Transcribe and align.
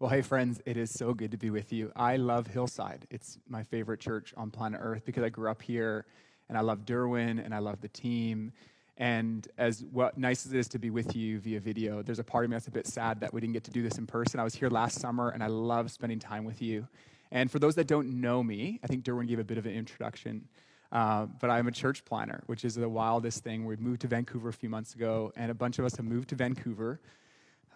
Well, 0.00 0.08
hey, 0.08 0.22
friends, 0.22 0.62
it 0.64 0.78
is 0.78 0.90
so 0.90 1.12
good 1.12 1.30
to 1.32 1.36
be 1.36 1.50
with 1.50 1.74
you. 1.74 1.92
I 1.94 2.16
love 2.16 2.46
Hillside. 2.46 3.06
It's 3.10 3.38
my 3.50 3.62
favorite 3.62 4.00
church 4.00 4.32
on 4.34 4.50
planet 4.50 4.80
Earth 4.82 5.04
because 5.04 5.22
I 5.22 5.28
grew 5.28 5.50
up 5.50 5.60
here 5.60 6.06
and 6.48 6.56
I 6.56 6.62
love 6.62 6.86
Derwin 6.86 7.44
and 7.44 7.54
I 7.54 7.58
love 7.58 7.82
the 7.82 7.88
team. 7.88 8.50
And 8.96 9.46
as 9.58 9.84
nice 10.16 10.46
as 10.46 10.54
it 10.54 10.58
is 10.58 10.68
to 10.68 10.78
be 10.78 10.88
with 10.88 11.14
you 11.14 11.38
via 11.38 11.60
video, 11.60 12.00
there's 12.00 12.18
a 12.18 12.24
part 12.24 12.46
of 12.46 12.50
me 12.50 12.54
that's 12.54 12.66
a 12.66 12.70
bit 12.70 12.86
sad 12.86 13.20
that 13.20 13.34
we 13.34 13.42
didn't 13.42 13.52
get 13.52 13.64
to 13.64 13.70
do 13.70 13.82
this 13.82 13.98
in 13.98 14.06
person. 14.06 14.40
I 14.40 14.42
was 14.42 14.54
here 14.54 14.70
last 14.70 14.98
summer 15.00 15.28
and 15.28 15.44
I 15.44 15.48
love 15.48 15.90
spending 15.90 16.18
time 16.18 16.46
with 16.46 16.62
you. 16.62 16.88
And 17.30 17.50
for 17.50 17.58
those 17.58 17.74
that 17.74 17.86
don't 17.86 18.22
know 18.22 18.42
me, 18.42 18.80
I 18.82 18.86
think 18.86 19.04
Derwin 19.04 19.28
gave 19.28 19.38
a 19.38 19.44
bit 19.44 19.58
of 19.58 19.66
an 19.66 19.74
introduction. 19.74 20.48
Uh, 20.90 21.26
but 21.26 21.50
I'm 21.50 21.68
a 21.68 21.72
church 21.72 22.06
planter, 22.06 22.42
which 22.46 22.64
is 22.64 22.74
the 22.74 22.88
wildest 22.88 23.44
thing. 23.44 23.66
We 23.66 23.76
moved 23.76 24.00
to 24.00 24.06
Vancouver 24.06 24.48
a 24.48 24.52
few 24.54 24.70
months 24.70 24.94
ago, 24.94 25.30
and 25.36 25.50
a 25.50 25.54
bunch 25.54 25.78
of 25.78 25.84
us 25.84 25.94
have 25.96 26.06
moved 26.06 26.30
to 26.30 26.36
Vancouver 26.36 27.02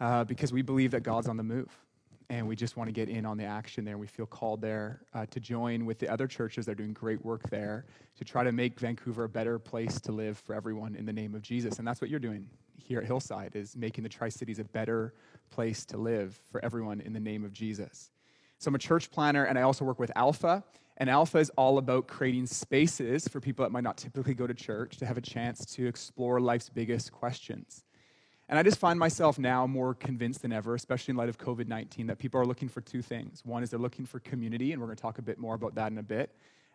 uh, 0.00 0.24
because 0.24 0.54
we 0.54 0.62
believe 0.62 0.90
that 0.92 1.02
God's 1.02 1.28
on 1.28 1.36
the 1.36 1.42
move 1.42 1.83
and 2.30 2.46
we 2.46 2.56
just 2.56 2.76
want 2.76 2.88
to 2.88 2.92
get 2.92 3.08
in 3.08 3.26
on 3.26 3.36
the 3.36 3.44
action 3.44 3.84
there. 3.84 3.98
We 3.98 4.06
feel 4.06 4.26
called 4.26 4.60
there 4.60 5.02
uh, 5.12 5.26
to 5.26 5.40
join 5.40 5.84
with 5.84 5.98
the 5.98 6.08
other 6.08 6.26
churches 6.26 6.66
that 6.66 6.72
are 6.72 6.76
doing 6.76 6.92
great 6.92 7.24
work 7.24 7.48
there 7.50 7.86
to 8.16 8.24
try 8.24 8.44
to 8.44 8.52
make 8.52 8.80
Vancouver 8.80 9.24
a 9.24 9.28
better 9.28 9.58
place 9.58 10.00
to 10.02 10.12
live 10.12 10.38
for 10.38 10.54
everyone 10.54 10.94
in 10.94 11.04
the 11.04 11.12
name 11.12 11.34
of 11.34 11.42
Jesus. 11.42 11.78
And 11.78 11.86
that's 11.86 12.00
what 12.00 12.10
you're 12.10 12.20
doing 12.20 12.48
here 12.76 13.00
at 13.00 13.06
Hillside 13.06 13.54
is 13.54 13.76
making 13.76 14.04
the 14.04 14.10
Tri-Cities 14.10 14.58
a 14.58 14.64
better 14.64 15.14
place 15.50 15.84
to 15.86 15.96
live 15.96 16.38
for 16.50 16.64
everyone 16.64 17.00
in 17.00 17.12
the 17.12 17.20
name 17.20 17.44
of 17.44 17.52
Jesus. 17.52 18.10
So 18.58 18.68
I'm 18.68 18.74
a 18.74 18.78
church 18.78 19.10
planter 19.10 19.44
and 19.44 19.58
I 19.58 19.62
also 19.62 19.84
work 19.84 19.98
with 19.98 20.12
Alpha. 20.16 20.64
And 20.96 21.10
Alpha 21.10 21.38
is 21.38 21.50
all 21.50 21.78
about 21.78 22.06
creating 22.06 22.46
spaces 22.46 23.26
for 23.26 23.40
people 23.40 23.64
that 23.64 23.72
might 23.72 23.82
not 23.82 23.96
typically 23.96 24.34
go 24.34 24.46
to 24.46 24.54
church 24.54 24.96
to 24.98 25.06
have 25.06 25.18
a 25.18 25.20
chance 25.20 25.64
to 25.74 25.86
explore 25.86 26.40
life's 26.40 26.68
biggest 26.68 27.10
questions. 27.10 27.84
And 28.48 28.58
I 28.58 28.62
just 28.62 28.78
find 28.78 28.98
myself 28.98 29.38
now 29.38 29.66
more 29.66 29.94
convinced 29.94 30.42
than 30.42 30.52
ever, 30.52 30.74
especially 30.74 31.12
in 31.12 31.16
light 31.16 31.30
of 31.30 31.38
COVID 31.38 31.66
19, 31.66 32.08
that 32.08 32.18
people 32.18 32.40
are 32.40 32.46
looking 32.46 32.68
for 32.68 32.80
two 32.82 33.00
things. 33.00 33.42
One 33.44 33.62
is 33.62 33.70
they're 33.70 33.78
looking 33.78 34.04
for 34.04 34.20
community, 34.20 34.72
and 34.72 34.80
we're 34.80 34.86
going 34.86 34.96
to 34.96 35.02
talk 35.02 35.18
a 35.18 35.22
bit 35.22 35.38
more 35.38 35.54
about 35.54 35.74
that 35.76 35.90
in 35.90 35.98
a 35.98 36.02
bit. 36.02 36.30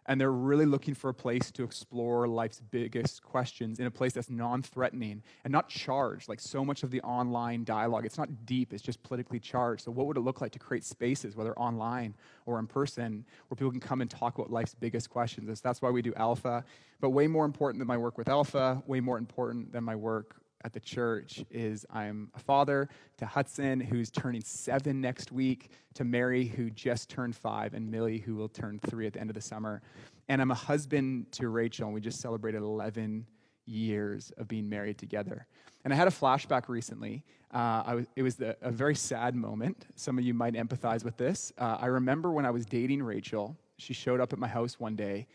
And 0.08 0.20
they're 0.20 0.32
really 0.32 0.66
looking 0.66 0.96
for 0.96 1.10
a 1.12 1.14
place 1.14 1.52
to 1.52 1.64
explore 1.64 2.28
life's 2.28 2.60
biggest 2.72 3.22
questions 3.22 3.80
in 3.80 3.86
a 3.86 3.92
place 3.92 4.14
that's 4.14 4.32
non 4.32 4.64
threatening 4.64 5.22
and 5.44 5.52
not 5.52 5.70
charged. 5.70 6.28
Like 6.28 6.40
so 6.40 6.66
much 6.66 6.82
of 6.82 6.90
the 6.90 7.02
online 7.02 7.64
dialogue, 7.64 8.08
it's 8.08 8.18
not 8.18 8.48
deep, 8.48 8.74
it's 8.74 8.82
just 8.82 9.04
politically 9.04 9.40
charged. 9.40 9.84
So, 9.84 9.92
what 9.92 10.08
would 10.08 10.18
it 10.18 10.22
look 10.22 10.42
like 10.42 10.52
to 10.54 10.60
create 10.60 10.84
spaces, 10.84 11.36
whether 11.36 11.54
online 11.60 12.16
or 12.48 12.58
in 12.58 12.66
person, 12.66 13.24
where 13.48 13.56
people 13.56 13.70
can 13.70 13.80
come 13.80 14.02
and 14.02 14.10
talk 14.10 14.40
about 14.40 14.52
life's 14.52 14.74
biggest 14.74 15.12
questions? 15.12 15.62
That's 15.62 15.84
why 15.84 15.92
we 15.92 16.02
do 16.02 16.14
Alpha. 16.16 16.64
But 17.00 17.12
way 17.12 17.28
more 17.28 17.46
important 17.46 17.80
than 17.80 17.88
my 17.88 17.98
work 17.98 18.18
with 18.18 18.28
Alpha, 18.28 18.82
way 18.88 19.02
more 19.02 19.20
important 19.20 19.72
than 19.72 19.84
my 19.84 19.96
work 19.96 20.42
at 20.64 20.74
the 20.74 20.80
church 20.80 21.44
is 21.50 21.86
I'm 21.90 22.30
a 22.36 22.40
father 22.40 22.90
to 23.18 23.26
Hudson, 23.26 23.80
who's 23.80 24.12
turning 24.12 24.42
seven 24.42 25.00
next 25.02 25.32
week, 25.32 25.72
to 25.96 26.04
Mary, 26.04 26.46
who 26.46 26.70
just 26.70 27.10
turned 27.10 27.36
five, 27.36 27.74
and 27.74 27.90
Millie, 27.90 28.20
who 28.20 28.36
will 28.36 28.50
turn 28.50 28.80
three 28.80 29.08
at 29.08 29.14
the 29.14 29.22
end 29.22 29.30
of 29.30 29.36
the 29.36 29.42
summer. 29.42 29.82
And 30.28 30.42
I'm 30.42 30.52
a 30.52 30.56
husband 30.56 31.32
to 31.34 31.50
Rachel, 31.50 31.86
and 31.86 31.94
we 31.94 32.02
just 32.02 32.20
celebrated 32.20 32.62
11 32.62 33.26
years 33.66 34.32
of 34.38 34.48
being 34.48 34.68
married 34.68 34.98
together. 34.98 35.46
And 35.86 35.94
I 35.94 35.96
had 35.96 36.08
a 36.08 36.12
flashback 36.12 36.68
recently. 36.68 37.24
Uh, 37.52 37.94
was, 37.96 38.08
it 38.16 38.24
was 38.24 38.36
the, 38.36 38.58
a 38.62 38.72
very 38.72 38.96
sad 38.96 39.36
moment. 39.36 39.88
Some 39.96 40.18
of 40.18 40.26
you 40.26 40.34
might 40.34 40.54
empathize 40.54 41.04
with 41.04 41.18
this. 41.18 41.54
Uh, 41.58 41.78
I 41.80 41.88
remember 41.88 42.32
when 42.32 42.46
I 42.46 42.52
was 42.52 42.66
dating 42.66 43.02
Rachel, 43.02 43.58
she 43.78 43.94
showed 43.94 44.20
up 44.20 44.34
at 44.34 44.40
my 44.40 44.48
house 44.48 44.80
one 44.80 44.96
day, 44.96 45.26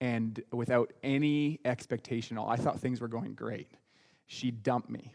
and 0.00 0.42
without 0.52 0.92
any 1.02 1.58
expectation, 1.64 2.36
I 2.36 2.56
thought 2.56 2.78
things 2.78 3.00
were 3.00 3.08
going 3.08 3.34
great 3.34 3.68
she 4.26 4.50
dumped 4.50 4.90
me. 4.90 5.12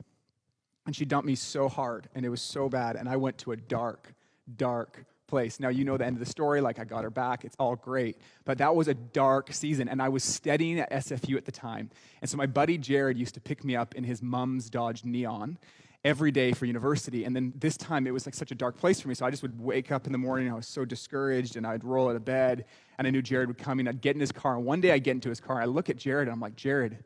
And 0.86 0.96
she 0.96 1.06
dumped 1.06 1.28
me 1.28 1.36
so 1.36 1.70
hard, 1.70 2.10
and 2.16 2.26
it 2.26 2.30
was 2.30 2.42
so 2.42 2.68
bad. 2.68 2.96
And 2.96 3.08
I 3.08 3.18
went 3.18 3.38
to 3.40 3.52
a 3.52 3.56
dark, 3.56 4.14
dark 4.58 5.06
place. 5.30 5.60
Now, 5.60 5.70
you 5.70 5.86
know 5.86 5.96
the 5.96 6.06
end 6.06 6.16
of 6.16 6.20
the 6.20 6.30
story. 6.30 6.60
Like, 6.60 6.80
I 6.80 6.84
got 6.84 7.04
her 7.04 7.10
back. 7.10 7.46
It's 7.46 7.56
all 7.60 7.76
great. 7.76 8.18
But 8.44 8.58
that 8.58 8.76
was 8.76 8.88
a 8.88 8.94
dark 8.94 9.54
season. 9.54 9.88
And 9.88 10.02
I 10.02 10.10
was 10.10 10.24
studying 10.24 10.80
at 10.80 10.92
SFU 10.92 11.38
at 11.38 11.46
the 11.46 11.52
time. 11.52 11.90
And 12.22 12.30
so 12.30 12.36
my 12.36 12.48
buddy 12.48 12.78
Jared 12.78 13.18
used 13.18 13.36
to 13.36 13.40
pick 13.40 13.64
me 13.64 13.76
up 13.76 13.96
in 13.96 14.04
his 14.04 14.22
mom's 14.22 14.70
Dodge 14.70 15.06
Neon 15.06 15.58
every 16.04 16.32
day 16.32 16.52
for 16.54 16.66
university. 16.66 17.26
And 17.26 17.36
then 17.36 17.54
this 17.56 17.78
time 17.78 18.08
it 18.08 18.12
was 18.12 18.26
like 18.26 18.34
such 18.34 18.52
a 18.52 18.56
dark 18.56 18.78
place 18.78 19.00
for 19.00 19.10
me. 19.10 19.16
So 19.16 19.26
I 19.26 19.32
just 19.32 19.44
would 19.44 19.60
wake 19.60 19.92
up 19.92 20.06
in 20.06 20.12
the 20.12 20.18
morning. 20.18 20.48
and 20.48 20.54
I 20.54 20.58
was 20.58 20.68
so 20.68 20.86
discouraged 20.86 21.56
and 21.56 21.68
I'd 21.68 21.84
roll 21.84 22.10
out 22.10 22.16
of 22.16 22.26
bed. 22.26 22.66
And 22.98 23.08
I 23.08 23.12
knew 23.12 23.22
Jared 23.22 23.48
would 23.48 23.58
come 23.58 23.80
in. 23.80 23.88
I'd 23.88 24.02
get 24.02 24.16
in 24.16 24.20
his 24.20 24.32
car. 24.32 24.56
And 24.56 24.66
one 24.66 24.82
day 24.82 24.92
I 24.92 24.98
get 24.98 25.12
into 25.12 25.30
his 25.30 25.40
car. 25.40 25.62
I 25.62 25.66
look 25.66 25.90
at 25.90 25.98
Jared 25.98 26.28
and 26.28 26.34
I'm 26.34 26.42
like, 26.42 26.56
Jared, 26.56 27.04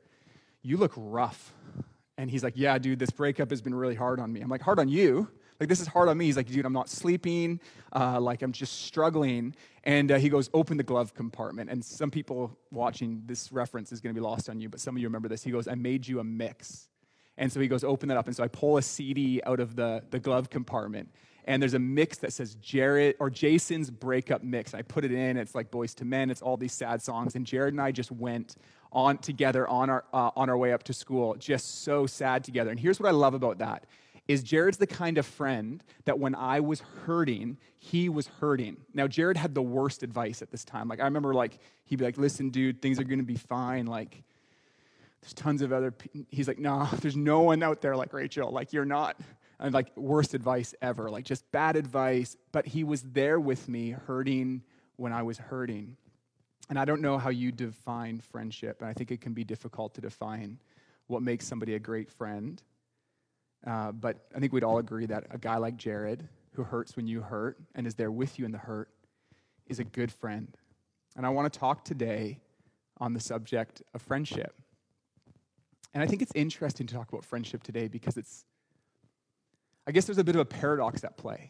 you 0.62 0.78
look 0.78 0.94
rough. 0.96 1.54
And 2.18 2.30
he's 2.30 2.44
like, 2.44 2.54
Yeah, 2.56 2.78
dude, 2.78 3.00
this 3.00 3.10
breakup 3.10 3.50
has 3.50 3.62
been 3.62 3.76
really 3.76 3.96
hard 3.96 4.20
on 4.20 4.32
me. 4.32 4.42
I'm 4.42 4.50
like, 4.50 4.62
Hard 4.62 4.80
on 4.80 4.88
you? 4.88 5.30
Like, 5.60 5.70
this 5.70 5.80
is 5.80 5.88
hard 5.88 6.10
on 6.10 6.18
me. 6.18 6.26
He's 6.26 6.38
like, 6.38 6.48
Dude, 6.48 6.66
I'm 6.66 6.74
not 6.74 6.90
sleeping. 6.90 7.60
Uh, 7.96 8.20
like, 8.20 8.42
I'm 8.42 8.52
just 8.52 8.84
struggling. 8.84 9.56
And 9.84 10.12
uh, 10.12 10.18
he 10.18 10.30
goes, 10.30 10.50
Open 10.54 10.78
the 10.78 10.84
glove 10.84 11.14
compartment. 11.14 11.70
And 11.70 11.84
some 11.84 12.12
people 12.12 12.58
watching 12.72 13.24
this 13.26 13.52
reference 13.52 13.92
is 13.92 14.00
going 14.00 14.14
to 14.14 14.20
be 14.20 14.24
lost 14.24 14.50
on 14.50 14.60
you, 14.60 14.70
but 14.70 14.80
some 14.80 14.96
of 14.96 15.02
you 15.02 15.08
remember 15.08 15.28
this. 15.28 15.44
He 15.44 15.52
goes, 15.52 15.68
I 15.68 15.76
made 15.76 16.08
you 16.08 16.20
a 16.20 16.24
mix. 16.24 16.90
And 17.38 17.52
so 17.52 17.60
he 17.60 17.68
goes, 17.68 17.84
Open 17.84 18.10
that 18.10 18.18
up. 18.18 18.28
And 18.28 18.36
so 18.36 18.44
I 18.44 18.48
pull 18.48 18.78
a 18.78 18.82
CD 18.82 19.42
out 19.46 19.60
of 19.60 19.76
the, 19.76 20.04
the 20.12 20.20
glove 20.20 20.50
compartment 20.50 21.10
and 21.46 21.62
there's 21.62 21.74
a 21.74 21.80
mix 21.80 22.18
that 22.20 22.34
says 22.34 22.56
Jared 22.56 23.16
or 23.20 23.30
Jason's 23.30 23.90
breakup 23.90 24.44
mix. 24.44 24.74
I 24.74 24.82
put 24.82 25.04
it 25.04 25.12
in. 25.12 25.38
It's 25.38 25.56
like 25.56 25.72
Boyz 25.72 26.00
II 26.00 26.08
Men. 26.08 26.30
It's 26.30 26.42
all 26.42 26.58
these 26.58 26.74
sad 26.74 27.02
songs, 27.02 27.36
and 27.36 27.46
Jared 27.46 27.74
and 27.74 27.82
I 27.82 27.92
just 27.92 28.12
went 28.12 28.56
on 28.94 29.18
together 29.18 29.68
on 29.68 29.90
our 29.90 30.06
uh, 30.14 30.32
on 30.36 30.50
our 30.50 30.58
way 30.58 30.72
up 30.74 30.84
to 30.84 30.94
school, 30.94 31.36
just 31.36 31.84
so 31.84 32.06
sad 32.06 32.44
together. 32.44 32.70
And 32.72 32.80
here's 32.80 33.00
what 33.00 33.10
I 33.10 33.12
love 33.12 33.34
about 33.34 33.58
that: 33.58 33.86
is 34.28 34.44
Jared's 34.44 34.78
the 34.78 34.88
kind 34.88 35.18
of 35.18 35.26
friend 35.26 35.84
that 36.06 36.20
when 36.20 36.36
I 36.36 36.62
was 36.62 36.82
hurting, 37.06 37.58
he 37.78 38.10
was 38.10 38.28
hurting. 38.28 38.78
Now 38.94 39.08
Jared 39.08 39.38
had 39.38 39.56
the 39.56 39.62
worst 39.62 40.04
advice 40.04 40.42
at 40.42 40.52
this 40.52 40.64
time. 40.64 40.88
Like 40.88 41.00
I 41.00 41.06
remember, 41.06 41.34
like 41.34 41.60
he'd 41.86 41.98
be 41.98 42.06
like, 42.06 42.18
"Listen, 42.18 42.50
dude, 42.50 42.82
things 42.82 43.00
are 43.00 43.04
going 43.04 43.20
to 43.20 43.26
be 43.26 43.38
fine. 43.38 43.86
Like." 43.86 44.24
There's 45.22 45.36
tons 45.36 45.62
of 45.62 45.72
other. 45.72 45.94
He's 46.32 46.50
like, 46.50 46.60
no, 46.60 46.86
there's 47.00 47.16
no 47.16 47.40
one 47.40 47.64
out 47.64 47.80
there 47.80 47.96
like 47.96 48.12
Rachel. 48.12 48.52
Like 48.52 48.74
you're 48.74 48.84
not 48.84 49.16
and 49.64 49.74
like 49.74 49.96
worst 49.96 50.34
advice 50.34 50.76
ever, 50.82 51.10
like 51.10 51.24
just 51.24 51.50
bad 51.52 51.76
advice. 51.78 52.36
But 52.52 52.68
he 52.68 52.84
was 52.84 53.02
there 53.02 53.40
with 53.40 53.70
me, 53.70 53.92
hurting 53.92 54.62
when 54.98 55.14
I 55.14 55.24
was 55.24 55.38
hurting. 55.38 55.96
And 56.70 56.80
I 56.80 56.86
don't 56.86 57.02
know 57.02 57.18
how 57.18 57.30
you 57.30 57.52
define 57.52 58.20
friendship, 58.20 58.82
and 58.82 58.90
I 58.90 58.94
think 58.94 59.12
it 59.12 59.22
can 59.22 59.34
be 59.34 59.44
difficult 59.44 59.94
to 59.96 60.02
define 60.02 60.60
what 61.08 61.22
makes 61.22 61.46
somebody 61.46 61.76
a 61.76 61.80
great 61.80 62.10
friend. 62.10 62.62
Uh, 63.66 63.92
but 63.92 64.26
I 64.36 64.40
think 64.40 64.54
we'd 64.54 64.64
all 64.64 64.78
agree 64.78 65.06
that 65.06 65.26
a 65.30 65.38
guy 65.38 65.58
like 65.58 65.78
Jared, 65.78 66.28
who 66.54 66.64
hurts 66.64 66.96
when 66.96 67.08
you 67.08 67.22
hurt 67.22 67.58
and 67.76 67.86
is 67.86 67.96
there 67.96 68.12
with 68.12 68.40
you 68.40 68.46
in 68.46 68.52
the 68.52 68.58
hurt, 68.58 68.90
is 69.68 69.80
a 69.80 69.84
good 69.84 70.12
friend. 70.12 70.56
And 71.16 71.26
I 71.26 71.30
want 71.30 71.52
to 71.52 71.60
talk 71.60 71.86
today 71.86 72.40
on 72.98 73.14
the 73.14 73.20
subject 73.20 73.82
of 73.94 74.02
friendship. 74.02 74.54
And 75.94 76.02
I 76.02 76.08
think 76.08 76.22
it's 76.22 76.32
interesting 76.34 76.88
to 76.88 76.96
talk 76.96 77.10
about 77.10 77.24
friendship 77.24 77.64
today 77.64 77.88
because 77.88 78.18
it's 78.18 78.46
I 79.86 79.92
guess 79.92 80.06
there's 80.06 80.18
a 80.18 80.24
bit 80.24 80.36
of 80.36 80.42
a 80.42 80.46
paradox 80.46 81.04
at 81.04 81.18
play 81.18 81.50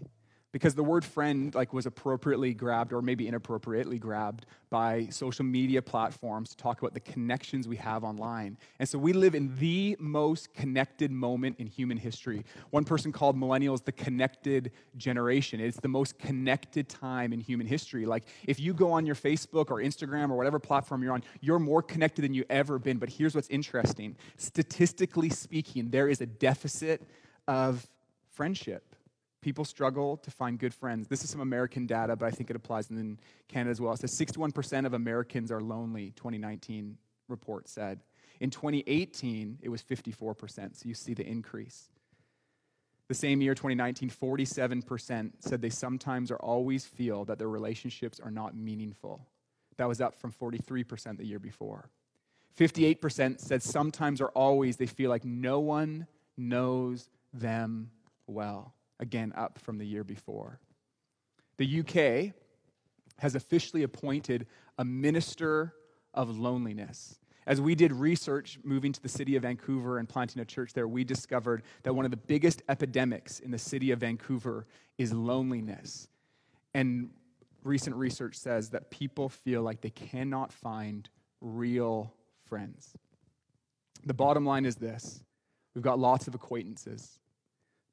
because 0.54 0.76
the 0.76 0.84
word 0.84 1.04
friend 1.04 1.54
like 1.56 1.74
was 1.74 1.88
appropriately 1.88 2.54
grabbed 2.54 2.94
or 2.94 3.02
maybe 3.02 3.28
inappropriately 3.28 3.98
grabbed 3.98 4.46
by 4.70 5.08
social 5.10 5.44
media 5.44 5.82
platforms 5.82 6.52
to 6.52 6.58
talk 6.58 6.80
about 6.80 6.94
the 6.94 7.00
connections 7.00 7.68
we 7.68 7.76
have 7.76 8.04
online. 8.04 8.58
And 8.80 8.88
so 8.88 9.00
we 9.00 9.14
live 9.14 9.34
in 9.36 9.54
the 9.58 9.98
most 10.00 10.54
connected 10.54 11.12
moment 11.12 11.56
in 11.60 11.66
human 11.66 11.98
history. 11.98 12.46
One 12.70 12.86
person 12.86 13.12
called 13.12 13.36
millennials 13.36 13.84
the 13.84 13.92
connected 13.92 14.72
generation. 14.96 15.60
It's 15.60 15.80
the 15.80 15.88
most 15.88 16.20
connected 16.20 16.88
time 16.88 17.34
in 17.34 17.40
human 17.40 17.66
history. 17.66 18.06
Like 18.06 18.24
if 18.46 18.60
you 18.60 18.74
go 18.76 18.92
on 18.92 19.08
your 19.08 19.16
facebook 19.16 19.72
or 19.72 19.78
instagram 19.78 20.30
or 20.30 20.38
whatever 20.38 20.60
platform 20.60 21.02
you're 21.02 21.14
on 21.14 21.24
you're 21.42 21.60
more 21.60 21.82
connected 21.82 22.22
than 22.22 22.34
you 22.36 22.46
ever 22.52 22.78
been. 22.78 22.98
But 22.98 23.10
here's 23.10 23.34
what's 23.34 23.50
interesting. 23.50 24.16
Statistically 24.38 25.30
speaking 25.30 25.90
there 25.90 26.08
is 26.08 26.22
a 26.22 26.28
deficit 26.28 27.02
of 27.48 27.88
friendship. 28.30 28.93
People 29.44 29.66
struggle 29.66 30.16
to 30.18 30.32
find 30.32 30.58
good 30.58 30.74
friends. 30.74 31.10
This 31.10 31.22
is 31.22 31.30
some 31.30 31.42
American 31.42 31.86
data, 31.86 32.16
but 32.16 32.26
I 32.26 32.32
think 32.32 32.50
it 32.50 32.56
applies 32.56 32.90
in 32.90 33.20
Canada 33.50 33.72
as 33.72 33.82
well. 33.82 33.92
It 33.92 34.00
says 34.00 34.18
61% 34.18 34.86
of 34.86 34.94
Americans 34.94 35.52
are 35.52 35.60
lonely, 35.60 36.14
2019 36.16 36.98
report 37.28 37.68
said. 37.68 38.00
In 38.40 38.50
2018, 38.50 39.60
it 39.62 39.68
was 39.68 39.84
54%, 39.84 40.78
so 40.78 40.88
you 40.88 40.94
see 40.94 41.14
the 41.14 41.28
increase. 41.28 41.90
The 43.10 43.14
same 43.14 43.42
year, 43.42 43.54
2019, 43.54 44.10
47% 44.10 45.32
said 45.40 45.62
they 45.62 45.70
sometimes 45.70 46.32
or 46.32 46.38
always 46.38 46.86
feel 46.86 47.26
that 47.26 47.38
their 47.38 47.50
relationships 47.50 48.22
are 48.22 48.32
not 48.32 48.56
meaningful. 48.56 49.28
That 49.76 49.90
was 49.90 50.00
up 50.00 50.16
from 50.16 50.32
43% 50.32 51.18
the 51.18 51.26
year 51.26 51.40
before. 51.40 51.90
58% 52.58 53.42
said 53.42 53.62
sometimes 53.62 54.22
or 54.22 54.30
always 54.30 54.78
they 54.78 54.86
feel 54.86 55.10
like 55.10 55.26
no 55.26 55.60
one 55.60 56.08
knows 56.38 57.10
them 57.34 57.92
well, 58.26 58.74
again, 59.04 59.32
up 59.36 59.60
from 59.60 59.78
the 59.78 59.86
year 59.86 60.04
before. 60.04 60.60
The 61.58 61.82
UK 61.82 62.34
has 63.20 63.36
officially 63.36 63.84
appointed 63.84 64.48
a 64.80 64.84
minister 64.84 65.76
of 66.16 66.40
loneliness. 66.40 67.20
As 67.46 67.62
we 67.62 67.76
did 67.76 67.92
research 67.92 68.58
moving 68.64 68.94
to 68.94 69.02
the 69.02 69.10
city 69.10 69.36
of 69.36 69.44
Vancouver 69.44 70.00
and 70.00 70.08
planting 70.10 70.42
a 70.42 70.46
church 70.46 70.74
there, 70.74 70.88
we 70.88 71.04
discovered 71.04 71.62
that 71.84 71.94
one 71.94 72.06
of 72.06 72.12
the 72.12 72.18
biggest 72.18 72.64
epidemics 72.70 73.40
in 73.40 73.52
the 73.52 73.58
city 73.60 73.92
of 73.92 74.00
Vancouver 74.00 74.66
is 74.98 75.14
loneliness. 75.14 76.08
And 76.74 77.10
recent 77.64 77.96
research 77.96 78.36
says 78.36 78.70
that 78.70 78.90
people 78.90 79.30
feel 79.30 79.62
like 79.62 79.82
they 79.82 79.90
cannot 79.90 80.52
find 80.52 81.10
real 81.42 82.14
friends. 82.46 82.96
The 84.06 84.14
bottom 84.14 84.46
line 84.46 84.66
is 84.66 84.78
this 84.78 85.22
we've 85.76 85.84
got 85.84 86.00
lots 86.00 86.28
of 86.28 86.36
acquaintances, 86.36 87.20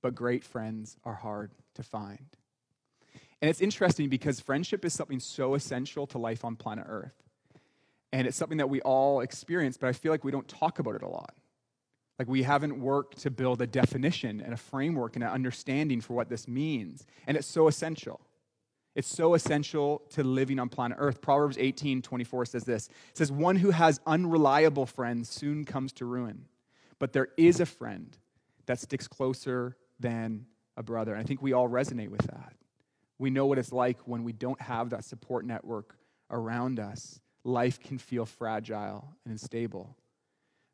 but 0.02 0.14
great 0.14 0.44
friends 0.44 0.96
are 1.04 1.14
hard 1.14 1.52
to 1.74 1.82
find. 1.82 2.26
And 3.42 3.48
it's 3.48 3.60
interesting 3.60 4.08
because 4.08 4.40
friendship 4.40 4.84
is 4.84 4.92
something 4.92 5.20
so 5.20 5.54
essential 5.54 6.06
to 6.08 6.18
life 6.18 6.44
on 6.44 6.56
planet 6.56 6.84
Earth. 6.88 7.14
And 8.12 8.26
it's 8.26 8.36
something 8.36 8.58
that 8.58 8.68
we 8.68 8.80
all 8.82 9.20
experience, 9.20 9.76
but 9.76 9.88
I 9.88 9.92
feel 9.92 10.12
like 10.12 10.24
we 10.24 10.32
don't 10.32 10.48
talk 10.48 10.78
about 10.78 10.94
it 10.94 11.02
a 11.02 11.08
lot. 11.08 11.34
Like 12.18 12.28
we 12.28 12.42
haven't 12.42 12.78
worked 12.78 13.18
to 13.22 13.30
build 13.30 13.62
a 13.62 13.66
definition 13.66 14.42
and 14.42 14.52
a 14.52 14.56
framework 14.56 15.16
and 15.16 15.24
an 15.24 15.30
understanding 15.30 16.00
for 16.00 16.14
what 16.14 16.28
this 16.28 16.46
means. 16.46 17.06
And 17.26 17.36
it's 17.36 17.46
so 17.46 17.66
essential. 17.66 18.20
It's 18.94 19.08
so 19.08 19.34
essential 19.34 20.02
to 20.10 20.24
living 20.24 20.58
on 20.58 20.68
planet 20.68 20.98
Earth. 21.00 21.22
Proverbs 21.22 21.56
18 21.58 22.02
24 22.02 22.44
says 22.44 22.64
this 22.64 22.88
It 22.88 23.16
says, 23.16 23.32
One 23.32 23.56
who 23.56 23.70
has 23.70 24.00
unreliable 24.06 24.84
friends 24.84 25.30
soon 25.30 25.64
comes 25.64 25.92
to 25.94 26.04
ruin, 26.04 26.46
but 26.98 27.12
there 27.12 27.28
is 27.38 27.60
a 27.60 27.66
friend 27.66 28.18
that 28.66 28.80
sticks 28.80 29.08
closer 29.08 29.76
than 30.00 30.46
a 30.76 30.82
brother. 30.82 31.12
And 31.12 31.20
I 31.20 31.24
think 31.24 31.42
we 31.42 31.52
all 31.52 31.68
resonate 31.68 32.08
with 32.08 32.22
that. 32.22 32.54
We 33.18 33.30
know 33.30 33.46
what 33.46 33.58
it's 33.58 33.72
like 33.72 33.98
when 34.06 34.24
we 34.24 34.32
don't 34.32 34.60
have 34.60 34.90
that 34.90 35.04
support 35.04 35.44
network 35.44 35.94
around 36.30 36.80
us 36.80 37.20
life 37.44 37.80
can 37.80 37.98
feel 37.98 38.26
fragile 38.26 39.14
and 39.24 39.32
unstable. 39.32 39.96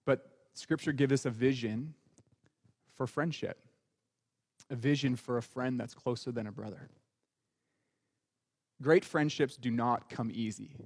But 0.04 0.26
Scripture 0.54 0.92
gives 0.92 1.12
us 1.12 1.26
a 1.26 1.30
vision 1.30 1.94
for 2.94 3.06
friendship, 3.06 3.58
a 4.70 4.76
vision 4.76 5.16
for 5.16 5.38
a 5.38 5.42
friend 5.42 5.78
that's 5.78 5.94
closer 5.94 6.32
than 6.32 6.46
a 6.46 6.52
brother. 6.52 6.88
Great 8.82 9.04
friendships 9.04 9.56
do 9.56 9.70
not 9.70 10.08
come 10.08 10.30
easy. 10.32 10.76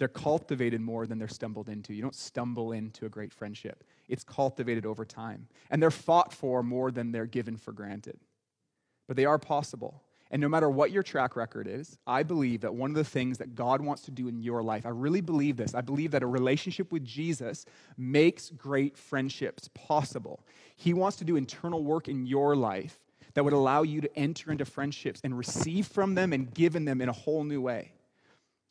They're 0.00 0.08
cultivated 0.08 0.80
more 0.80 1.06
than 1.06 1.18
they're 1.18 1.28
stumbled 1.28 1.68
into. 1.68 1.92
You 1.92 2.00
don't 2.00 2.14
stumble 2.14 2.72
into 2.72 3.04
a 3.04 3.10
great 3.10 3.34
friendship, 3.34 3.84
it's 4.08 4.24
cultivated 4.24 4.86
over 4.86 5.04
time. 5.04 5.46
And 5.70 5.80
they're 5.82 5.90
fought 5.90 6.32
for 6.32 6.62
more 6.62 6.90
than 6.90 7.12
they're 7.12 7.26
given 7.26 7.58
for 7.58 7.72
granted. 7.72 8.18
But 9.06 9.18
they 9.18 9.26
are 9.26 9.38
possible. 9.38 10.02
And 10.30 10.40
no 10.40 10.48
matter 10.48 10.70
what 10.70 10.90
your 10.90 11.02
track 11.02 11.36
record 11.36 11.66
is, 11.68 11.98
I 12.06 12.22
believe 12.22 12.62
that 12.62 12.74
one 12.74 12.90
of 12.90 12.96
the 12.96 13.04
things 13.04 13.36
that 13.38 13.54
God 13.54 13.82
wants 13.82 14.00
to 14.04 14.10
do 14.10 14.26
in 14.26 14.40
your 14.40 14.62
life, 14.62 14.86
I 14.86 14.90
really 14.90 15.20
believe 15.20 15.58
this. 15.58 15.74
I 15.74 15.82
believe 15.82 16.12
that 16.12 16.22
a 16.22 16.26
relationship 16.26 16.92
with 16.92 17.04
Jesus 17.04 17.66
makes 17.98 18.48
great 18.48 18.96
friendships 18.96 19.68
possible. 19.74 20.46
He 20.76 20.94
wants 20.94 21.18
to 21.18 21.24
do 21.24 21.36
internal 21.36 21.84
work 21.84 22.08
in 22.08 22.24
your 22.24 22.56
life 22.56 22.98
that 23.34 23.44
would 23.44 23.52
allow 23.52 23.82
you 23.82 24.00
to 24.00 24.18
enter 24.18 24.50
into 24.50 24.64
friendships 24.64 25.20
and 25.24 25.36
receive 25.36 25.88
from 25.88 26.14
them 26.14 26.32
and 26.32 26.54
give 26.54 26.74
in 26.74 26.86
them 26.86 27.02
in 27.02 27.10
a 27.10 27.12
whole 27.12 27.44
new 27.44 27.60
way. 27.60 27.92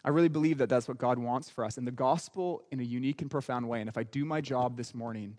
I 0.10 0.12
really 0.12 0.28
believe 0.28 0.58
that 0.58 0.70
that's 0.70 0.88
what 0.88 0.98
God 0.98 1.20
wants 1.20 1.52
for 1.52 1.64
us. 1.64 1.78
And 1.78 1.86
the 1.86 1.92
gospel, 1.92 2.64
in 2.72 2.80
a 2.80 2.84
unique 2.84 3.22
and 3.22 3.30
profound 3.30 3.70
way, 3.70 3.80
and 3.80 3.88
if 3.88 3.96
I 3.96 4.02
do 4.02 4.26
my 4.26 4.42
job 4.42 4.76
this 4.76 4.96
morning, 4.96 5.38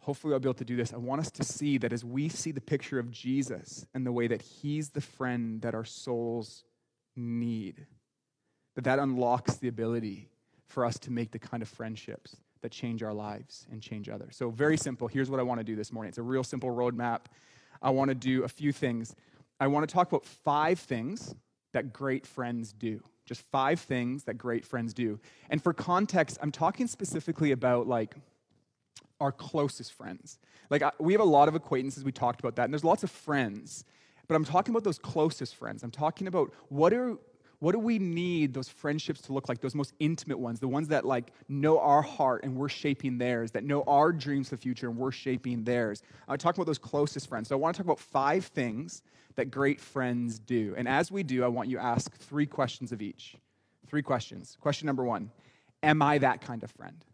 hopefully 0.00 0.34
I'll 0.34 0.40
be 0.40 0.48
able 0.48 0.54
to 0.54 0.64
do 0.64 0.74
this. 0.74 0.92
I 0.92 0.96
want 0.96 1.20
us 1.20 1.30
to 1.30 1.44
see 1.44 1.78
that 1.78 1.92
as 1.92 2.04
we 2.04 2.28
see 2.28 2.50
the 2.50 2.60
picture 2.60 2.98
of 2.98 3.12
Jesus 3.12 3.86
and 3.94 4.04
the 4.04 4.10
way 4.10 4.26
that 4.26 4.42
he's 4.42 4.88
the 4.88 5.00
friend 5.00 5.62
that 5.62 5.76
our 5.76 5.84
souls 5.84 6.64
need, 7.14 7.86
that 8.74 8.82
that 8.82 8.98
unlocks 8.98 9.58
the 9.58 9.68
ability 9.68 10.28
for 10.66 10.84
us 10.84 10.98
to 10.98 11.12
make 11.12 11.30
the 11.30 11.38
kind 11.38 11.62
of 11.62 11.68
friendships 11.68 12.34
that 12.62 12.72
change 12.72 13.04
our 13.04 13.14
lives 13.14 13.68
and 13.70 13.80
change 13.80 14.08
others. 14.08 14.34
So, 14.34 14.50
very 14.50 14.76
simple. 14.76 15.06
Here's 15.06 15.30
what 15.30 15.38
I 15.38 15.44
want 15.44 15.60
to 15.60 15.64
do 15.64 15.76
this 15.76 15.92
morning. 15.92 16.08
It's 16.08 16.18
a 16.18 16.22
real 16.22 16.42
simple 16.42 16.70
roadmap. 16.70 17.26
I 17.80 17.90
want 17.90 18.08
to 18.08 18.16
do 18.16 18.42
a 18.42 18.48
few 18.48 18.72
things. 18.72 19.14
I 19.60 19.68
want 19.68 19.88
to 19.88 19.94
talk 19.94 20.08
about 20.08 20.26
five 20.26 20.80
things 20.80 21.32
that 21.74 21.92
great 21.92 22.26
friends 22.26 22.72
do. 22.72 23.04
Just 23.30 23.42
five 23.52 23.78
things 23.78 24.24
that 24.24 24.34
great 24.34 24.66
friends 24.66 24.92
do. 24.92 25.20
And 25.50 25.62
for 25.62 25.72
context, 25.72 26.36
I'm 26.42 26.50
talking 26.50 26.88
specifically 26.88 27.52
about 27.52 27.86
like 27.86 28.16
our 29.20 29.30
closest 29.30 29.92
friends. 29.92 30.40
Like, 30.68 30.82
we 30.98 31.12
have 31.12 31.20
a 31.20 31.24
lot 31.24 31.46
of 31.46 31.54
acquaintances, 31.54 32.02
we 32.02 32.10
talked 32.10 32.40
about 32.40 32.56
that, 32.56 32.64
and 32.64 32.74
there's 32.74 32.82
lots 32.82 33.04
of 33.04 33.10
friends. 33.10 33.84
But 34.26 34.34
I'm 34.34 34.44
talking 34.44 34.72
about 34.72 34.82
those 34.82 34.98
closest 34.98 35.54
friends. 35.54 35.84
I'm 35.84 35.92
talking 35.92 36.26
about 36.26 36.52
what 36.70 36.92
are 36.92 37.18
what 37.60 37.72
do 37.72 37.78
we 37.78 37.98
need 37.98 38.52
those 38.52 38.68
friendships 38.68 39.20
to 39.22 39.32
look 39.32 39.48
like 39.48 39.60
those 39.60 39.74
most 39.74 39.92
intimate 40.00 40.38
ones 40.38 40.60
the 40.60 40.68
ones 40.68 40.88
that 40.88 41.04
like 41.04 41.32
know 41.48 41.78
our 41.78 42.02
heart 42.02 42.42
and 42.44 42.56
we're 42.56 42.68
shaping 42.68 43.18
theirs 43.18 43.50
that 43.52 43.64
know 43.64 43.82
our 43.86 44.12
dreams 44.12 44.48
for 44.48 44.56
the 44.56 44.60
future 44.60 44.88
and 44.88 44.96
we're 44.96 45.12
shaping 45.12 45.62
theirs 45.64 46.02
uh, 46.28 46.32
i'm 46.32 46.38
talking 46.38 46.60
about 46.60 46.66
those 46.66 46.78
closest 46.78 47.28
friends 47.28 47.48
so 47.48 47.54
i 47.54 47.58
want 47.58 47.74
to 47.74 47.82
talk 47.82 47.86
about 47.86 48.00
five 48.00 48.44
things 48.46 49.02
that 49.36 49.50
great 49.50 49.80
friends 49.80 50.38
do 50.38 50.74
and 50.76 50.88
as 50.88 51.12
we 51.12 51.22
do 51.22 51.44
i 51.44 51.48
want 51.48 51.68
you 51.68 51.76
to 51.76 51.82
ask 51.82 52.16
three 52.16 52.46
questions 52.46 52.92
of 52.92 53.00
each 53.00 53.36
three 53.86 54.02
questions 54.02 54.56
question 54.60 54.86
number 54.86 55.04
one 55.04 55.30
am 55.82 56.02
i 56.02 56.18
that 56.18 56.40
kind 56.40 56.62
of 56.62 56.70
friend 56.70 57.04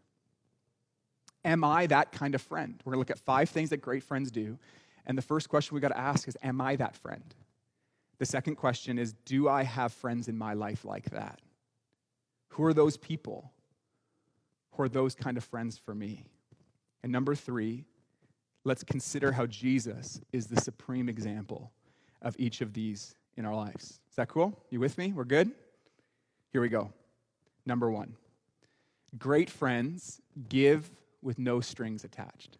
Am 1.47 1.63
I 1.63 1.87
that 1.87 2.11
kind 2.11 2.35
of 2.35 2.41
friend? 2.41 2.75
We're 2.83 2.91
going 2.91 2.97
to 3.05 3.09
look 3.09 3.17
at 3.17 3.19
five 3.19 3.49
things 3.49 3.69
that 3.69 3.77
great 3.77 4.03
friends 4.03 4.31
do. 4.31 4.59
And 5.05 5.17
the 5.17 5.21
first 5.21 5.47
question 5.47 5.75
we 5.75 5.81
got 5.81 5.89
to 5.89 5.97
ask 5.97 6.27
is 6.27 6.37
Am 6.43 6.59
I 6.59 6.75
that 6.75 6.93
friend? 6.97 7.23
The 8.19 8.25
second 8.25 8.55
question 8.55 8.97
is 8.97 9.13
Do 9.25 9.47
I 9.47 9.63
have 9.63 9.93
friends 9.93 10.27
in 10.27 10.37
my 10.37 10.53
life 10.53 10.85
like 10.85 11.09
that? 11.11 11.39
Who 12.49 12.63
are 12.65 12.73
those 12.73 12.97
people? 12.97 13.51
Who 14.71 14.83
are 14.83 14.89
those 14.89 15.15
kind 15.15 15.37
of 15.37 15.43
friends 15.43 15.77
for 15.77 15.93
me? 15.93 16.25
And 17.03 17.11
number 17.11 17.35
three, 17.35 17.85
let's 18.63 18.83
consider 18.83 19.31
how 19.31 19.45
Jesus 19.45 20.19
is 20.31 20.47
the 20.47 20.59
supreme 20.61 21.09
example 21.09 21.71
of 22.21 22.35
each 22.39 22.61
of 22.61 22.73
these 22.73 23.15
in 23.37 23.45
our 23.45 23.55
lives. 23.55 23.99
Is 24.09 24.15
that 24.15 24.27
cool? 24.27 24.57
You 24.69 24.79
with 24.79 24.97
me? 24.97 25.13
We're 25.13 25.23
good? 25.23 25.51
Here 26.51 26.61
we 26.61 26.69
go. 26.69 26.91
Number 27.65 27.91
one 27.91 28.15
great 29.17 29.49
friends 29.49 30.21
give 30.49 30.91
with 31.21 31.39
no 31.39 31.59
strings 31.59 32.03
attached. 32.03 32.57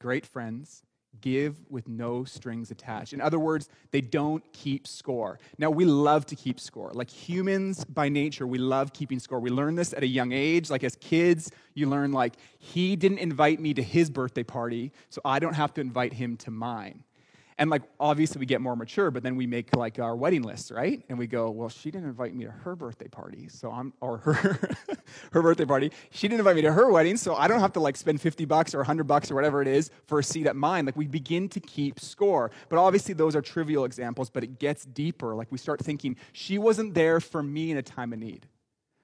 Great 0.00 0.26
friends 0.26 0.82
give 1.20 1.60
with 1.70 1.88
no 1.88 2.24
strings 2.24 2.70
attached. 2.70 3.12
In 3.12 3.20
other 3.20 3.38
words, 3.38 3.68
they 3.90 4.00
don't 4.00 4.42
keep 4.52 4.86
score. 4.86 5.38
Now, 5.58 5.70
we 5.70 5.84
love 5.84 6.26
to 6.26 6.36
keep 6.36 6.58
score. 6.58 6.90
Like 6.92 7.10
humans 7.10 7.84
by 7.84 8.08
nature, 8.08 8.46
we 8.46 8.58
love 8.58 8.92
keeping 8.92 9.18
score. 9.18 9.38
We 9.38 9.50
learn 9.50 9.74
this 9.74 9.92
at 9.92 10.02
a 10.02 10.06
young 10.06 10.32
age. 10.32 10.70
Like 10.70 10.84
as 10.84 10.96
kids, 10.96 11.50
you 11.74 11.88
learn, 11.88 12.12
like, 12.12 12.34
he 12.58 12.96
didn't 12.96 13.18
invite 13.18 13.60
me 13.60 13.74
to 13.74 13.82
his 13.82 14.10
birthday 14.10 14.42
party, 14.42 14.92
so 15.10 15.20
I 15.24 15.38
don't 15.38 15.54
have 15.54 15.74
to 15.74 15.80
invite 15.80 16.12
him 16.12 16.36
to 16.38 16.50
mine. 16.50 17.04
And 17.62 17.70
like 17.70 17.82
obviously 18.00 18.40
we 18.40 18.46
get 18.46 18.60
more 18.60 18.74
mature, 18.74 19.12
but 19.12 19.22
then 19.22 19.36
we 19.36 19.46
make 19.46 19.76
like 19.76 20.00
our 20.00 20.16
wedding 20.16 20.42
lists, 20.42 20.72
right? 20.72 21.00
And 21.08 21.16
we 21.16 21.28
go, 21.28 21.48
well, 21.48 21.68
she 21.68 21.92
didn't 21.92 22.08
invite 22.08 22.34
me 22.34 22.44
to 22.46 22.50
her 22.50 22.74
birthday 22.74 23.06
party, 23.06 23.46
so 23.48 23.70
I'm 23.70 23.92
or 24.00 24.16
her 24.18 24.58
her 25.32 25.42
birthday 25.42 25.64
party. 25.64 25.92
She 26.10 26.26
didn't 26.26 26.40
invite 26.40 26.56
me 26.56 26.62
to 26.62 26.72
her 26.72 26.90
wedding, 26.90 27.16
so 27.16 27.36
I 27.36 27.46
don't 27.46 27.60
have 27.60 27.72
to 27.74 27.80
like 27.80 27.96
spend 27.96 28.20
50 28.20 28.46
bucks 28.46 28.74
or 28.74 28.78
100 28.78 29.04
bucks 29.04 29.30
or 29.30 29.36
whatever 29.36 29.62
it 29.62 29.68
is 29.68 29.92
for 30.08 30.18
a 30.18 30.24
seat 30.24 30.48
at 30.48 30.56
mine. 30.56 30.86
Like 30.86 30.96
we 30.96 31.06
begin 31.06 31.48
to 31.50 31.60
keep 31.60 32.00
score. 32.00 32.50
But 32.68 32.80
obviously 32.80 33.14
those 33.14 33.36
are 33.36 33.40
trivial 33.40 33.84
examples, 33.84 34.28
but 34.28 34.42
it 34.42 34.58
gets 34.58 34.84
deeper. 34.84 35.36
Like 35.36 35.52
we 35.52 35.58
start 35.58 35.78
thinking, 35.78 36.16
she 36.32 36.58
wasn't 36.58 36.94
there 36.94 37.20
for 37.20 37.44
me 37.44 37.70
in 37.70 37.76
a 37.76 37.82
time 37.82 38.12
of 38.12 38.18
need. 38.18 38.48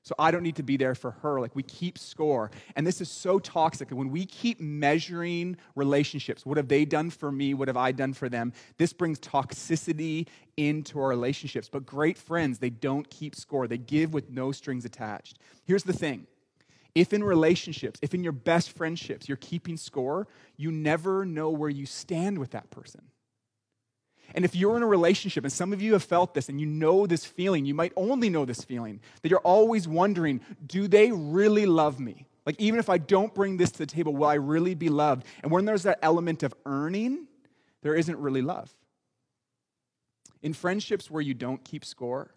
So 0.09 0.15
I 0.19 0.31
don't 0.31 0.43
need 0.43 0.57
to 0.57 0.63
be 0.63 0.79
there 0.79 0.95
for 0.95 1.11
her. 1.11 1.39
Like 1.39 1.55
we 1.55 1.63
keep 1.63 1.99
score. 1.99 2.51
And 2.77 2.87
this 2.87 3.03
is 3.03 3.11
so 3.11 3.39
toxic. 3.39 3.91
When 3.91 4.09
we 4.09 4.25
keep 4.25 4.59
measuring 4.59 5.59
relationships, 5.75 6.47
what 6.47 6.57
have 6.57 6.67
they 6.67 6.87
done 6.87 7.11
for 7.11 7.31
me? 7.31 7.53
What 7.53 7.69
have 7.69 7.77
I 7.77 7.93
done 7.93 8.15
for 8.15 8.31
them? 8.31 8.55
This 8.79 8.95
brings 8.95 9.21
toxicity 9.21 10.27
into 10.57 10.99
our 10.99 11.09
relationships. 11.09 11.69
But 11.69 11.85
great 11.85 12.17
friends, 12.17 12.59
they 12.59 12.71
don't 12.71 13.09
keep 13.11 13.37
score, 13.37 13.69
they 13.69 13.77
give 13.77 14.15
with 14.15 14.31
no 14.31 14.51
strings 14.51 14.87
attached. 14.87 15.41
Here's 15.67 15.83
the 15.83 15.93
thing. 15.93 16.27
If 16.95 17.13
in 17.13 17.23
relationships, 17.23 18.01
if 18.01 18.15
in 18.15 18.23
your 18.23 18.33
best 18.33 18.71
friendships, 18.71 19.29
you're 19.29 19.37
keeping 19.37 19.77
score, 19.77 20.27
you 20.57 20.73
never 20.73 21.27
know 21.27 21.51
where 21.51 21.69
you 21.69 21.85
stand 21.85 22.39
with 22.39 22.53
that 22.53 22.71
person. 22.71 23.03
And 24.35 24.45
if 24.45 24.55
you're 24.55 24.77
in 24.77 24.83
a 24.83 24.87
relationship, 24.87 25.45
and 25.45 25.53
some 25.53 25.73
of 25.73 25.81
you 25.81 25.95
have 25.95 26.03
felt 26.03 26.35
this 26.35 26.49
and 26.49 26.61
you 26.61 26.67
know 26.67 27.07
this 27.07 27.25
feeling, 27.25 27.65
you 27.65 27.75
might 27.75 27.93
only 27.97 28.29
know 28.29 28.45
this 28.45 28.63
feeling, 28.63 29.01
that 29.23 29.31
you're 29.31 29.39
always 29.41 29.89
wondering, 29.89 30.41
do 30.67 30.87
they 30.87 31.11
really 31.11 31.67
love 31.67 31.99
me? 31.99 32.27
Like, 32.45 32.61
even 32.61 32.81
if 32.81 32.89
I 32.89 32.99
don't 32.99 33.35
bring 33.35 33.57
this 33.57 33.71
to 33.73 33.79
the 33.79 33.87
table, 33.87 34.15
will 34.15 34.27
I 34.27 34.35
really 34.35 34.75
be 34.75 34.89
loved? 34.89 35.27
And 35.43 35.53
when 35.53 35.65
there's 35.65 35.83
that 35.83 35.99
element 36.03 36.43
of 36.43 36.55
earning, 36.65 37.27
there 37.83 37.95
isn't 37.95 38.19
really 38.19 38.43
love. 38.43 38.75
In 40.43 40.53
friendships 40.53 41.11
where 41.11 41.23
you 41.23 41.35
don't 41.35 41.63
keep 41.65 41.85
score, 41.85 42.31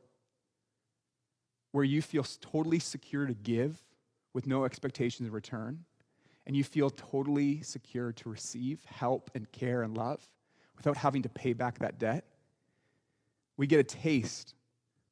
where 1.72 1.84
you 1.84 2.02
feel 2.02 2.24
totally 2.24 2.80
secure 2.80 3.26
to 3.26 3.34
give 3.34 3.82
with 4.34 4.48
no 4.48 4.66
expectations 4.66 5.28
of 5.28 5.34
return, 5.34 5.86
and 6.46 6.56
you 6.56 6.64
feel 6.64 6.90
totally 6.90 7.62
secure 7.62 8.12
to 8.14 8.30
receive 8.30 8.84
help 8.86 9.30
and 9.36 9.52
care 9.52 9.84
and 9.84 9.96
love, 9.96 10.26
without 10.82 10.98
having 10.98 11.22
to 11.22 11.30
pay 11.30 11.54
back 11.54 11.78
that 11.78 12.00
debt, 12.00 12.26
we 13.56 13.68
get 13.68 13.80
a 13.80 13.84
taste 13.84 14.56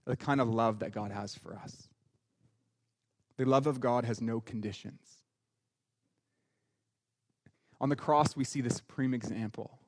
of 0.08 0.18
the 0.18 0.26
kind 0.26 0.42
of 0.42 0.50
love 0.50 0.80
that 0.80 0.92
God 0.92 1.12
has 1.12 1.36
for 1.36 1.56
us. 1.56 1.88
The 3.38 3.46
love 3.46 3.68
of 3.68 3.80
God 3.80 4.04
has 4.04 4.20
no 4.20 4.42
conditions. 4.42 5.00
On 7.80 7.90
the 7.90 7.96
cross, 7.96 8.36
we 8.36 8.44
see 8.44 8.62
the 8.62 8.72
supreme 8.72 9.14
example 9.14 9.80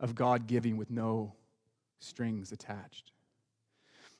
of 0.00 0.14
God 0.14 0.46
giving 0.46 0.78
with 0.78 0.90
no 0.90 1.34
strings 2.00 2.50
attached. 2.50 3.12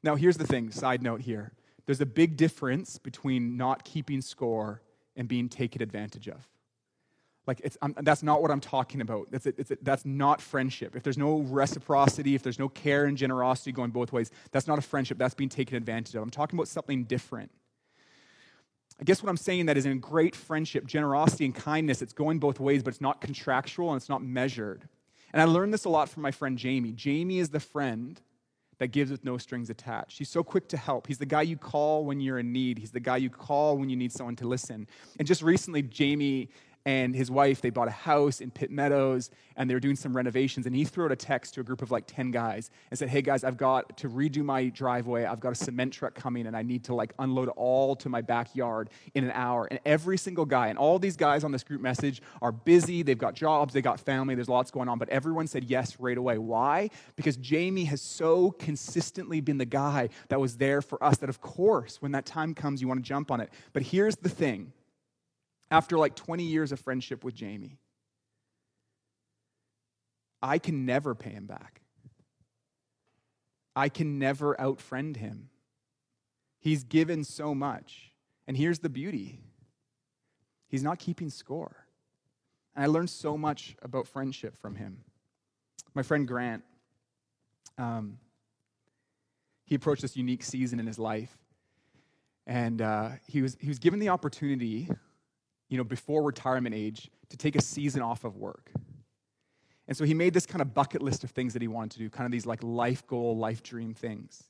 Now, 0.03 0.17
here's 0.17 0.37
the 0.37 0.47
thing 0.47 0.71
side 0.71 1.03
note 1.03 1.23
here 1.23 1.53
there's 1.87 2.03
a 2.03 2.07
big 2.07 2.37
difference 2.37 2.99
between 2.99 3.57
not 3.57 3.85
keeping 3.85 4.21
score 4.21 4.83
and 5.17 5.27
being 5.27 5.49
taken 5.49 5.81
advantage 5.81 6.29
of. 6.29 6.47
Like, 7.49 7.63
it's, 7.65 7.79
um, 7.81 7.95
that's 8.03 8.23
not 8.23 8.43
what 8.43 8.51
I'm 8.51 8.61
talking 8.61 9.01
about. 9.01 9.31
That's, 9.31 9.47
a, 9.47 9.55
a, 9.59 9.79
that's 9.81 10.05
not 10.05 10.43
friendship. 10.43 10.95
If 10.95 11.03
there's 11.03 11.17
no 11.17 11.39
reciprocity, 11.39 12.35
if 12.35 12.43
there's 12.43 12.59
no 12.59 12.69
care 12.69 13.07
and 13.07 13.17
generosity 13.17 13.73
going 13.73 13.91
both 13.91 14.13
ways, 14.13 14.31
that's 14.53 14.67
not 14.67 14.79
a 14.79 14.83
friendship. 14.83 15.17
That's 15.17 15.33
being 15.33 15.49
taken 15.49 15.75
advantage 15.75 16.15
of. 16.15 16.23
I'm 16.23 16.29
talking 16.29 16.59
about 16.59 16.69
something 16.69 17.05
different. 17.05 17.51
I 19.01 19.05
guess 19.05 19.23
what 19.23 19.31
I'm 19.31 19.39
saying 19.39 19.65
that 19.65 19.79
is 19.79 19.87
in 19.87 19.99
great 19.99 20.37
friendship, 20.37 20.85
generosity 20.87 21.47
and 21.47 21.55
kindness, 21.55 22.03
it's 22.03 22.13
going 22.13 22.39
both 22.39 22.61
ways, 22.61 22.83
but 22.83 22.91
it's 22.91 23.01
not 23.01 23.23
contractual 23.23 23.93
and 23.93 23.97
it's 23.97 24.11
not 24.11 24.23
measured. 24.23 24.87
And 25.33 25.41
I 25.41 25.47
learned 25.47 25.73
this 25.73 25.87
a 25.87 25.89
lot 25.89 26.11
from 26.11 26.25
my 26.25 26.33
friend 26.33 26.59
Jamie. 26.59 26.93
Jamie 26.93 27.39
is 27.39 27.49
the 27.49 27.61
friend 27.61 28.21
that 28.79 28.89
gives 28.89 29.11
with 29.11 29.25
no 29.25 29.39
strings 29.39 29.71
attached. 29.71 30.19
He's 30.19 30.29
so 30.29 30.43
quick 30.43 30.69
to 30.69 30.77
help. 30.77 31.07
He's 31.07 31.19
the 31.19 31.27
guy 31.27 31.43
you 31.43 31.57
call 31.57 32.05
when 32.05 32.21
you're 32.21 32.39
in 32.39 32.53
need. 32.53 32.79
He's 32.79 32.93
the 32.93 33.01
guy 33.01 33.17
you 33.17 33.31
call 33.31 33.79
when 33.79 33.89
you 33.89 33.97
need 33.97 34.13
someone 34.13 34.37
to 34.37 34.47
listen. 34.47 34.87
And 35.19 35.27
just 35.27 35.43
recently, 35.43 35.83
Jamie 35.83 36.51
and 36.85 37.15
his 37.15 37.31
wife, 37.31 37.61
they 37.61 37.71
bought 37.71 37.89
a 37.89 37.93
house 37.93 38.41
in 38.41 38.51
Pitt 38.51 38.71
Meadows 38.71 39.31
and 39.57 39.69
they 39.69 39.75
were 39.75 39.81
doing 39.81 39.97
some 39.97 40.17
renovations. 40.17 40.65
And 40.67 40.75
he 40.75 40.85
threw 40.85 41.05
out 41.05 41.13
a 41.13 41.17
text 41.17 41.55
to 41.55 41.61
a 41.61 41.65
group 41.65 41.83
of 41.83 41.91
like 41.91 42.05
10 42.07 42.31
guys 42.31 42.71
and 42.91 42.99
said, 42.99 43.09
Hey 43.09 43.21
guys, 43.21 43.45
I've 43.45 43.57
got 43.57 43.99
to 43.99 44.09
redo 44.09 44.43
my 44.45 44.69
driveway. 44.69 45.25
I've 45.25 45.41
got 45.41 45.53
a 45.53 45.55
cement 45.55 45.93
truck 45.93 46.15
coming 46.15 46.47
and 46.47 46.57
I 46.57 46.63
need 46.63 46.85
to 46.85 46.95
like 46.95 47.13
unload 47.19 47.49
all 47.51 47.95
to 47.97 48.09
my 48.09 48.23
backyard 48.23 48.91
in 49.15 49.25
an 49.25 49.33
hour. 49.33 49.67
And 49.71 49.81
every 49.85 50.17
single 50.17 50.47
guy, 50.47 50.69
and 50.69 50.79
all 50.79 50.99
these 50.99 51.17
guys 51.17 51.45
on 51.45 51.53
this 51.53 51.65
group 51.65 51.81
message 51.81 52.23
are 52.41 52.53
busy. 52.53 53.03
They've 53.03 53.19
got 53.19 53.35
jobs, 53.35 53.75
they 53.75 53.83
got 53.83 54.01
family, 54.01 54.35
there's 54.35 54.49
lots 54.49 54.71
going 54.71 54.89
on. 54.89 54.99
But 54.99 55.09
everyone 55.11 55.47
said 55.47 55.65
yes 55.65 55.99
right 55.99 56.17
away. 56.17 56.39
Why? 56.39 56.91
Because 57.17 57.37
Jamie 57.37 57.85
has 57.85 58.01
so 58.01 58.53
consistently 58.53 59.41
been 59.41 59.59
the 59.59 59.67
guy 59.67 60.09
that 60.29 60.41
was 60.41 60.57
there 60.57 60.81
for 60.81 61.03
us 61.05 61.19
that, 61.19 61.29
of 61.29 61.41
course, 61.41 62.01
when 62.01 62.13
that 62.13 62.25
time 62.25 62.55
comes, 62.55 62.81
you 62.81 62.89
want 62.89 63.01
to 63.01 63.07
jump 63.07 63.31
on 63.31 63.41
it. 63.41 63.51
But 63.73 63.83
here's 63.83 64.17
the 64.17 64.29
thing 64.29 64.73
after 65.71 65.99
like 65.99 66.15
20 66.15 66.45
years 66.45 66.73
of 66.73 66.81
friendship 66.81 67.25
with 67.25 67.35
Jamie. 67.35 67.79
I 70.41 70.59
can 70.59 70.87
never 70.87 71.15
pay 71.15 71.31
him 71.31 71.47
back. 71.47 71.83
I 73.75 73.89
can 73.89 74.19
never 74.19 74.61
outfriend 74.61 75.17
him. 75.17 75.51
He's 76.59 76.85
given 76.85 77.25
so 77.25 77.55
much. 77.55 78.13
And 78.47 78.57
here's 78.57 78.81
the 78.81 78.89
beauty 78.89 79.41
he's 80.69 80.83
not 80.83 80.99
keeping 80.99 81.31
score. 81.31 81.87
And 82.75 82.85
I 82.85 82.87
learned 82.89 83.11
so 83.11 83.37
much 83.37 83.77
about 83.83 84.07
friendship 84.07 84.57
from 84.57 84.75
him. 84.75 84.99
My 85.95 86.03
friend 86.03 86.27
Grant, 86.27 86.63
um, 87.77 88.19
he 89.65 89.75
approached 89.75 90.03
this 90.03 90.17
unique 90.17 90.43
season 90.43 90.81
in 90.81 90.87
his 90.87 90.99
life. 90.99 91.37
And 92.47 92.81
uh, 92.81 93.11
he, 93.27 93.43
was, 93.43 93.57
he 93.61 93.69
was 93.69 93.79
given 93.79 93.99
the 93.99 94.09
opportunity 94.09 94.89
you 95.69 95.77
know, 95.77 95.85
before 95.85 96.23
retirement 96.23 96.75
age 96.75 97.11
to 97.31 97.37
take 97.37 97.57
a 97.57 97.63
season 97.63 98.03
off 98.03 98.25
of 98.25 98.37
work. 98.37 98.71
And 99.87 99.97
so 99.97 100.05
he 100.05 100.15
made 100.15 100.35
this 100.35 100.47
kind 100.47 100.61
of 100.61 100.75
bucket 100.75 101.03
list 101.03 101.25
of 101.25 101.31
things 101.31 101.55
that 101.55 101.63
he 101.63 101.69
wanted 101.69 101.93
to 101.93 101.99
do, 101.99 102.11
kind 102.11 102.27
of 102.27 102.33
these 102.33 102.47
like 102.47 102.63
life 102.63 103.07
goal, 103.07 103.37
life 103.37 103.63
dream 103.63 103.95
things. 103.95 104.45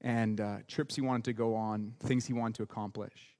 And 0.00 0.40
uh, 0.40 0.56
trips 0.68 0.96
he 0.96 1.00
wanted 1.00 1.24
to 1.24 1.32
go 1.32 1.54
on, 1.54 1.94
things 2.00 2.26
he 2.26 2.32
wanted 2.32 2.56
to 2.56 2.62
accomplish. 2.64 3.36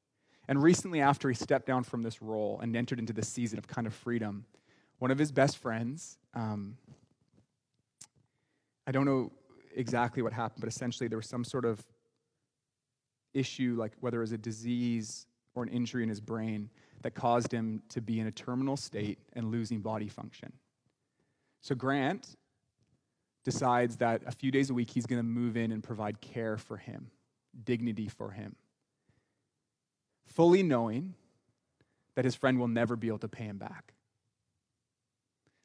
And 0.48 0.62
recently, 0.62 1.00
after 1.00 1.28
he 1.28 1.34
stepped 1.34 1.66
down 1.66 1.82
from 1.82 2.02
this 2.02 2.22
role 2.22 2.60
and 2.62 2.74
entered 2.76 3.00
into 3.00 3.12
this 3.12 3.28
season 3.28 3.58
of 3.58 3.66
kind 3.66 3.86
of 3.86 3.94
freedom, 3.94 4.46
one 4.98 5.10
of 5.10 5.18
his 5.18 5.32
best 5.32 5.58
friends, 5.58 6.18
um, 6.34 6.76
I 8.86 8.92
don't 8.92 9.04
know 9.04 9.32
exactly 9.74 10.22
what 10.22 10.32
happened, 10.32 10.60
but 10.60 10.68
essentially 10.68 11.08
there 11.08 11.18
was 11.18 11.28
some 11.28 11.44
sort 11.44 11.64
of 11.64 11.84
issue, 13.34 13.74
like 13.76 13.92
whether 14.00 14.18
it 14.18 14.20
was 14.20 14.32
a 14.32 14.38
disease 14.38 15.26
or 15.56 15.62
an 15.62 15.68
injury 15.70 16.02
in 16.02 16.08
his 16.08 16.20
brain 16.20 16.70
that 17.02 17.14
caused 17.14 17.50
him 17.50 17.82
to 17.88 18.00
be 18.00 18.20
in 18.20 18.26
a 18.26 18.30
terminal 18.30 18.76
state 18.76 19.18
and 19.32 19.50
losing 19.50 19.80
body 19.80 20.08
function. 20.08 20.52
So 21.62 21.74
Grant 21.74 22.36
decides 23.44 23.96
that 23.96 24.22
a 24.26 24.32
few 24.32 24.50
days 24.50 24.70
a 24.70 24.74
week 24.74 24.90
he's 24.90 25.06
going 25.06 25.18
to 25.18 25.26
move 25.26 25.56
in 25.56 25.72
and 25.72 25.82
provide 25.82 26.20
care 26.20 26.56
for 26.56 26.76
him, 26.76 27.10
dignity 27.64 28.08
for 28.08 28.30
him, 28.30 28.54
fully 30.26 30.62
knowing 30.62 31.14
that 32.14 32.24
his 32.24 32.34
friend 32.34 32.58
will 32.58 32.68
never 32.68 32.96
be 32.96 33.08
able 33.08 33.18
to 33.18 33.28
pay 33.28 33.44
him 33.44 33.58
back. 33.58 33.94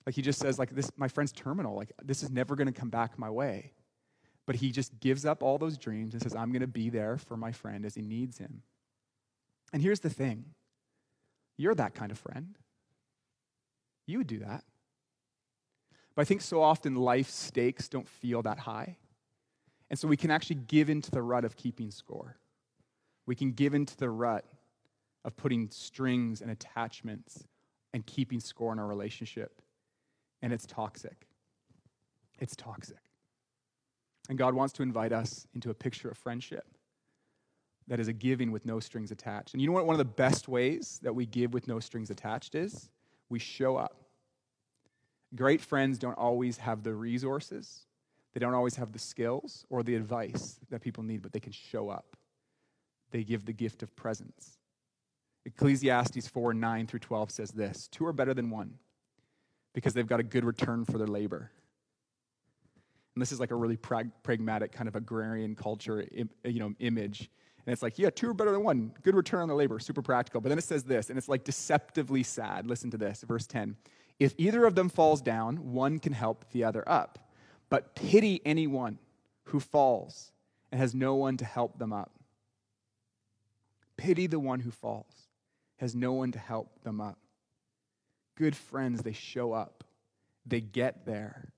Like 0.06 0.16
he 0.16 0.22
just 0.22 0.40
says, 0.40 0.58
like 0.58 0.72
this, 0.72 0.92
my 0.98 1.08
friend's 1.08 1.32
terminal. 1.32 1.76
Like 1.76 1.92
this 2.04 2.24
is 2.24 2.30
never 2.30 2.56
going 2.56 2.68
to 2.68 2.74
come 2.74 2.90
back 2.90 3.20
my 3.20 3.30
way. 3.30 3.74
But 4.46 4.56
he 4.56 4.72
just 4.72 5.00
gives 5.00 5.26
up 5.26 5.44
all 5.44 5.58
those 5.58 5.78
dreams 5.78 6.14
and 6.14 6.22
says, 6.22 6.36
I'm 6.36 6.52
going 6.52 6.62
to 6.62 6.68
be 6.68 6.90
there 6.90 7.18
for 7.18 7.38
my 7.38 7.52
friend 7.52 7.86
as 7.86 7.96
he 7.96 8.02
needs 8.02 8.38
him. 8.38 8.64
And 9.74 9.82
here's 9.82 10.00
the 10.00 10.10
thing 10.10 10.46
you're 11.58 11.75
that 11.75 11.94
kind 11.94 12.12
of 12.12 12.18
friend. 12.18 12.58
You 14.08 14.18
would 14.20 14.28
do 14.28 14.40
that. 14.40 14.63
But 16.16 16.24
I 16.24 16.25
think 16.25 16.42
so 16.42 16.62
often 16.62 16.96
life 16.96 17.30
stakes 17.30 17.88
don't 17.88 18.08
feel 18.08 18.42
that 18.42 18.60
high. 18.60 18.98
And 19.90 20.00
so 20.00 20.08
we 20.08 20.18
can 20.18 20.32
actually 20.32 20.56
give 20.56 20.90
into 20.90 21.12
the 21.12 21.22
rut 21.22 21.46
of 21.46 21.56
keeping 21.56 21.92
score. 21.92 22.38
We 23.25 23.36
can 23.36 23.51
give 23.51 23.74
into 23.74 23.96
the 23.96 24.10
rut 24.10 24.46
of 25.24 25.38
putting 25.38 25.70
strings 25.70 26.42
and 26.42 26.50
attachments 26.50 27.44
and 27.94 28.06
keeping 28.06 28.40
score 28.40 28.74
in 28.74 28.80
our 28.80 28.88
relationship. 28.88 29.62
And 30.42 30.51
it's 30.51 30.66
toxic. 30.66 31.28
It's 32.40 32.56
toxic. 32.56 32.98
And 34.30 34.38
God 34.38 34.54
wants 34.54 34.74
to 34.74 34.84
invite 34.84 35.12
us 35.12 35.46
into 35.54 35.70
a 35.70 35.74
picture 35.74 36.10
of 36.10 36.18
friendship 36.18 36.66
that 37.88 38.00
is 38.00 38.08
a 38.08 38.14
giving 38.14 38.52
with 38.52 38.66
no 38.66 38.80
strings 38.80 39.12
attached. 39.12 39.54
And 39.54 39.62
you 39.62 39.68
know 39.68 39.74
what 39.74 39.86
one 39.86 39.94
of 39.94 40.00
the 40.00 40.06
best 40.06 40.48
ways 40.48 41.00
that 41.04 41.14
we 41.14 41.26
give 41.26 41.54
with 41.54 41.68
no 41.68 41.80
strings 41.80 42.10
attached 42.10 42.56
is? 42.56 42.90
We 43.30 43.40
show 43.40 43.78
up. 43.78 43.98
Great 45.36 45.62
friends 45.62 45.98
don't 45.98 46.18
always 46.18 46.58
have 46.58 46.84
the 46.84 46.94
resources, 46.94 47.86
they 48.34 48.40
don't 48.40 48.54
always 48.54 48.76
have 48.76 48.92
the 48.92 49.00
skills 49.00 49.66
or 49.70 49.84
the 49.84 49.96
advice 49.96 50.60
that 50.70 50.82
people 50.82 51.04
need, 51.04 51.22
but 51.22 51.34
they 51.34 51.40
can 51.40 51.52
show 51.52 51.90
up. 51.90 52.16
They 53.12 53.24
give 53.24 53.46
the 53.46 53.54
gift 53.54 53.84
of 53.84 53.96
presence. 53.96 54.58
Ecclesiastes 55.46 56.28
4 56.28 56.54
9 56.54 56.88
through 56.88 57.00
12 57.00 57.32
says 57.32 57.52
this 57.52 57.88
Two 57.88 58.06
are 58.06 58.14
better 58.14 58.34
than 58.34 58.50
one 58.50 58.76
because 59.74 59.94
they've 59.94 60.08
got 60.08 60.20
a 60.20 60.24
good 60.24 60.46
return 60.46 60.86
for 60.86 60.98
their 60.98 61.08
labor. 61.08 61.52
And 63.16 63.22
this 63.22 63.32
is 63.32 63.40
like 63.40 63.52
a 63.52 63.56
really 63.56 63.78
prag- 63.78 64.12
pragmatic 64.24 64.72
kind 64.72 64.88
of 64.88 64.96
agrarian 64.96 65.56
culture 65.56 66.08
you 66.12 66.60
know, 66.60 66.74
image. 66.80 67.30
And 67.65 67.74
it's 67.74 67.82
like, 67.82 68.00
yeah, 68.00 68.10
two 68.10 68.30
are 68.30 68.34
better 68.34 68.51
than 68.51 68.63
one. 68.63 68.91
Good 69.03 69.15
return 69.15 69.41
on 69.41 69.48
the 69.48 69.56
labor, 69.56 69.80
super 69.80 70.01
practical. 70.01 70.41
But 70.41 70.50
then 70.50 70.58
it 70.58 70.63
says 70.63 70.84
this, 70.84 71.10
and 71.10 71.18
it's 71.18 71.30
like 71.30 71.44
deceptively 71.44 72.24
sad. 72.24 72.65
Listen 72.68 72.89
to 72.91 72.98
this, 72.98 73.24
verse 73.27 73.46
10. 73.46 73.75
If 74.20 74.34
either 74.38 74.65
of 74.65 74.75
them 74.75 74.89
falls 74.89 75.22
down, 75.22 75.74
one 75.74 76.00
can 76.00 76.13
help 76.13 76.46
the 76.51 76.63
other 76.63 76.84
up. 76.88 77.20
But 77.70 77.96
pity 77.96 78.41
anyone 78.46 79.00
who 79.46 79.60
falls 79.60 80.32
and 80.72 80.80
has 80.80 80.96
no 80.96 81.15
one 81.15 81.38
to 81.38 81.46
help 81.46 81.77
them 81.80 81.94
up. 81.94 82.12
Pity 83.98 84.27
the 84.27 84.39
one 84.39 84.60
who 84.60 84.72
falls, 84.72 85.27
has 85.77 85.96
no 85.96 86.13
one 86.13 86.32
to 86.32 86.39
help 86.39 86.84
them 86.84 87.00
up. 87.00 87.20
Good 88.36 88.56
friends, 88.56 89.03
they 89.03 89.13
show 89.13 89.53
up, 89.53 89.84
they 90.46 90.62
get 90.62 91.06
there. 91.06 91.53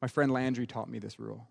My 0.00 0.08
friend 0.08 0.32
Landry 0.32 0.66
taught 0.66 0.88
me 0.88 0.98
this 0.98 1.18
rule. 1.18 1.48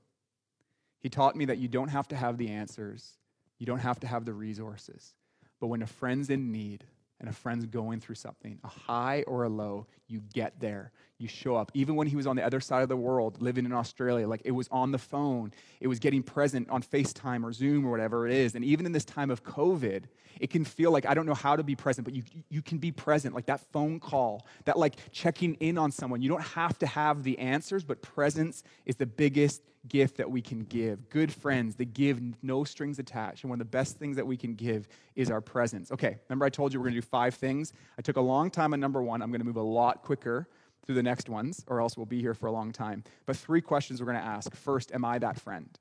He 0.99 1.09
taught 1.09 1.35
me 1.35 1.45
that 1.45 1.57
you 1.57 1.67
don't 1.67 1.89
have 1.89 2.07
to 2.09 2.15
have 2.15 2.37
the 2.37 2.49
answers, 2.49 3.13
you 3.59 3.65
don't 3.65 3.79
have 3.79 3.99
to 3.99 4.07
have 4.07 4.25
the 4.25 4.33
resources. 4.33 5.13
But 5.59 5.67
when 5.67 5.81
a 5.81 5.87
friend's 5.87 6.29
in 6.29 6.51
need 6.51 6.85
and 7.19 7.29
a 7.29 7.33
friend's 7.33 7.65
going 7.65 7.99
through 7.99 8.15
something, 8.15 8.59
a 8.63 8.67
high 8.67 9.23
or 9.27 9.43
a 9.43 9.49
low, 9.49 9.87
you 10.07 10.21
get 10.33 10.59
there. 10.59 10.91
You 11.19 11.27
show 11.27 11.57
up. 11.57 11.69
Even 11.73 11.95
when 11.95 12.07
he 12.07 12.15
was 12.15 12.25
on 12.25 12.38
the 12.38 12.45
other 12.45 12.61
side 12.61 12.81
of 12.81 12.88
the 12.88 12.95
world, 12.95 13.41
living 13.41 13.65
in 13.65 13.73
Australia, 13.73 14.25
like 14.25 14.41
it 14.45 14.51
was 14.51 14.69
on 14.71 14.91
the 14.91 14.97
phone, 14.97 15.51
it 15.81 15.88
was 15.88 15.99
getting 15.99 16.23
present 16.23 16.69
on 16.69 16.81
FaceTime 16.81 17.43
or 17.43 17.51
Zoom 17.51 17.85
or 17.85 17.91
whatever 17.91 18.25
it 18.25 18.33
is. 18.33 18.55
And 18.55 18.63
even 18.63 18.85
in 18.85 18.93
this 18.93 19.03
time 19.03 19.29
of 19.29 19.43
COVID, 19.43 20.05
it 20.39 20.49
can 20.49 20.63
feel 20.63 20.91
like 20.91 21.05
I 21.05 21.13
don't 21.13 21.25
know 21.25 21.33
how 21.33 21.57
to 21.57 21.63
be 21.63 21.75
present, 21.75 22.05
but 22.05 22.13
you, 22.13 22.23
you 22.49 22.61
can 22.61 22.77
be 22.77 22.93
present. 22.93 23.35
Like 23.35 23.47
that 23.47 23.59
phone 23.73 23.99
call, 23.99 24.47
that 24.63 24.79
like 24.79 24.95
checking 25.11 25.55
in 25.55 25.77
on 25.77 25.91
someone. 25.91 26.21
You 26.21 26.29
don't 26.29 26.43
have 26.43 26.79
to 26.79 26.88
have 26.88 27.23
the 27.23 27.38
answers, 27.38 27.83
but 27.83 28.01
presence 28.01 28.63
is 28.85 28.95
the 28.95 29.05
biggest 29.05 29.61
gift 29.89 30.17
that 30.17 30.31
we 30.31 30.41
can 30.41 30.63
give. 30.63 31.09
Good 31.09 31.33
friends 31.33 31.75
that 31.75 31.93
give 31.93 32.21
no 32.41 32.63
strings 32.63 32.97
attached. 32.97 33.43
And 33.43 33.49
one 33.49 33.59
of 33.59 33.67
the 33.67 33.71
best 33.71 33.97
things 33.97 34.15
that 34.15 34.25
we 34.25 34.38
can 34.38 34.55
give 34.55 34.88
is 35.15 35.29
our 35.29 35.41
presence. 35.41 35.91
Okay, 35.91 36.17
remember 36.29 36.45
I 36.45 36.49
told 36.49 36.73
you 36.73 36.79
we're 36.79 36.88
to 36.89 36.95
do 36.95 37.01
five 37.01 37.35
things? 37.35 37.73
I 37.97 38.01
took 38.01 38.15
a 38.15 38.21
long 38.21 38.49
time 38.49 38.73
on 38.73 38.79
number 38.79 39.01
one. 39.01 39.21
I'm 39.21 39.31
to 39.31 39.43
move 39.43 39.57
a 39.57 39.61
lot 39.61 40.01
quicker 40.03 40.47
through 40.86 40.95
the 40.95 41.03
next 41.03 41.29
ones, 41.29 41.63
or 41.67 41.81
else 41.81 41.98
we'll 41.98 42.05
be 42.05 42.21
here 42.21 42.33
for 42.33 42.48
a 42.48 42.51
long 42.51 42.71
time. 42.71 43.03
But 43.25 43.38
three 43.38 43.62
questions 43.62 44.00
we're 44.00 44.12
going 44.12 44.17
to 44.17 44.25
ask. 44.25 44.55
First, 44.55 44.91
am 44.91 45.05
I 45.05 45.19
that 45.19 45.39
friend? 45.39 45.77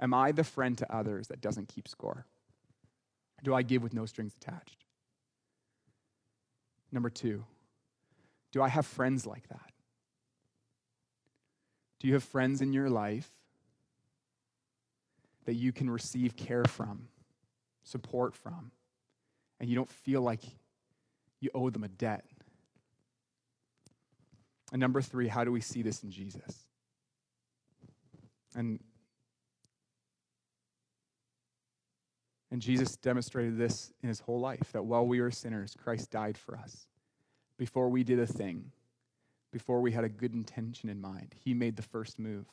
Am 0.00 0.14
I 0.14 0.32
the 0.32 0.44
friend 0.44 0.76
to 0.78 0.94
others 0.94 1.28
that 1.28 1.40
doesn't 1.40 1.68
keep 1.68 1.88
score? 1.88 2.26
Do 3.44 3.54
I 3.54 3.62
give 3.62 3.82
with 3.82 3.94
no 3.94 4.06
strings 4.06 4.34
attached? 4.34 4.84
Number 6.90 7.10
two, 7.10 7.44
do 8.52 8.62
I 8.62 8.68
have 8.68 8.86
friends 8.86 9.26
like 9.26 9.48
that? 9.48 9.72
Do 11.98 12.08
you 12.08 12.14
have 12.14 12.24
friends 12.24 12.60
in 12.60 12.72
your 12.72 12.90
life 12.90 13.30
that 15.44 15.54
you 15.54 15.72
can 15.72 15.88
receive 15.88 16.36
care 16.36 16.64
from, 16.64 17.08
support 17.84 18.34
from, 18.34 18.72
and 19.60 19.70
you 19.70 19.76
don't 19.76 19.90
feel 19.90 20.20
like 20.20 20.42
you 21.40 21.50
owe 21.54 21.70
them 21.70 21.84
a 21.84 21.88
debt? 21.88 22.24
And 24.72 24.80
number 24.80 25.02
three, 25.02 25.28
how 25.28 25.44
do 25.44 25.52
we 25.52 25.60
see 25.60 25.82
this 25.82 26.02
in 26.02 26.10
Jesus? 26.10 26.66
And, 28.54 28.80
and 32.50 32.60
Jesus 32.60 32.96
demonstrated 32.96 33.58
this 33.58 33.92
in 34.02 34.08
his 34.08 34.20
whole 34.20 34.40
life 34.40 34.72
that 34.72 34.84
while 34.84 35.06
we 35.06 35.20
were 35.20 35.30
sinners, 35.30 35.76
Christ 35.78 36.10
died 36.10 36.38
for 36.38 36.56
us. 36.56 36.86
Before 37.58 37.90
we 37.90 38.02
did 38.02 38.18
a 38.18 38.26
thing, 38.26 38.72
before 39.52 39.82
we 39.82 39.92
had 39.92 40.04
a 40.04 40.08
good 40.08 40.32
intention 40.32 40.88
in 40.88 41.00
mind, 41.00 41.34
he 41.44 41.52
made 41.52 41.76
the 41.76 41.82
first 41.82 42.18
move. 42.18 42.46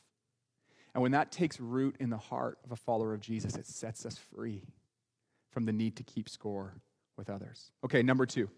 And 0.94 1.02
when 1.02 1.12
that 1.12 1.32
takes 1.32 1.58
root 1.58 1.96
in 2.00 2.10
the 2.10 2.18
heart 2.18 2.58
of 2.64 2.72
a 2.72 2.76
follower 2.76 3.14
of 3.14 3.20
Jesus, 3.20 3.56
it 3.56 3.66
sets 3.66 4.04
us 4.04 4.18
free 4.18 4.64
from 5.50 5.64
the 5.64 5.72
need 5.72 5.96
to 5.96 6.02
keep 6.02 6.28
score 6.28 6.74
with 7.16 7.30
others. 7.30 7.72
Okay, 7.84 8.02
number 8.02 8.26
two. 8.26 8.50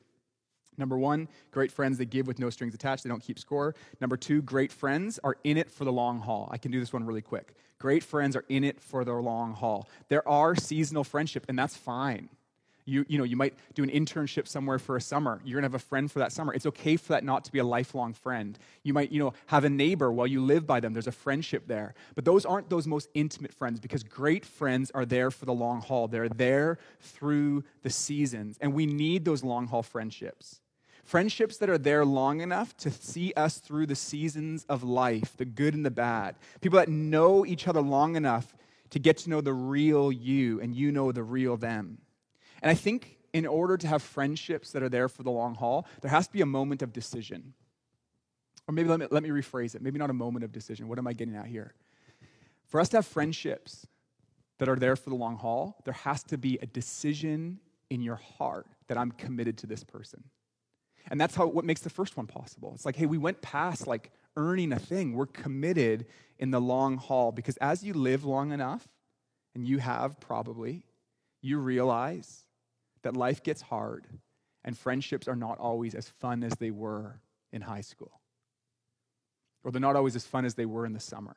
Number 0.79 0.99
one, 0.99 1.29
great 1.51 1.71
friends, 1.71 1.99
they 1.99 2.07
give 2.07 2.27
with 2.27 2.39
no 2.39 2.51
strings 2.51 2.75
attached, 2.75 3.05
they 3.05 3.11
don't 3.11 3.23
keep 3.23 3.39
score. 3.39 3.75
Number 4.01 4.17
two, 4.17 4.43
great 4.43 4.73
friends 4.73 5.21
are 5.23 5.37
in 5.45 5.57
it 5.57 5.71
for 5.71 5.85
the 5.85 5.93
long 5.93 6.21
haul. 6.21 6.49
I 6.51 6.59
can 6.59 6.71
do 6.71 6.81
this 6.81 6.93
one 6.93 7.05
really 7.05 7.23
quick. 7.23 7.55
Great 7.79 8.03
friends 8.03 8.37
are 8.37 8.45
in 8.49 8.65
it 8.65 8.81
for 8.81 9.05
the 9.05 9.13
long 9.13 9.55
haul. 9.55 9.89
There 10.09 10.27
are 10.27 10.55
seasonal 10.55 11.05
friendship, 11.05 11.45
and 11.49 11.59
that's 11.59 11.77
fine. 11.77 12.29
You, 12.85 13.05
you 13.09 13.19
know, 13.19 13.25
you 13.25 13.37
might 13.37 13.55
do 13.75 13.85
an 13.85 13.91
internship 13.91 14.49
somewhere 14.49 14.79
for 14.79 14.97
a 14.97 15.01
summer. 15.01 15.41
You're 15.45 15.61
going 15.61 15.71
to 15.71 15.75
have 15.75 15.81
a 15.81 15.85
friend 15.85 16.11
for 16.11 16.19
that 16.19 16.33
summer. 16.33 16.53
It's 16.53 16.67
okay 16.67 16.97
for 16.97 17.13
that 17.13 17.23
not 17.23 17.45
to 17.45 17.53
be 17.53 17.61
a 17.61 17.65
lifelong 17.65 18.13
friend. 18.13 18.59
You 18.83 18.93
might, 18.93 19.13
you 19.13 19.21
know, 19.21 19.35
have 19.47 19.65
a 19.65 19.71
neighbor 19.71 20.11
while 20.11 20.27
you 20.27 20.45
live 20.45 20.67
by 20.67 20.81
them. 20.81 20.93
There's 20.93 21.07
a 21.07 21.13
friendship 21.13 21.69
there. 21.69 21.95
But 22.17 22.25
those 22.25 22.45
aren't 22.45 22.71
those 22.71 22.89
most 22.89 23.09
intimate 23.15 23.53
friends 23.53 23.79
because 23.79 24.03
great 24.03 24.45
friends 24.45 24.91
are 24.93 25.05
there 25.05 25.31
for 25.31 25.45
the 25.45 25.53
long 25.55 25.81
haul. 25.81 26.09
They're 26.09 26.29
there 26.29 26.79
through 27.01 27.63
the 27.83 27.91
seasons. 27.91 28.59
And 28.61 28.75
we 28.75 28.87
need 28.87 29.25
those 29.25 29.45
long 29.45 29.69
haul 29.69 29.85
friendships. 29.85 30.61
Friendships 31.03 31.59
that 31.59 31.69
are 31.69 31.79
there 31.79 32.05
long 32.05 32.41
enough 32.41 32.77
to 32.79 32.91
see 32.91 33.33
us 33.35 33.59
through 33.59 33.87
the 33.87 33.97
seasons 33.97 34.65
of 34.69 34.83
life, 34.83 35.37
the 35.37 35.45
good 35.45 35.75
and 35.75 35.85
the 35.85 35.91
bad. 35.91 36.37
People 36.61 36.79
that 36.79 36.89
know 36.89 37.45
each 37.45 37.67
other 37.67 37.81
long 37.81 38.17
enough 38.17 38.55
to 38.91 38.99
get 38.99 39.17
to 39.19 39.31
know 39.31 39.41
the 39.41 39.53
real 39.53 40.13
you 40.13 40.61
and 40.61 40.75
you 40.75 40.93
know 40.93 41.13
the 41.13 41.23
real 41.23 41.57
them. 41.57 41.99
And 42.63 42.71
I 42.71 42.75
think 42.75 43.19
in 43.33 43.47
order 43.47 43.77
to 43.77 43.89
have 43.89 44.03
friendships 44.03 44.71
that 44.73 44.83
are 44.83 44.89
there 44.89 45.09
for 45.09 45.23
the 45.23 45.31
long 45.31 45.55
haul, 45.55 45.87
there 46.03 46.11
has 46.11 46.27
to 46.27 46.33
be 46.33 46.43
a 46.43 46.47
moment 46.47 46.83
of 46.83 46.93
decision. 46.93 47.55
Or 48.69 48.75
maybe 48.75 48.89
let 48.89 49.01
me, 49.01 49.07
let 49.11 49.23
me 49.23 49.31
rephrase 49.31 49.75
it. 49.75 49.83
Maybe 49.83 49.99
not 49.99 50.11
a 50.11 50.15
moment 50.15 50.45
of 50.45 50.53
decision. 50.53 50.89
What 50.89 50.99
am 50.99 51.07
I 51.07 51.15
getting 51.15 51.35
at 51.35 51.47
here? 51.47 51.75
For 52.67 52.81
us 52.81 52.89
to 52.91 52.99
have 52.99 53.07
friendships 53.07 53.87
that 54.59 54.69
are 54.69 54.77
there 54.77 54.95
for 54.95 55.11
the 55.11 55.17
long 55.17 55.37
haul, 55.37 55.79
there 55.85 55.95
has 55.95 56.23
to 56.25 56.39
be 56.39 56.59
a 56.63 56.67
decision 56.67 57.59
in 57.91 58.03
your 58.03 58.17
heart 58.17 58.67
that 58.87 58.97
I'm 58.97 59.11
committed 59.11 59.59
to 59.59 59.67
this 59.67 59.83
person. 59.83 60.23
And 61.11 61.21
that's 61.21 61.35
how 61.35 61.47
what 61.47 61.65
makes 61.65 61.81
the 61.81 61.91
first 61.91 62.17
one 62.17 62.27
possible. 62.27 62.73
It's 62.75 62.87
like, 62.87 62.97
hey, 62.97 63.07
we 63.07 63.19
went 63.19 63.43
past 63.43 63.87
like 63.87 64.11
earning 64.37 64.73
a 64.73 64.79
thing. 64.79 65.15
We're 65.15 65.27
committed 65.27 66.07
in 66.39 66.51
the 66.51 66.61
long 66.61 66.97
haul 66.97 67.33
because 67.33 67.57
as 67.59 67.83
you 67.85 67.95
live 67.95 68.25
long 68.25 68.53
enough, 68.53 68.89
and 69.55 69.67
you 69.67 69.79
have 69.79 70.19
probably, 70.21 70.87
you 71.41 71.59
realize 71.59 72.45
that 73.03 73.17
life 73.17 73.43
gets 73.43 73.61
hard 73.61 74.07
and 74.65 74.79
friendships 74.79 75.29
are 75.29 75.37
not 75.37 75.59
always 75.59 75.95
as 75.95 76.09
fun 76.09 76.43
as 76.43 76.53
they 76.55 76.71
were 76.71 77.21
in 77.53 77.63
high 77.63 77.81
school. 77.81 78.21
Or 79.65 79.71
they're 79.71 79.81
not 79.81 79.97
always 79.97 80.17
as 80.17 80.25
fun 80.25 80.45
as 80.45 80.55
they 80.55 80.67
were 80.67 80.87
in 80.87 80.93
the 80.93 81.01
summer. 81.01 81.37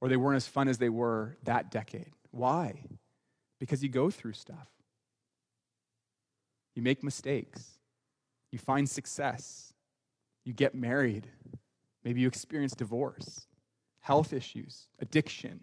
Or 0.00 0.08
they 0.08 0.16
weren't 0.16 0.36
as 0.36 0.46
fun 0.46 0.68
as 0.68 0.78
they 0.78 0.88
were 0.88 1.36
that 1.44 1.70
decade. 1.70 2.12
Why? 2.30 2.84
Because 3.58 3.82
you 3.82 3.88
go 3.88 4.10
through 4.10 4.34
stuff. 4.34 4.68
You 6.74 6.82
make 6.82 7.02
mistakes. 7.02 7.73
You 8.54 8.58
find 8.58 8.88
success. 8.88 9.74
You 10.44 10.52
get 10.52 10.76
married. 10.76 11.26
Maybe 12.04 12.20
you 12.20 12.28
experience 12.28 12.72
divorce, 12.72 13.48
health 13.98 14.32
issues, 14.32 14.86
addiction. 15.00 15.58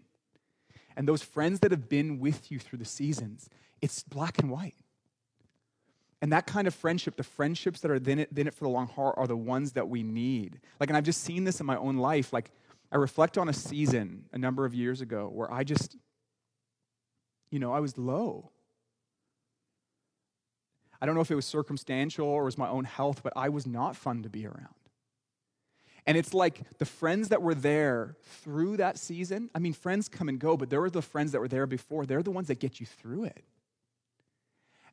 And 0.98 1.08
those 1.08 1.22
friends 1.24 1.62
that 1.62 1.72
have 1.72 1.88
been 1.88 2.20
with 2.20 2.52
you 2.52 2.60
through 2.60 2.80
the 2.80 2.86
seasons, 2.86 3.50
it's 3.82 4.04
black 4.04 4.40
and 4.40 4.50
white. 4.52 4.76
And 6.22 6.34
that 6.34 6.46
kind 6.46 6.68
of 6.68 6.76
friendship, 6.76 7.16
the 7.16 7.24
friendships 7.24 7.80
that 7.80 7.92
are 7.92 7.96
in 7.96 8.20
it, 8.20 8.30
in 8.36 8.46
it 8.46 8.54
for 8.54 8.66
the 8.66 8.70
long 8.70 8.88
haul, 8.88 9.14
are 9.16 9.26
the 9.26 9.38
ones 9.38 9.72
that 9.72 9.88
we 9.88 10.04
need. 10.04 10.60
Like, 10.82 10.90
and 10.90 10.98
I've 10.98 11.06
just 11.06 11.24
seen 11.24 11.46
this 11.46 11.62
in 11.62 11.66
my 11.66 11.78
own 11.78 11.96
life. 11.96 12.34
Like, 12.34 12.52
I 12.92 12.98
reflect 12.98 13.38
on 13.38 13.48
a 13.48 13.54
season 13.54 14.26
a 14.34 14.38
number 14.38 14.66
of 14.66 14.74
years 14.76 15.00
ago 15.00 15.30
where 15.32 15.50
I 15.50 15.64
just, 15.64 15.96
you 17.52 17.60
know, 17.60 17.72
I 17.72 17.80
was 17.80 17.98
low. 17.98 18.52
I 21.02 21.06
don't 21.06 21.16
know 21.16 21.22
if 21.22 21.32
it 21.32 21.36
was 21.36 21.46
circumstantial 21.46 22.28
or 22.28 22.44
was 22.44 22.58
my 22.58 22.70
own 22.70 22.84
health, 22.84 23.24
but 23.24 23.34
I 23.36 23.50
was 23.50 23.66
not 23.66 23.96
fun 23.96 24.24
to 24.24 24.30
be 24.30 24.46
around. 24.46 24.76
And 26.06 26.18
it's 26.18 26.34
like 26.34 26.62
the 26.80 26.86
friends 26.86 27.30
that 27.30 27.42
were 27.42 27.54
there 27.54 28.16
through 28.44 28.78
that 28.78 28.98
season. 28.98 29.50
I 29.54 29.60
mean, 29.60 29.74
friends 29.74 30.10
come 30.10 30.30
and 30.30 30.40
go, 30.40 30.58
but 30.58 30.70
there 30.70 30.82
were 30.82 30.90
the 30.90 31.02
friends 31.02 31.32
that 31.32 31.40
were 31.40 31.48
there 31.48 31.68
before. 31.68 32.06
They're 32.06 32.24
the 32.24 32.32
ones 32.32 32.48
that 32.48 32.60
get 32.60 32.80
you 32.80 32.86
through 32.86 33.26
it. 33.26 33.44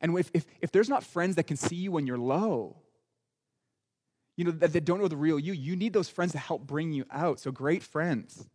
And 0.01 0.17
if, 0.17 0.29
if, 0.33 0.45
if 0.61 0.71
there's 0.71 0.89
not 0.89 1.03
friends 1.03 1.35
that 1.35 1.43
can 1.43 1.57
see 1.57 1.75
you 1.75 1.91
when 1.91 2.07
you're 2.07 2.17
low, 2.17 2.77
you 4.37 4.45
know, 4.45 4.51
that, 4.51 4.71
that 4.71 4.85
don't 4.85 4.99
know 4.99 5.07
the 5.07 5.17
real 5.17 5.37
you, 5.37 5.53
you 5.53 5.75
need 5.75 5.93
those 5.93 6.09
friends 6.09 6.31
to 6.31 6.37
help 6.37 6.65
bring 6.65 6.93
you 6.93 7.05
out. 7.11 7.39
So, 7.39 7.51
great 7.51 7.83
friends, 7.83 8.47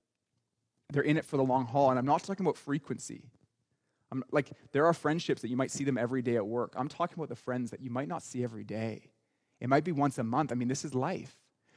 they're 0.90 1.02
in 1.02 1.16
it 1.18 1.26
for 1.26 1.36
the 1.36 1.44
long 1.44 1.66
haul. 1.66 1.90
And 1.90 1.98
I'm 1.98 2.06
not 2.06 2.22
talking 2.22 2.46
about 2.46 2.56
frequency. 2.56 3.24
I'm, 4.14 4.24
like, 4.30 4.52
there 4.72 4.86
are 4.86 4.94
friendships 4.94 5.42
that 5.42 5.48
you 5.48 5.56
might 5.56 5.70
see 5.70 5.84
them 5.84 5.98
every 5.98 6.22
day 6.22 6.36
at 6.36 6.46
work. 6.46 6.74
I'm 6.76 6.88
talking 6.88 7.14
about 7.18 7.28
the 7.28 7.36
friends 7.36 7.70
that 7.70 7.80
you 7.80 7.90
might 7.90 8.08
not 8.08 8.22
see 8.22 8.44
every 8.44 8.64
day. 8.64 9.10
It 9.60 9.68
might 9.68 9.84
be 9.84 9.92
once 9.92 10.18
a 10.18 10.24
month. 10.24 10.52
I 10.52 10.54
mean, 10.54 10.68
this 10.68 10.84
is 10.84 10.94
life 10.94 11.36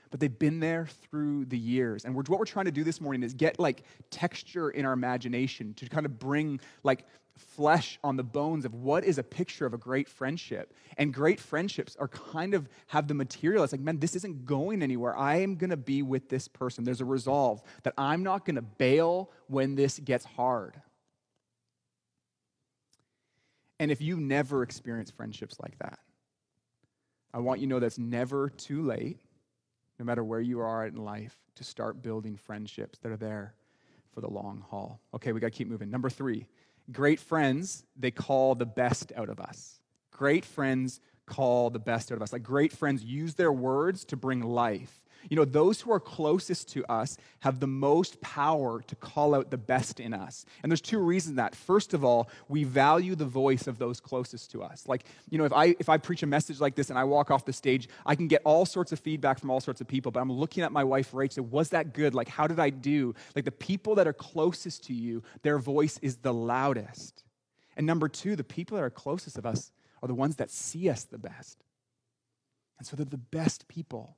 but 0.09 0.19
they've 0.19 0.39
been 0.39 0.59
there 0.59 0.87
through 0.87 1.45
the 1.45 1.57
years. 1.57 2.05
And 2.05 2.15
we're, 2.15 2.23
what 2.23 2.39
we're 2.39 2.45
trying 2.45 2.65
to 2.65 2.71
do 2.71 2.83
this 2.83 3.01
morning 3.01 3.23
is 3.23 3.33
get 3.33 3.59
like 3.59 3.83
texture 4.09 4.69
in 4.69 4.85
our 4.85 4.93
imagination 4.93 5.73
to 5.75 5.87
kind 5.87 6.05
of 6.05 6.19
bring 6.19 6.59
like 6.83 7.05
flesh 7.37 7.99
on 8.03 8.17
the 8.17 8.23
bones 8.23 8.65
of 8.65 8.73
what 8.73 9.03
is 9.03 9.17
a 9.17 9.23
picture 9.23 9.65
of 9.65 9.73
a 9.73 9.77
great 9.77 10.07
friendship. 10.07 10.73
And 10.97 11.13
great 11.13 11.39
friendships 11.39 11.95
are 11.99 12.07
kind 12.07 12.53
of 12.53 12.67
have 12.87 13.07
the 13.07 13.13
material. 13.13 13.63
It's 13.63 13.73
like, 13.73 13.81
man, 13.81 13.99
this 13.99 14.15
isn't 14.15 14.45
going 14.45 14.81
anywhere. 14.81 15.15
I 15.15 15.37
am 15.37 15.55
going 15.55 15.69
to 15.69 15.77
be 15.77 16.01
with 16.01 16.29
this 16.29 16.47
person. 16.47 16.83
There's 16.83 17.01
a 17.01 17.05
resolve 17.05 17.61
that 17.83 17.93
I'm 17.97 18.23
not 18.23 18.45
going 18.45 18.55
to 18.55 18.61
bail 18.61 19.31
when 19.47 19.75
this 19.75 19.99
gets 19.99 20.25
hard. 20.25 20.81
And 23.79 23.91
if 23.91 24.01
you've 24.01 24.19
never 24.19 24.63
experienced 24.63 25.15
friendships 25.15 25.57
like 25.59 25.77
that, 25.79 25.99
I 27.33 27.39
want 27.39 27.59
you 27.59 27.67
to 27.67 27.69
know 27.69 27.79
that's 27.79 27.99
never 27.99 28.49
too 28.49 28.81
late 28.81 29.19
no 29.99 30.05
matter 30.05 30.23
where 30.23 30.39
you 30.39 30.59
are 30.59 30.85
in 30.85 30.95
life, 30.95 31.35
to 31.55 31.63
start 31.63 32.01
building 32.01 32.37
friendships 32.37 32.99
that 32.99 33.11
are 33.11 33.17
there 33.17 33.55
for 34.13 34.21
the 34.21 34.29
long 34.29 34.63
haul. 34.69 34.99
Okay, 35.13 35.31
we 35.31 35.39
got 35.39 35.47
to 35.47 35.51
keep 35.51 35.67
moving. 35.67 35.89
Number 35.89 36.09
three, 36.09 36.47
great 36.91 37.19
friends, 37.19 37.83
they 37.95 38.11
call 38.11 38.55
the 38.55 38.65
best 38.65 39.11
out 39.15 39.29
of 39.29 39.39
us. 39.39 39.79
Great 40.11 40.45
friends 40.45 40.99
call 41.25 41.69
the 41.69 41.79
best 41.79 42.11
out 42.11 42.15
of 42.15 42.21
us. 42.21 42.31
Like 42.31 42.43
great 42.43 42.71
friends 42.71 43.03
use 43.03 43.35
their 43.35 43.51
words 43.51 44.05
to 44.05 44.15
bring 44.15 44.41
life. 44.41 45.01
You 45.29 45.35
know, 45.35 45.45
those 45.45 45.81
who 45.81 45.91
are 45.91 45.99
closest 45.99 46.69
to 46.69 46.85
us 46.91 47.17
have 47.41 47.59
the 47.59 47.67
most 47.67 48.21
power 48.21 48.81
to 48.81 48.95
call 48.95 49.35
out 49.35 49.51
the 49.51 49.57
best 49.57 49.99
in 49.99 50.13
us. 50.13 50.45
And 50.63 50.71
there's 50.71 50.81
two 50.81 50.99
reasons 50.99 51.35
that. 51.35 51.55
First 51.55 51.93
of 51.93 52.03
all, 52.03 52.29
we 52.47 52.63
value 52.63 53.15
the 53.15 53.25
voice 53.25 53.67
of 53.67 53.77
those 53.77 53.99
closest 53.99 54.51
to 54.51 54.63
us. 54.63 54.87
Like, 54.87 55.05
you 55.29 55.37
know, 55.37 55.45
if 55.45 55.53
I 55.53 55.75
if 55.79 55.89
I 55.89 55.97
preach 55.97 56.23
a 56.23 56.27
message 56.27 56.59
like 56.59 56.75
this 56.75 56.89
and 56.89 56.97
I 56.97 57.03
walk 57.03 57.29
off 57.31 57.45
the 57.45 57.53
stage, 57.53 57.89
I 58.05 58.15
can 58.15 58.27
get 58.27 58.41
all 58.45 58.65
sorts 58.65 58.91
of 58.91 58.99
feedback 58.99 59.39
from 59.39 59.49
all 59.49 59.59
sorts 59.59 59.81
of 59.81 59.87
people, 59.87 60.11
but 60.11 60.19
I'm 60.19 60.31
looking 60.31 60.63
at 60.63 60.71
my 60.71 60.83
wife 60.83 61.13
Rachel, 61.13 61.43
was 61.45 61.69
that 61.69 61.93
good? 61.93 62.15
Like, 62.15 62.29
how 62.29 62.47
did 62.47 62.59
I 62.59 62.69
do? 62.69 63.13
Like 63.35 63.45
the 63.45 63.51
people 63.51 63.95
that 63.95 64.07
are 64.07 64.13
closest 64.13 64.85
to 64.85 64.93
you, 64.93 65.23
their 65.41 65.59
voice 65.59 65.99
is 66.01 66.17
the 66.17 66.33
loudest. 66.33 67.23
And 67.75 67.85
number 67.85 68.07
two, 68.07 68.35
the 68.35 68.43
people 68.43 68.77
that 68.77 68.83
are 68.83 68.89
closest 68.89 69.37
of 69.37 69.45
us 69.45 69.71
are 70.01 70.07
the 70.07 70.15
ones 70.15 70.37
that 70.37 70.49
see 70.49 70.89
us 70.89 71.03
the 71.03 71.17
best. 71.17 71.63
And 72.77 72.87
so 72.87 72.95
they're 72.95 73.05
the 73.05 73.17
best 73.17 73.67
people 73.67 74.15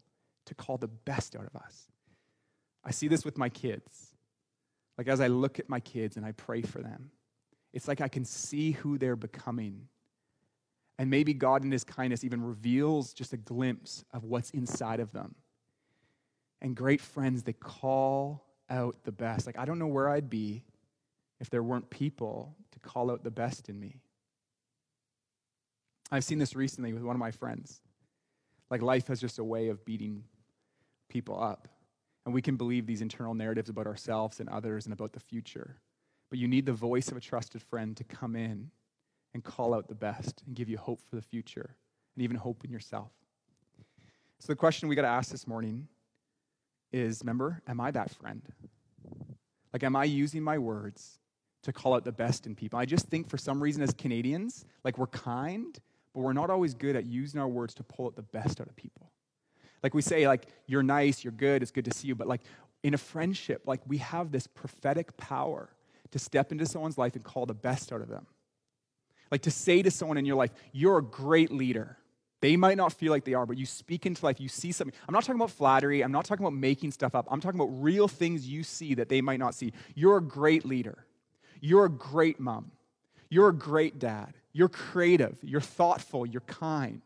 to 0.49 0.55
call 0.55 0.77
the 0.77 0.87
best 0.87 1.35
out 1.35 1.45
of 1.45 1.55
us. 1.55 1.87
I 2.83 2.91
see 2.91 3.07
this 3.07 3.23
with 3.23 3.37
my 3.37 3.49
kids. 3.49 4.13
Like 4.97 5.07
as 5.07 5.21
I 5.21 5.27
look 5.27 5.59
at 5.59 5.69
my 5.69 5.79
kids 5.79 6.17
and 6.17 6.25
I 6.25 6.33
pray 6.33 6.61
for 6.61 6.81
them, 6.81 7.11
it's 7.71 7.87
like 7.87 8.01
I 8.01 8.07
can 8.07 8.25
see 8.25 8.71
who 8.71 8.97
they're 8.97 9.15
becoming. 9.15 9.87
And 10.97 11.09
maybe 11.09 11.33
God, 11.33 11.63
in 11.63 11.71
His 11.71 11.83
kindness, 11.83 12.23
even 12.23 12.43
reveals 12.43 13.13
just 13.13 13.31
a 13.31 13.37
glimpse 13.37 14.03
of 14.11 14.25
what's 14.25 14.49
inside 14.49 14.99
of 14.99 15.11
them. 15.13 15.35
And 16.61 16.75
great 16.75 16.99
friends, 16.99 17.43
they 17.43 17.53
call 17.53 18.43
out 18.69 18.97
the 19.05 19.11
best. 19.11 19.45
Like, 19.45 19.57
I 19.57 19.65
don't 19.65 19.79
know 19.79 19.87
where 19.87 20.09
I'd 20.09 20.29
be 20.29 20.63
if 21.39 21.49
there 21.49 21.63
weren't 21.63 21.89
people 21.89 22.55
to 22.71 22.79
call 22.79 23.11
out 23.11 23.23
the 23.23 23.31
best 23.31 23.69
in 23.69 23.79
me. 23.79 24.01
I've 26.11 26.23
seen 26.23 26.39
this 26.39 26.55
recently 26.55 26.91
with 26.91 27.03
one 27.03 27.15
of 27.15 27.19
my 27.19 27.31
friends. 27.31 27.81
Like 28.69 28.81
life 28.81 29.07
has 29.07 29.21
just 29.21 29.39
a 29.39 29.43
way 29.43 29.69
of 29.69 29.85
beating 29.85 30.23
people 31.09 31.41
up. 31.41 31.67
And 32.25 32.33
we 32.33 32.41
can 32.41 32.55
believe 32.55 32.85
these 32.85 33.01
internal 33.01 33.33
narratives 33.33 33.69
about 33.69 33.87
ourselves 33.87 34.39
and 34.39 34.47
others 34.49 34.85
and 34.85 34.93
about 34.93 35.13
the 35.13 35.19
future. 35.19 35.77
But 36.29 36.39
you 36.39 36.47
need 36.47 36.65
the 36.65 36.73
voice 36.73 37.09
of 37.09 37.17
a 37.17 37.21
trusted 37.21 37.61
friend 37.63 37.97
to 37.97 38.03
come 38.03 38.35
in 38.35 38.69
and 39.33 39.43
call 39.43 39.73
out 39.73 39.87
the 39.87 39.95
best 39.95 40.43
and 40.45 40.55
give 40.55 40.69
you 40.69 40.77
hope 40.77 41.01
for 41.09 41.15
the 41.15 41.21
future 41.21 41.75
and 42.15 42.23
even 42.23 42.37
hope 42.37 42.63
in 42.63 42.71
yourself. 42.71 43.11
So 44.39 44.47
the 44.47 44.55
question 44.55 44.89
we 44.89 44.95
got 44.95 45.01
to 45.01 45.07
ask 45.07 45.31
this 45.31 45.47
morning 45.47 45.87
is 46.91 47.21
remember, 47.21 47.61
am 47.67 47.81
I 47.81 47.91
that 47.91 48.11
friend? 48.11 48.41
Like, 49.73 49.83
am 49.83 49.95
I 49.95 50.05
using 50.05 50.41
my 50.41 50.57
words 50.57 51.19
to 51.63 51.73
call 51.73 51.93
out 51.93 52.03
the 52.03 52.11
best 52.11 52.47
in 52.47 52.55
people? 52.55 52.79
I 52.79 52.85
just 52.85 53.07
think 53.07 53.29
for 53.29 53.37
some 53.37 53.61
reason 53.61 53.83
as 53.83 53.93
Canadians, 53.93 54.65
like 54.83 54.97
we're 54.97 55.07
kind, 55.07 55.79
but 56.13 56.21
we're 56.21 56.33
not 56.33 56.49
always 56.49 56.73
good 56.73 56.95
at 56.95 57.05
using 57.05 57.39
our 57.39 57.47
words 57.47 57.73
to 57.75 57.83
pull 57.83 58.07
out 58.07 58.15
the 58.15 58.23
best 58.23 58.59
out 58.59 58.67
of 58.67 58.75
people. 58.75 59.08
Like 59.83 59.93
we 59.93 60.01
say, 60.01 60.27
like, 60.27 60.47
you're 60.67 60.83
nice, 60.83 61.23
you're 61.23 61.33
good, 61.33 61.61
it's 61.61 61.71
good 61.71 61.85
to 61.85 61.93
see 61.93 62.07
you, 62.07 62.15
but 62.15 62.27
like 62.27 62.41
in 62.83 62.93
a 62.93 62.97
friendship, 62.97 63.63
like 63.65 63.81
we 63.87 63.97
have 63.97 64.31
this 64.31 64.47
prophetic 64.47 65.15
power 65.17 65.69
to 66.11 66.19
step 66.19 66.51
into 66.51 66.65
someone's 66.65 66.97
life 66.97 67.15
and 67.15 67.23
call 67.23 67.45
the 67.45 67.53
best 67.53 67.91
out 67.91 68.01
of 68.01 68.07
them. 68.07 68.25
Like 69.31 69.41
to 69.43 69.51
say 69.51 69.81
to 69.81 69.91
someone 69.91 70.17
in 70.17 70.25
your 70.25 70.35
life, 70.35 70.51
you're 70.71 70.97
a 70.97 71.03
great 71.03 71.51
leader. 71.51 71.97
They 72.41 72.55
might 72.55 72.77
not 72.77 72.93
feel 72.93 73.11
like 73.11 73.25
they 73.25 73.33
are, 73.33 73.45
but 73.45 73.57
you 73.57 73.65
speak 73.65 74.05
into 74.05 74.23
life, 74.23 74.39
you 74.39 74.47
see 74.47 74.71
something. 74.71 74.97
I'm 75.07 75.13
not 75.13 75.23
talking 75.23 75.39
about 75.39 75.51
flattery, 75.51 76.01
I'm 76.01 76.11
not 76.11 76.25
talking 76.25 76.45
about 76.45 76.55
making 76.55 76.91
stuff 76.91 77.13
up. 77.13 77.27
I'm 77.29 77.41
talking 77.41 77.59
about 77.59 77.71
real 77.81 78.07
things 78.07 78.47
you 78.47 78.63
see 78.63 78.95
that 78.95 79.09
they 79.09 79.21
might 79.21 79.39
not 79.39 79.55
see. 79.55 79.73
You're 79.93 80.17
a 80.17 80.21
great 80.21 80.65
leader. 80.65 81.05
You're 81.61 81.85
a 81.85 81.89
great 81.89 82.39
mom. 82.39 82.71
You're 83.29 83.49
a 83.49 83.53
great 83.53 83.99
dad. 83.99 84.33
You're 84.53 84.69
creative. 84.69 85.37
You're 85.43 85.61
thoughtful. 85.61 86.25
You're 86.25 86.41
kind. 86.41 87.01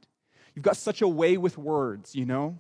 You've 0.56 0.64
got 0.64 0.78
such 0.78 1.02
a 1.02 1.08
way 1.08 1.38
with 1.38 1.58
words, 1.58 2.16
you 2.16 2.26
know? 2.26 2.60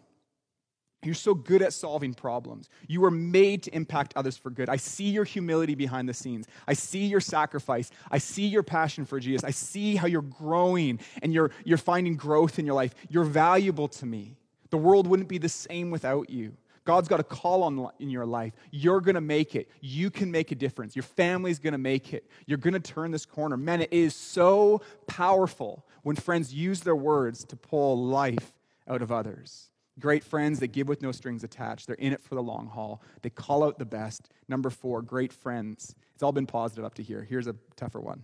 You're 1.05 1.15
so 1.15 1.33
good 1.33 1.61
at 1.61 1.73
solving 1.73 2.13
problems. 2.13 2.69
You 2.87 3.01
were 3.01 3.11
made 3.11 3.63
to 3.63 3.75
impact 3.75 4.13
others 4.15 4.37
for 4.37 4.49
good. 4.49 4.69
I 4.69 4.77
see 4.77 5.09
your 5.09 5.25
humility 5.25 5.75
behind 5.75 6.07
the 6.07 6.13
scenes. 6.13 6.47
I 6.67 6.73
see 6.73 7.05
your 7.05 7.19
sacrifice. 7.19 7.91
I 8.09 8.17
see 8.17 8.47
your 8.47 8.63
passion 8.63 9.05
for 9.05 9.19
Jesus. 9.19 9.43
I 9.43 9.51
see 9.51 9.95
how 9.95 10.07
you're 10.07 10.21
growing 10.21 10.99
and 11.21 11.33
you're, 11.33 11.51
you're 11.65 11.77
finding 11.77 12.15
growth 12.15 12.57
in 12.57 12.65
your 12.65 12.75
life. 12.75 12.95
You're 13.09 13.25
valuable 13.25 13.87
to 13.89 14.05
me. 14.05 14.37
The 14.69 14.77
world 14.77 15.07
wouldn't 15.07 15.29
be 15.29 15.37
the 15.37 15.49
same 15.49 15.91
without 15.91 16.29
you. 16.29 16.53
God's 16.85 17.07
got 17.07 17.19
a 17.19 17.23
call 17.23 17.63
on 17.63 17.89
in 17.99 18.09
your 18.09 18.25
life. 18.25 18.53
You're 18.71 18.99
going 18.99 19.15
to 19.15 19.21
make 19.21 19.55
it. 19.55 19.69
You 19.79 20.09
can 20.09 20.31
make 20.31 20.51
a 20.51 20.55
difference. 20.55 20.95
Your 20.95 21.03
family's 21.03 21.59
going 21.59 21.71
to 21.71 21.77
make 21.77 22.13
it. 22.13 22.29
You're 22.45 22.57
going 22.57 22.73
to 22.73 22.79
turn 22.79 23.11
this 23.11 23.25
corner. 23.25 23.55
Man, 23.55 23.81
it 23.81 23.93
is 23.93 24.15
so 24.15 24.81
powerful 25.07 25.85
when 26.03 26.15
friends 26.15 26.53
use 26.53 26.81
their 26.81 26.95
words 26.95 27.43
to 27.45 27.55
pull 27.55 27.97
life 28.05 28.53
out 28.87 29.01
of 29.01 29.11
others. 29.11 29.69
Great 29.99 30.23
friends, 30.23 30.59
they 30.59 30.67
give 30.67 30.87
with 30.87 31.01
no 31.01 31.11
strings 31.11 31.43
attached. 31.43 31.87
They're 31.87 31.95
in 31.95 32.13
it 32.13 32.21
for 32.21 32.35
the 32.35 32.43
long 32.43 32.67
haul. 32.67 33.01
They 33.21 33.29
call 33.29 33.63
out 33.63 33.77
the 33.77 33.85
best. 33.85 34.29
Number 34.47 34.69
four, 34.69 35.01
great 35.01 35.31
friends. 35.31 35.95
It's 36.13 36.23
all 36.23 36.31
been 36.31 36.47
positive 36.47 36.83
up 36.83 36.95
to 36.95 37.03
here. 37.03 37.23
Here's 37.23 37.47
a 37.47 37.55
tougher 37.75 37.99
one. 37.99 38.23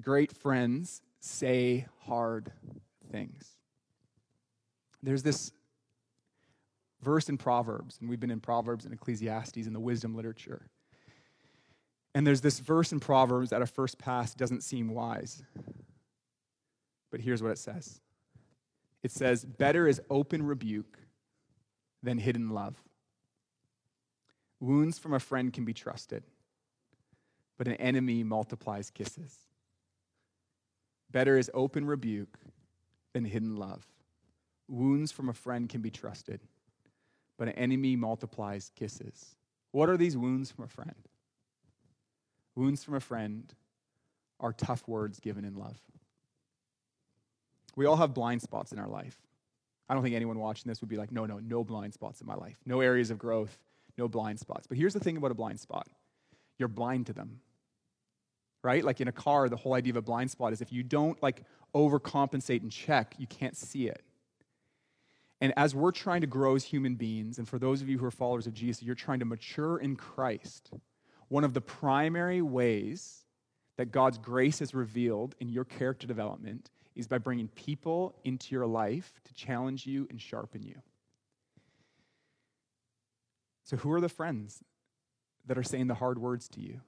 Great 0.00 0.32
friends 0.32 1.00
say 1.20 1.86
hard 2.00 2.52
things. 3.10 3.56
There's 5.02 5.22
this 5.22 5.52
verse 7.02 7.28
in 7.28 7.38
Proverbs, 7.38 7.98
and 8.00 8.08
we've 8.08 8.20
been 8.20 8.30
in 8.30 8.40
Proverbs 8.40 8.84
and 8.84 8.92
Ecclesiastes 8.92 9.66
in 9.66 9.72
the 9.72 9.80
wisdom 9.80 10.14
literature. 10.14 10.68
And 12.14 12.26
there's 12.26 12.40
this 12.40 12.58
verse 12.58 12.92
in 12.92 13.00
Proverbs 13.00 13.50
that 13.50 13.56
at 13.56 13.62
a 13.62 13.66
first 13.66 13.98
pass 13.98 14.34
doesn't 14.34 14.62
seem 14.62 14.88
wise. 14.88 15.42
But 17.10 17.20
here's 17.20 17.42
what 17.42 17.52
it 17.52 17.58
says 17.58 18.00
it 19.02 19.10
says, 19.10 19.44
Better 19.44 19.88
is 19.88 20.00
open 20.10 20.42
rebuke 20.42 20.98
than 22.02 22.18
hidden 22.18 22.50
love. 22.50 22.76
Wounds 24.60 24.98
from 24.98 25.14
a 25.14 25.20
friend 25.20 25.52
can 25.52 25.64
be 25.64 25.72
trusted, 25.72 26.24
but 27.56 27.68
an 27.68 27.74
enemy 27.74 28.24
multiplies 28.24 28.90
kisses. 28.90 29.36
Better 31.10 31.38
is 31.38 31.50
open 31.54 31.86
rebuke 31.86 32.38
than 33.14 33.24
hidden 33.24 33.56
love. 33.56 33.86
Wounds 34.68 35.12
from 35.12 35.28
a 35.28 35.32
friend 35.32 35.68
can 35.68 35.80
be 35.80 35.90
trusted, 35.90 36.40
but 37.38 37.48
an 37.48 37.54
enemy 37.54 37.96
multiplies 37.96 38.70
kisses. 38.74 39.36
What 39.70 39.88
are 39.88 39.96
these 39.96 40.16
wounds 40.16 40.50
from 40.50 40.64
a 40.64 40.68
friend? 40.68 41.08
Wounds 42.54 42.84
from 42.84 42.94
a 42.94 43.00
friend 43.00 43.54
are 44.40 44.52
tough 44.52 44.86
words 44.86 45.20
given 45.20 45.44
in 45.44 45.54
love. 45.54 45.80
We 47.78 47.86
all 47.86 47.94
have 47.94 48.12
blind 48.12 48.42
spots 48.42 48.72
in 48.72 48.80
our 48.80 48.88
life. 48.88 49.16
I 49.88 49.94
don't 49.94 50.02
think 50.02 50.16
anyone 50.16 50.40
watching 50.40 50.68
this 50.68 50.80
would 50.80 50.90
be 50.90 50.96
like, 50.96 51.12
no, 51.12 51.26
no, 51.26 51.38
no 51.38 51.62
blind 51.62 51.94
spots 51.94 52.20
in 52.20 52.26
my 52.26 52.34
life. 52.34 52.58
No 52.66 52.80
areas 52.80 53.12
of 53.12 53.20
growth, 53.20 53.56
no 53.96 54.08
blind 54.08 54.40
spots. 54.40 54.66
But 54.66 54.76
here's 54.76 54.94
the 54.94 54.98
thing 54.98 55.16
about 55.16 55.30
a 55.30 55.34
blind 55.34 55.60
spot 55.60 55.86
you're 56.58 56.66
blind 56.66 57.06
to 57.06 57.12
them. 57.12 57.38
Right? 58.64 58.82
Like 58.82 59.00
in 59.00 59.06
a 59.06 59.12
car, 59.12 59.48
the 59.48 59.54
whole 59.54 59.74
idea 59.74 59.92
of 59.92 59.96
a 59.96 60.02
blind 60.02 60.32
spot 60.32 60.52
is 60.52 60.60
if 60.60 60.72
you 60.72 60.82
don't 60.82 61.22
like 61.22 61.44
overcompensate 61.72 62.62
and 62.62 62.72
check, 62.72 63.14
you 63.16 63.28
can't 63.28 63.56
see 63.56 63.86
it. 63.86 64.02
And 65.40 65.52
as 65.56 65.72
we're 65.72 65.92
trying 65.92 66.22
to 66.22 66.26
grow 66.26 66.56
as 66.56 66.64
human 66.64 66.96
beings, 66.96 67.38
and 67.38 67.48
for 67.48 67.60
those 67.60 67.80
of 67.80 67.88
you 67.88 67.96
who 67.96 68.06
are 68.06 68.10
followers 68.10 68.48
of 68.48 68.54
Jesus, 68.54 68.82
you're 68.82 68.96
trying 68.96 69.20
to 69.20 69.24
mature 69.24 69.78
in 69.78 69.94
Christ, 69.94 70.72
one 71.28 71.44
of 71.44 71.54
the 71.54 71.60
primary 71.60 72.42
ways 72.42 73.24
that 73.76 73.92
God's 73.92 74.18
grace 74.18 74.60
is 74.60 74.74
revealed 74.74 75.36
in 75.38 75.48
your 75.48 75.64
character 75.64 76.08
development 76.08 76.72
is 76.98 77.06
by 77.06 77.16
bringing 77.16 77.48
people 77.48 78.14
into 78.24 78.54
your 78.54 78.66
life 78.66 79.20
to 79.24 79.32
challenge 79.32 79.86
you 79.86 80.06
and 80.10 80.20
sharpen 80.20 80.62
you. 80.62 80.82
So, 83.62 83.76
who 83.76 83.92
are 83.92 84.00
the 84.00 84.08
friends 84.08 84.64
that 85.46 85.56
are 85.56 85.62
saying 85.62 85.86
the 85.86 85.94
hard 85.94 86.18
words 86.18 86.48
to 86.48 86.60
you? 86.60 86.80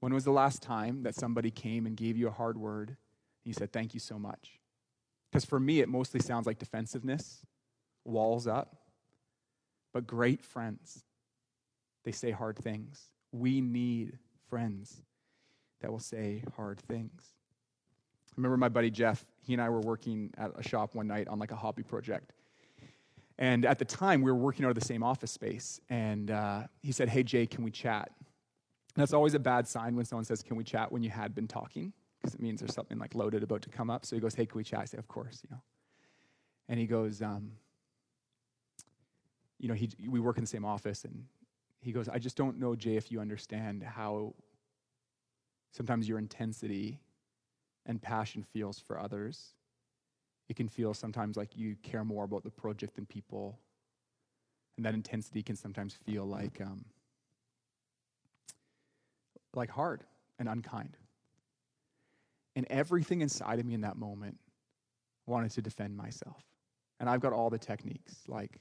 When 0.00 0.12
was 0.12 0.24
the 0.24 0.32
last 0.32 0.62
time 0.62 1.02
that 1.04 1.14
somebody 1.14 1.50
came 1.50 1.86
and 1.86 1.96
gave 1.96 2.16
you 2.16 2.28
a 2.28 2.32
hard 2.32 2.58
word 2.58 2.88
and 2.88 2.96
you 3.44 3.54
said, 3.54 3.72
Thank 3.72 3.94
you 3.94 4.00
so 4.00 4.18
much? 4.18 4.60
Because 5.30 5.46
for 5.46 5.58
me, 5.58 5.80
it 5.80 5.88
mostly 5.88 6.20
sounds 6.20 6.46
like 6.46 6.58
defensiveness, 6.58 7.46
walls 8.04 8.46
up. 8.46 8.76
But 9.94 10.06
great 10.06 10.44
friends, 10.44 11.04
they 12.04 12.12
say 12.12 12.32
hard 12.32 12.58
things. 12.58 13.08
We 13.30 13.62
need 13.62 14.18
friends 14.50 15.02
that 15.80 15.90
will 15.90 16.00
say 16.00 16.44
hard 16.56 16.80
things. 16.80 17.22
I 18.32 18.34
remember 18.36 18.56
my 18.56 18.70
buddy 18.70 18.90
Jeff, 18.90 19.26
he 19.40 19.52
and 19.52 19.60
I 19.60 19.68
were 19.68 19.80
working 19.80 20.32
at 20.38 20.52
a 20.56 20.62
shop 20.62 20.94
one 20.94 21.06
night 21.06 21.28
on 21.28 21.38
like 21.38 21.50
a 21.50 21.56
hobby 21.56 21.82
project. 21.82 22.32
And 23.38 23.66
at 23.66 23.78
the 23.78 23.84
time, 23.84 24.22
we 24.22 24.30
were 24.30 24.38
working 24.38 24.64
out 24.64 24.70
of 24.70 24.74
the 24.74 24.84
same 24.84 25.02
office 25.02 25.30
space. 25.30 25.80
And 25.90 26.30
uh, 26.30 26.62
he 26.80 26.92
said, 26.92 27.08
Hey, 27.08 27.22
Jay, 27.22 27.46
can 27.46 27.62
we 27.62 27.70
chat? 27.70 28.10
And 28.94 29.00
that's 29.00 29.12
always 29.12 29.34
a 29.34 29.38
bad 29.38 29.66
sign 29.68 29.96
when 29.96 30.04
someone 30.04 30.24
says, 30.24 30.42
Can 30.42 30.56
we 30.56 30.64
chat 30.64 30.90
when 30.90 31.02
you 31.02 31.10
had 31.10 31.34
been 31.34 31.46
talking? 31.46 31.92
Because 32.20 32.34
it 32.34 32.40
means 32.40 32.60
there's 32.60 32.74
something 32.74 32.98
like 32.98 33.14
loaded 33.14 33.42
about 33.42 33.62
to 33.62 33.68
come 33.68 33.90
up. 33.90 34.06
So 34.06 34.16
he 34.16 34.20
goes, 34.20 34.34
Hey, 34.34 34.46
can 34.46 34.56
we 34.56 34.64
chat? 34.64 34.80
I 34.80 34.84
say, 34.86 34.98
Of 34.98 35.08
course, 35.08 35.42
you 35.42 35.54
know. 35.54 35.60
And 36.68 36.78
he 36.78 36.86
goes, 36.86 37.20
um, 37.20 37.52
You 39.58 39.68
know, 39.68 39.74
he, 39.74 39.90
we 40.08 40.20
work 40.20 40.38
in 40.38 40.44
the 40.44 40.48
same 40.48 40.64
office. 40.64 41.04
And 41.04 41.24
he 41.80 41.92
goes, 41.92 42.08
I 42.08 42.18
just 42.18 42.36
don't 42.36 42.58
know, 42.58 42.76
Jay, 42.76 42.96
if 42.96 43.10
you 43.10 43.20
understand 43.20 43.82
how 43.82 44.34
sometimes 45.72 46.08
your 46.08 46.18
intensity 46.18 47.00
and 47.86 48.00
passion 48.00 48.44
feels 48.52 48.78
for 48.78 48.98
others. 48.98 49.54
It 50.48 50.56
can 50.56 50.68
feel 50.68 50.94
sometimes 50.94 51.36
like 51.36 51.56
you 51.56 51.76
care 51.82 52.04
more 52.04 52.24
about 52.24 52.44
the 52.44 52.50
project 52.50 52.96
than 52.96 53.06
people. 53.06 53.58
And 54.76 54.86
that 54.86 54.94
intensity 54.94 55.42
can 55.42 55.56
sometimes 55.56 55.94
feel 56.06 56.24
like, 56.24 56.60
um, 56.60 56.84
like 59.54 59.70
hard 59.70 60.04
and 60.38 60.48
unkind. 60.48 60.96
And 62.56 62.66
everything 62.70 63.20
inside 63.22 63.58
of 63.58 63.66
me 63.66 63.74
in 63.74 63.82
that 63.82 63.96
moment 63.96 64.38
wanted 65.26 65.50
to 65.52 65.62
defend 65.62 65.96
myself. 65.96 66.42
And 67.00 67.08
I've 67.08 67.20
got 67.20 67.32
all 67.32 67.50
the 67.50 67.58
techniques, 67.58 68.16
like, 68.28 68.60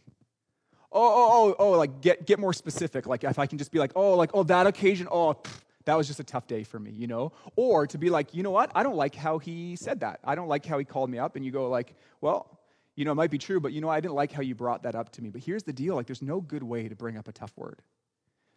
oh, 0.91 1.01
oh, 1.01 1.29
oh, 1.31 1.55
oh, 1.59 1.71
like 1.71 2.01
get, 2.01 2.25
get 2.25 2.39
more 2.39 2.53
specific. 2.53 3.05
Like 3.05 3.23
if 3.23 3.39
I 3.39 3.45
can 3.45 3.57
just 3.57 3.71
be 3.71 3.79
like, 3.79 3.91
oh, 3.95 4.15
like, 4.15 4.31
oh, 4.33 4.43
that 4.43 4.67
occasion, 4.67 5.07
oh, 5.11 5.37
that 5.85 5.95
was 5.95 6.07
just 6.07 6.19
a 6.19 6.23
tough 6.23 6.47
day 6.47 6.63
for 6.63 6.79
me, 6.79 6.91
you 6.91 7.07
know? 7.07 7.31
Or 7.55 7.87
to 7.87 7.97
be 7.97 8.09
like, 8.09 8.33
you 8.33 8.43
know 8.43 8.51
what? 8.51 8.71
I 8.75 8.83
don't 8.83 8.95
like 8.95 9.15
how 9.15 9.39
he 9.39 9.75
said 9.75 10.01
that. 10.01 10.19
I 10.23 10.35
don't 10.35 10.47
like 10.47 10.65
how 10.65 10.77
he 10.77 10.85
called 10.85 11.09
me 11.09 11.17
up. 11.17 11.35
And 11.35 11.43
you 11.43 11.51
go 11.51 11.69
like, 11.69 11.95
well, 12.21 12.59
you 12.95 13.05
know, 13.05 13.11
it 13.11 13.15
might 13.15 13.31
be 13.31 13.37
true, 13.37 13.59
but 13.59 13.71
you 13.71 13.81
know, 13.81 13.89
I 13.89 13.99
didn't 13.99 14.15
like 14.15 14.31
how 14.31 14.41
you 14.41 14.53
brought 14.53 14.83
that 14.83 14.95
up 14.95 15.11
to 15.13 15.21
me. 15.21 15.29
But 15.29 15.41
here's 15.43 15.63
the 15.63 15.73
deal 15.73 15.95
like, 15.95 16.07
there's 16.07 16.21
no 16.21 16.41
good 16.41 16.63
way 16.63 16.87
to 16.87 16.95
bring 16.95 17.17
up 17.17 17.27
a 17.27 17.31
tough 17.31 17.53
word. 17.55 17.81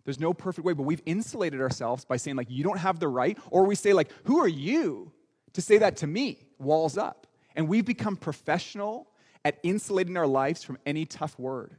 There's 0.05 0.21
no 0.21 0.35
perfect 0.35 0.67
way, 0.67 0.75
but 0.75 0.83
we've 0.83 1.01
insulated 1.07 1.61
ourselves 1.63 2.05
by 2.05 2.19
saying, 2.19 2.37
like, 2.37 2.51
you 2.51 2.63
don't 2.63 2.79
have 2.79 3.01
the 3.01 3.09
right, 3.09 3.39
or 3.51 3.65
we 3.65 3.75
say, 3.75 3.95
like, 3.95 4.11
who 4.25 4.39
are 4.39 4.49
you 4.49 5.11
to 5.55 5.63
say 5.63 5.79
that 5.79 5.97
to 5.99 6.07
me? 6.07 6.41
Walls 6.59 6.99
up. 6.99 7.27
And 7.57 7.69
we've 7.69 7.87
become 7.87 8.17
professional 8.17 9.09
at 9.47 9.59
insulating 9.63 10.17
our 10.19 10.27
lives 10.27 10.63
from 10.63 10.79
any 10.85 11.07
tough 11.07 11.39
word. 11.39 11.77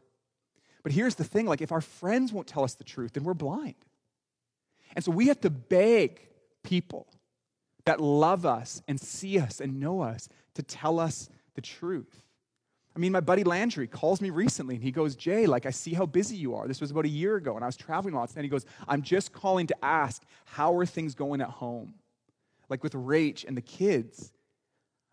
But 0.81 0.91
here's 0.91 1.15
the 1.15 1.23
thing 1.23 1.45
like, 1.45 1.61
if 1.61 1.71
our 1.71 1.81
friends 1.81 2.33
won't 2.33 2.47
tell 2.47 2.63
us 2.63 2.73
the 2.73 2.83
truth, 2.83 3.13
then 3.13 3.23
we're 3.23 3.33
blind. 3.35 3.75
And 4.95 5.03
so 5.03 5.11
we 5.11 5.27
have 5.27 5.41
to 5.41 5.49
beg 5.49 6.27
people 6.63 7.07
that 7.85 8.01
love 8.01 8.45
us 8.45 8.81
and 8.87 8.99
see 8.99 9.39
us 9.39 9.59
and 9.59 9.79
know 9.79 10.01
us 10.01 10.27
to 10.55 10.63
tell 10.63 10.99
us 10.99 11.29
the 11.53 11.61
truth. 11.61 12.23
I 12.95 12.99
mean, 12.99 13.11
my 13.11 13.19
buddy 13.19 13.43
Landry 13.43 13.87
calls 13.87 14.21
me 14.21 14.29
recently 14.29 14.75
and 14.75 14.83
he 14.83 14.91
goes, 14.91 15.15
Jay, 15.15 15.47
like, 15.47 15.65
I 15.65 15.71
see 15.71 15.93
how 15.93 16.05
busy 16.05 16.37
you 16.37 16.55
are. 16.55 16.65
This 16.67 16.79
was 16.79 16.91
about 16.91 17.03
a 17.03 17.09
year 17.09 17.35
ago 17.35 17.55
and 17.55 17.63
I 17.63 17.67
was 17.67 17.75
traveling 17.75 18.15
lots. 18.15 18.35
And 18.35 18.43
he 18.43 18.49
goes, 18.49 18.65
I'm 18.87 19.01
just 19.01 19.33
calling 19.33 19.67
to 19.67 19.75
ask, 19.83 20.23
how 20.45 20.75
are 20.77 20.85
things 20.85 21.13
going 21.13 21.41
at 21.41 21.49
home? 21.49 21.95
Like 22.69 22.83
with 22.83 22.93
Rach 22.93 23.45
and 23.45 23.57
the 23.57 23.61
kids. 23.61 24.31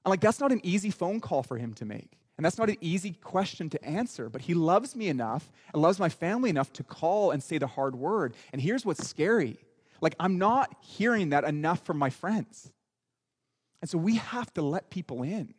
I'm 0.05 0.11
like, 0.11 0.21
that's 0.21 0.41
not 0.41 0.53
an 0.53 0.61
easy 0.65 0.91
phone 0.91 1.21
call 1.21 1.43
for 1.43 1.57
him 1.57 1.75
to 1.75 1.85
make. 1.85 2.19
And 2.37 2.45
that's 2.45 2.59
not 2.59 2.71
an 2.71 2.79
easy 2.81 3.13
question 3.13 3.69
to 3.71 3.85
answer, 3.85 4.29
but 4.29 4.43
he 4.43 4.55
loves 4.55 4.97
me 4.97 5.09
enough 5.09 5.51
and 5.73 5.83
loves 5.83 5.99
my 5.99 6.09
family 6.09 6.51
enough 6.51 6.73
to 6.75 6.85
call 6.85 7.31
and 7.31 7.43
say 7.43 7.59
the 7.59 7.67
hard 7.67 7.95
word. 7.97 8.35
And 8.53 8.63
here's 8.63 8.87
what's 8.87 9.07
scary 9.07 9.59
like, 10.03 10.17
I'm 10.21 10.37
not 10.37 10.75
hearing 10.81 11.31
that 11.31 11.45
enough 11.45 11.87
from 11.87 11.97
my 11.97 12.11
friends. 12.11 12.71
And 13.81 13.89
so 13.89 13.97
we 13.97 14.17
have 14.17 14.53
to 14.55 14.63
let 14.63 14.91
people 14.91 15.23
in. 15.23 15.55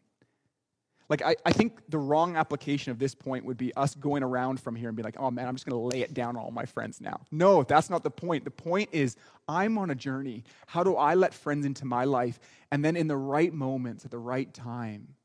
Like, 1.10 1.22
I, 1.22 1.36
I 1.46 1.52
think 1.52 1.80
the 1.90 1.98
wrong 1.98 2.36
application 2.36 2.92
of 2.92 3.00
this 3.00 3.16
point 3.16 3.46
would 3.46 3.58
be 3.58 3.74
us 3.76 3.96
going 3.96 4.24
around 4.24 4.60
from 4.60 4.76
here 4.76 4.90
and 4.90 4.98
be 4.98 5.04
like, 5.04 5.16
oh 5.18 5.32
man, 5.32 5.48
I'm 5.48 5.56
just 5.56 5.66
going 5.66 5.80
to 5.80 5.96
lay 5.96 6.02
it 6.02 6.14
down 6.14 6.36
on 6.36 6.44
all 6.44 6.52
my 6.52 6.66
friends 6.66 7.02
now. 7.02 7.22
No, 7.32 7.64
that's 7.64 7.90
not 7.90 8.04
the 8.04 8.12
point. 8.12 8.44
The 8.44 8.52
point 8.52 8.90
is, 8.92 9.16
I'm 9.48 9.78
on 9.78 9.92
a 9.92 9.96
journey. 9.96 10.44
How 10.68 10.84
do 10.84 10.96
I 10.96 11.16
let 11.16 11.34
friends 11.34 11.66
into 11.66 11.86
my 11.86 12.06
life? 12.06 12.40
And 12.72 12.84
then 12.84 12.96
in 12.96 13.08
the 13.08 13.18
right 13.18 13.54
moments, 13.54 14.06
at 14.06 14.12
the 14.12 14.20
right 14.20 14.54
time, 14.54 15.16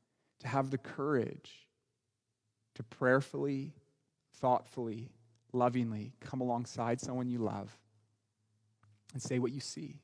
to 0.41 0.47
have 0.47 0.69
the 0.69 0.77
courage 0.77 1.51
to 2.75 2.83
prayerfully, 2.83 3.73
thoughtfully, 4.35 5.11
lovingly 5.51 6.13
come 6.19 6.39
alongside 6.39 7.01
someone 7.01 7.27
you 7.27 7.39
love 7.39 7.77
and 9.13 9.21
say 9.21 9.39
what 9.39 9.51
you 9.51 9.59
see. 9.59 9.99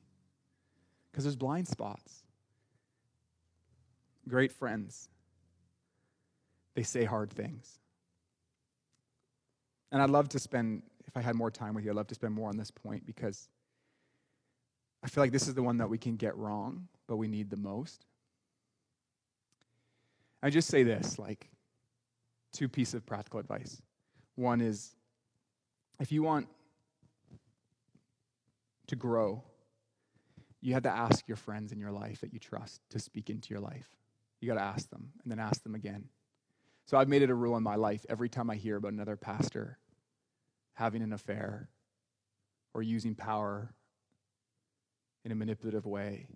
Because 1.10 1.24
there's 1.24 1.36
blind 1.36 1.68
spots. 1.68 2.24
Great 4.28 4.50
friends, 4.50 5.08
they 6.74 6.82
say 6.82 7.04
hard 7.04 7.30
things. 7.30 7.78
And 9.92 10.02
I'd 10.02 10.10
love 10.10 10.28
to 10.30 10.38
spend, 10.38 10.82
if 11.06 11.16
I 11.16 11.20
had 11.20 11.36
more 11.36 11.50
time 11.50 11.74
with 11.74 11.84
you, 11.84 11.90
I'd 11.90 11.96
love 11.96 12.08
to 12.08 12.14
spend 12.14 12.34
more 12.34 12.48
on 12.48 12.56
this 12.56 12.72
point 12.72 13.06
because 13.06 13.48
I 15.02 15.08
feel 15.08 15.22
like 15.22 15.30
this 15.30 15.46
is 15.46 15.54
the 15.54 15.62
one 15.62 15.76
that 15.76 15.88
we 15.88 15.96
can 15.96 16.16
get 16.16 16.36
wrong, 16.36 16.88
but 17.06 17.16
we 17.16 17.28
need 17.28 17.50
the 17.50 17.56
most. 17.56 18.04
I 20.42 20.50
just 20.50 20.68
say 20.68 20.82
this 20.82 21.18
like 21.18 21.48
two 22.52 22.68
pieces 22.68 22.94
of 22.94 23.06
practical 23.06 23.38
advice. 23.38 23.80
One 24.34 24.60
is 24.60 24.96
if 26.00 26.10
you 26.10 26.22
want 26.22 26.48
to 28.88 28.96
grow, 28.96 29.42
you 30.60 30.74
have 30.74 30.82
to 30.84 30.90
ask 30.90 31.28
your 31.28 31.36
friends 31.36 31.72
in 31.72 31.78
your 31.78 31.92
life 31.92 32.20
that 32.20 32.32
you 32.32 32.38
trust 32.38 32.80
to 32.90 32.98
speak 32.98 33.30
into 33.30 33.50
your 33.50 33.60
life. 33.60 33.88
You 34.40 34.48
got 34.48 34.54
to 34.54 34.64
ask 34.64 34.90
them 34.90 35.12
and 35.22 35.30
then 35.30 35.38
ask 35.38 35.62
them 35.62 35.74
again. 35.74 36.08
So 36.86 36.96
I've 36.96 37.08
made 37.08 37.22
it 37.22 37.30
a 37.30 37.34
rule 37.34 37.56
in 37.56 37.62
my 37.62 37.76
life 37.76 38.04
every 38.08 38.28
time 38.28 38.50
I 38.50 38.56
hear 38.56 38.76
about 38.76 38.92
another 38.92 39.16
pastor 39.16 39.78
having 40.74 41.02
an 41.02 41.12
affair 41.12 41.68
or 42.74 42.82
using 42.82 43.14
power 43.14 43.72
in 45.24 45.32
a 45.32 45.34
manipulative 45.34 45.86
way, 45.86 46.26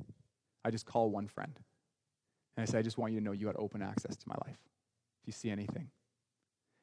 I 0.65 0.71
just 0.71 0.87
call 0.87 1.11
one 1.11 1.29
friend. 1.29 1.59
And 2.57 2.63
I 2.63 2.71
say, 2.71 2.79
I 2.79 2.83
just 2.83 2.99
want 2.99 3.13
you 3.13 3.21
to 3.21 3.25
know 3.25 3.33
you 3.33 3.47
got 3.47 3.57
open 3.59 3.83
access 3.83 4.17
to 4.17 4.29
my 4.29 4.35
life 4.47 4.59
if 5.23 5.27
you 5.27 5.33
see 5.33 5.51
anything. 5.51 5.91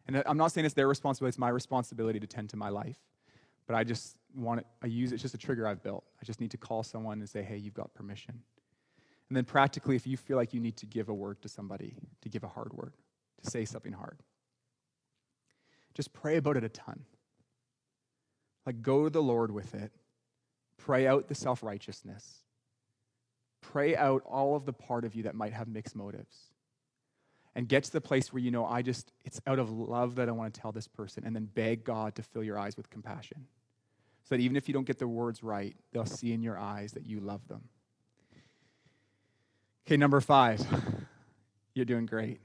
And 0.08 0.24
I'm 0.26 0.38
not 0.38 0.52
saying 0.52 0.66
it's 0.66 0.74
their 0.74 0.88
responsibility, 0.88 1.30
it's 1.30 1.38
my 1.38 1.50
responsibility 1.50 2.20
to 2.20 2.28
tend 2.28 2.50
to 2.52 2.58
my 2.58 2.70
life. 2.70 2.98
But 3.68 3.76
I 3.76 3.84
just 3.84 4.16
want 4.38 4.62
it, 4.62 4.68
I 4.84 4.88
use 4.88 5.12
it, 5.12 5.16
it's 5.16 5.24
just 5.24 5.34
a 5.34 5.38
trigger 5.38 5.68
I've 5.68 5.84
built. 5.84 6.04
I 6.22 6.26
just 6.26 6.40
need 6.40 6.52
to 6.52 6.58
call 6.58 6.84
someone 6.84 7.20
and 7.20 7.30
say, 7.30 7.44
hey, 7.44 7.58
you've 7.58 7.74
got 7.74 7.94
permission. 7.94 8.42
And 9.30 9.36
then 9.36 9.44
practically, 9.44 9.96
if 9.96 10.08
you 10.08 10.16
feel 10.16 10.38
like 10.38 10.54
you 10.54 10.60
need 10.60 10.78
to 10.78 10.86
give 10.86 11.10
a 11.10 11.14
word 11.14 11.42
to 11.42 11.50
somebody, 11.50 11.96
to 12.22 12.30
give 12.30 12.44
a 12.44 12.48
hard 12.48 12.74
word, 12.74 12.94
to 13.44 13.50
say 13.50 13.66
something 13.66 13.92
hard, 13.92 14.20
just 15.94 16.14
pray 16.14 16.38
about 16.38 16.58
it 16.58 16.64
a 16.64 16.70
ton. 16.70 17.06
Like, 18.66 18.82
go 18.82 19.06
to 19.06 19.10
the 19.10 19.22
Lord 19.22 19.52
with 19.52 19.74
it. 19.74 19.92
Pray 20.78 21.08
out 21.08 21.28
the 21.28 21.36
self 21.36 21.64
righteousness. 21.64 22.44
Pray 23.62 23.96
out 23.96 24.22
all 24.26 24.56
of 24.56 24.66
the 24.66 24.74
part 24.74 25.04
of 25.04 25.16
you 25.16 25.24
that 25.24 25.36
might 25.36 25.54
have 25.54 25.68
mixed 25.68 25.96
motives. 25.96 26.38
And 27.56 27.68
get 27.68 27.84
to 27.86 27.92
the 27.92 28.02
place 28.02 28.32
where 28.32 28.42
you 28.42 28.52
know, 28.52 28.66
I 28.66 28.84
just, 28.84 29.12
it's 29.26 29.42
out 29.48 29.58
of 29.58 29.72
love 29.72 30.16
that 30.16 30.30
I 30.30 30.32
want 30.32 30.54
to 30.54 30.62
tell 30.62 30.72
this 30.72 30.88
person. 30.88 31.24
And 31.26 31.36
then 31.36 31.46
beg 31.46 31.84
God 31.84 32.14
to 32.16 32.22
fill 32.22 32.44
your 32.44 32.60
eyes 32.60 32.78
with 32.78 32.90
compassion. 32.92 33.48
So 34.28 34.36
that 34.36 34.42
even 34.42 34.58
if 34.58 34.68
you 34.68 34.74
don't 34.74 34.86
get 34.86 35.00
the 35.00 35.08
words 35.08 35.42
right, 35.42 35.76
they'll 35.92 36.06
see 36.06 36.34
in 36.34 36.42
your 36.42 36.58
eyes 36.58 36.92
that 36.94 37.06
you 37.06 37.20
love 37.20 37.48
them. 37.48 37.64
Okay, 39.86 39.96
number 39.96 40.20
five. 40.20 40.66
You're 41.74 41.86
doing 41.86 42.06
great. 42.06 42.42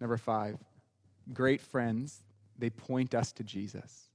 Number 0.00 0.16
five. 0.16 0.56
Great 1.32 1.60
friends, 1.60 2.24
they 2.58 2.70
point 2.70 3.14
us 3.14 3.30
to 3.32 3.44
Jesus. 3.44 4.08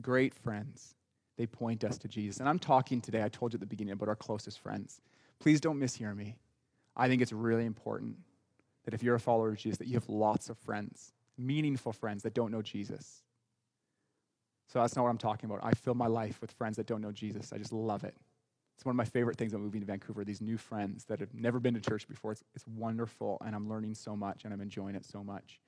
Great 0.00 0.34
friends 0.34 0.94
they 1.36 1.46
point 1.46 1.84
us 1.84 1.98
to 1.98 2.08
Jesus. 2.08 2.40
And 2.40 2.48
I'm 2.48 2.58
talking 2.58 3.00
today, 3.00 3.22
I 3.22 3.28
told 3.28 3.52
you 3.52 3.56
at 3.56 3.60
the 3.60 3.66
beginning, 3.66 3.92
about 3.92 4.08
our 4.08 4.16
closest 4.16 4.58
friends. 4.60 5.00
Please 5.38 5.60
don't 5.60 5.78
mishear 5.78 6.16
me. 6.16 6.36
I 6.96 7.08
think 7.08 7.20
it's 7.20 7.32
really 7.32 7.66
important 7.66 8.16
that 8.84 8.94
if 8.94 9.02
you're 9.02 9.16
a 9.16 9.20
follower 9.20 9.50
of 9.50 9.56
Jesus, 9.56 9.78
that 9.78 9.86
you 9.86 9.94
have 9.94 10.08
lots 10.08 10.48
of 10.48 10.56
friends, 10.58 11.12
meaningful 11.36 11.92
friends 11.92 12.22
that 12.22 12.34
don't 12.34 12.50
know 12.50 12.62
Jesus. 12.62 13.22
So 14.66 14.80
that's 14.80 14.96
not 14.96 15.02
what 15.02 15.10
I'm 15.10 15.18
talking 15.18 15.48
about. 15.48 15.60
I 15.62 15.72
fill 15.72 15.94
my 15.94 16.06
life 16.06 16.40
with 16.40 16.50
friends 16.52 16.76
that 16.76 16.86
don't 16.86 17.00
know 17.00 17.12
Jesus. 17.12 17.52
I 17.52 17.58
just 17.58 17.72
love 17.72 18.04
it. 18.04 18.14
It's 18.76 18.84
one 18.84 18.92
of 18.92 18.96
my 18.96 19.04
favorite 19.04 19.38
things 19.38 19.52
about 19.52 19.62
moving 19.62 19.80
to 19.80 19.86
Vancouver, 19.86 20.24
these 20.24 20.42
new 20.42 20.58
friends 20.58 21.04
that 21.04 21.20
have 21.20 21.32
never 21.32 21.58
been 21.58 21.74
to 21.74 21.80
church 21.80 22.06
before. 22.06 22.32
It's, 22.32 22.44
it's 22.54 22.66
wonderful, 22.66 23.38
and 23.44 23.54
I'm 23.54 23.68
learning 23.68 23.94
so 23.94 24.14
much, 24.14 24.44
and 24.44 24.52
I'm 24.52 24.60
enjoying 24.60 24.94
it 24.96 25.06
so 25.06 25.24
much. 25.24 25.60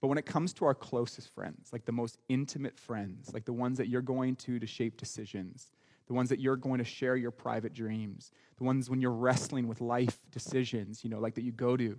But 0.00 0.08
when 0.08 0.18
it 0.18 0.26
comes 0.26 0.52
to 0.54 0.64
our 0.64 0.74
closest 0.74 1.28
friends, 1.34 1.70
like 1.72 1.84
the 1.84 1.92
most 1.92 2.18
intimate 2.28 2.78
friends, 2.78 3.34
like 3.34 3.44
the 3.44 3.52
ones 3.52 3.76
that 3.78 3.88
you're 3.88 4.02
going 4.02 4.36
to 4.36 4.58
to 4.58 4.66
shape 4.66 4.96
decisions, 4.96 5.72
the 6.06 6.14
ones 6.14 6.28
that 6.28 6.40
you're 6.40 6.56
going 6.56 6.78
to 6.78 6.84
share 6.84 7.16
your 7.16 7.30
private 7.30 7.72
dreams, 7.72 8.30
the 8.56 8.64
ones 8.64 8.88
when 8.88 9.00
you're 9.00 9.10
wrestling 9.10 9.68
with 9.68 9.80
life 9.80 10.20
decisions, 10.30 11.04
you 11.04 11.10
know, 11.10 11.18
like 11.18 11.34
that 11.34 11.44
you 11.44 11.52
go 11.52 11.76
to, 11.76 11.98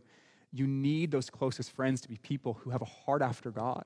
you 0.51 0.67
need 0.67 1.11
those 1.11 1.29
closest 1.29 1.71
friends 1.71 2.01
to 2.01 2.07
be 2.07 2.17
people 2.17 2.53
who 2.61 2.69
have 2.69 2.81
a 2.81 2.85
heart 2.85 3.21
after 3.21 3.51
God. 3.51 3.85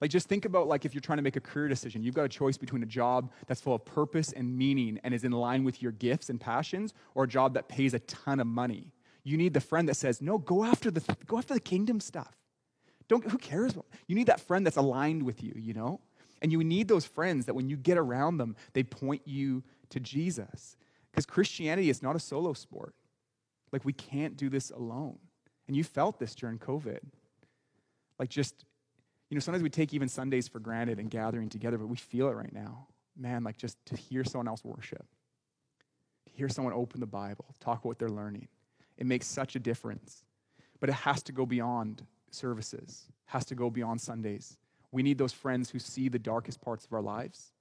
Like 0.00 0.10
just 0.10 0.28
think 0.28 0.44
about 0.44 0.66
like 0.66 0.84
if 0.84 0.94
you're 0.94 1.00
trying 1.00 1.18
to 1.18 1.22
make 1.22 1.36
a 1.36 1.40
career 1.40 1.68
decision, 1.68 2.02
you've 2.02 2.14
got 2.14 2.24
a 2.24 2.28
choice 2.28 2.56
between 2.56 2.82
a 2.82 2.86
job 2.86 3.30
that's 3.46 3.60
full 3.60 3.74
of 3.74 3.84
purpose 3.84 4.32
and 4.32 4.56
meaning 4.56 4.98
and 5.04 5.12
is 5.12 5.24
in 5.24 5.32
line 5.32 5.64
with 5.64 5.82
your 5.82 5.92
gifts 5.92 6.30
and 6.30 6.40
passions 6.40 6.94
or 7.14 7.24
a 7.24 7.28
job 7.28 7.54
that 7.54 7.68
pays 7.68 7.92
a 7.92 7.98
ton 8.00 8.40
of 8.40 8.46
money. 8.46 8.92
You 9.24 9.36
need 9.36 9.52
the 9.52 9.60
friend 9.60 9.88
that 9.88 9.96
says, 9.96 10.22
"No, 10.22 10.38
go 10.38 10.64
after 10.64 10.90
the 10.90 11.02
go 11.26 11.36
after 11.36 11.52
the 11.52 11.60
kingdom 11.60 12.00
stuff." 12.00 12.34
Don't, 13.10 13.28
who 13.28 13.38
cares? 13.38 13.74
You 14.06 14.14
need 14.14 14.28
that 14.28 14.40
friend 14.40 14.64
that's 14.64 14.76
aligned 14.76 15.24
with 15.24 15.42
you, 15.42 15.52
you 15.56 15.74
know? 15.74 16.00
And 16.42 16.52
you 16.52 16.62
need 16.62 16.86
those 16.86 17.04
friends 17.04 17.44
that 17.46 17.54
when 17.54 17.68
you 17.68 17.76
get 17.76 17.98
around 17.98 18.36
them, 18.36 18.54
they 18.72 18.84
point 18.84 19.22
you 19.26 19.64
to 19.88 19.98
Jesus. 19.98 20.76
Because 21.10 21.26
Christianity 21.26 21.90
is 21.90 22.04
not 22.04 22.14
a 22.14 22.20
solo 22.20 22.52
sport. 22.52 22.94
Like, 23.72 23.84
we 23.84 23.92
can't 23.92 24.36
do 24.36 24.48
this 24.48 24.70
alone. 24.70 25.18
And 25.66 25.76
you 25.76 25.82
felt 25.82 26.20
this 26.20 26.36
during 26.36 26.60
COVID. 26.60 27.00
Like, 28.20 28.28
just, 28.28 28.64
you 29.30 29.36
know, 29.36 29.40
sometimes 29.40 29.62
we 29.62 29.70
take 29.70 29.94
even 29.94 30.08
Sundays 30.08 30.48
for 30.48 30.58
granted 30.58 30.98
and 30.98 31.08
gathering 31.08 31.48
together, 31.48 31.78
but 31.78 31.86
we 31.86 31.96
feel 31.96 32.28
it 32.28 32.34
right 32.34 32.52
now. 32.52 32.88
Man, 33.16 33.44
like, 33.44 33.56
just 33.56 33.78
to 33.86 33.96
hear 33.96 34.24
someone 34.24 34.48
else 34.48 34.64
worship, 34.64 35.06
to 36.26 36.32
hear 36.32 36.48
someone 36.48 36.74
open 36.74 37.00
the 37.00 37.06
Bible, 37.06 37.44
talk 37.60 37.78
about 37.78 37.86
what 37.86 37.98
they're 37.98 38.08
learning, 38.08 38.48
it 38.98 39.06
makes 39.06 39.26
such 39.26 39.54
a 39.54 39.60
difference. 39.60 40.24
But 40.80 40.88
it 40.88 40.94
has 40.94 41.22
to 41.24 41.32
go 41.32 41.46
beyond 41.46 42.04
services, 42.30 43.06
has 43.26 43.44
to 43.46 43.54
go 43.54 43.70
beyond 43.70 44.00
Sundays. 44.00 44.58
We 44.90 45.02
need 45.02 45.18
those 45.18 45.32
friends 45.32 45.70
who 45.70 45.78
see 45.78 46.08
the 46.08 46.18
darkest 46.18 46.60
parts 46.60 46.84
of 46.84 46.92
our 46.92 47.02
lives 47.02 47.52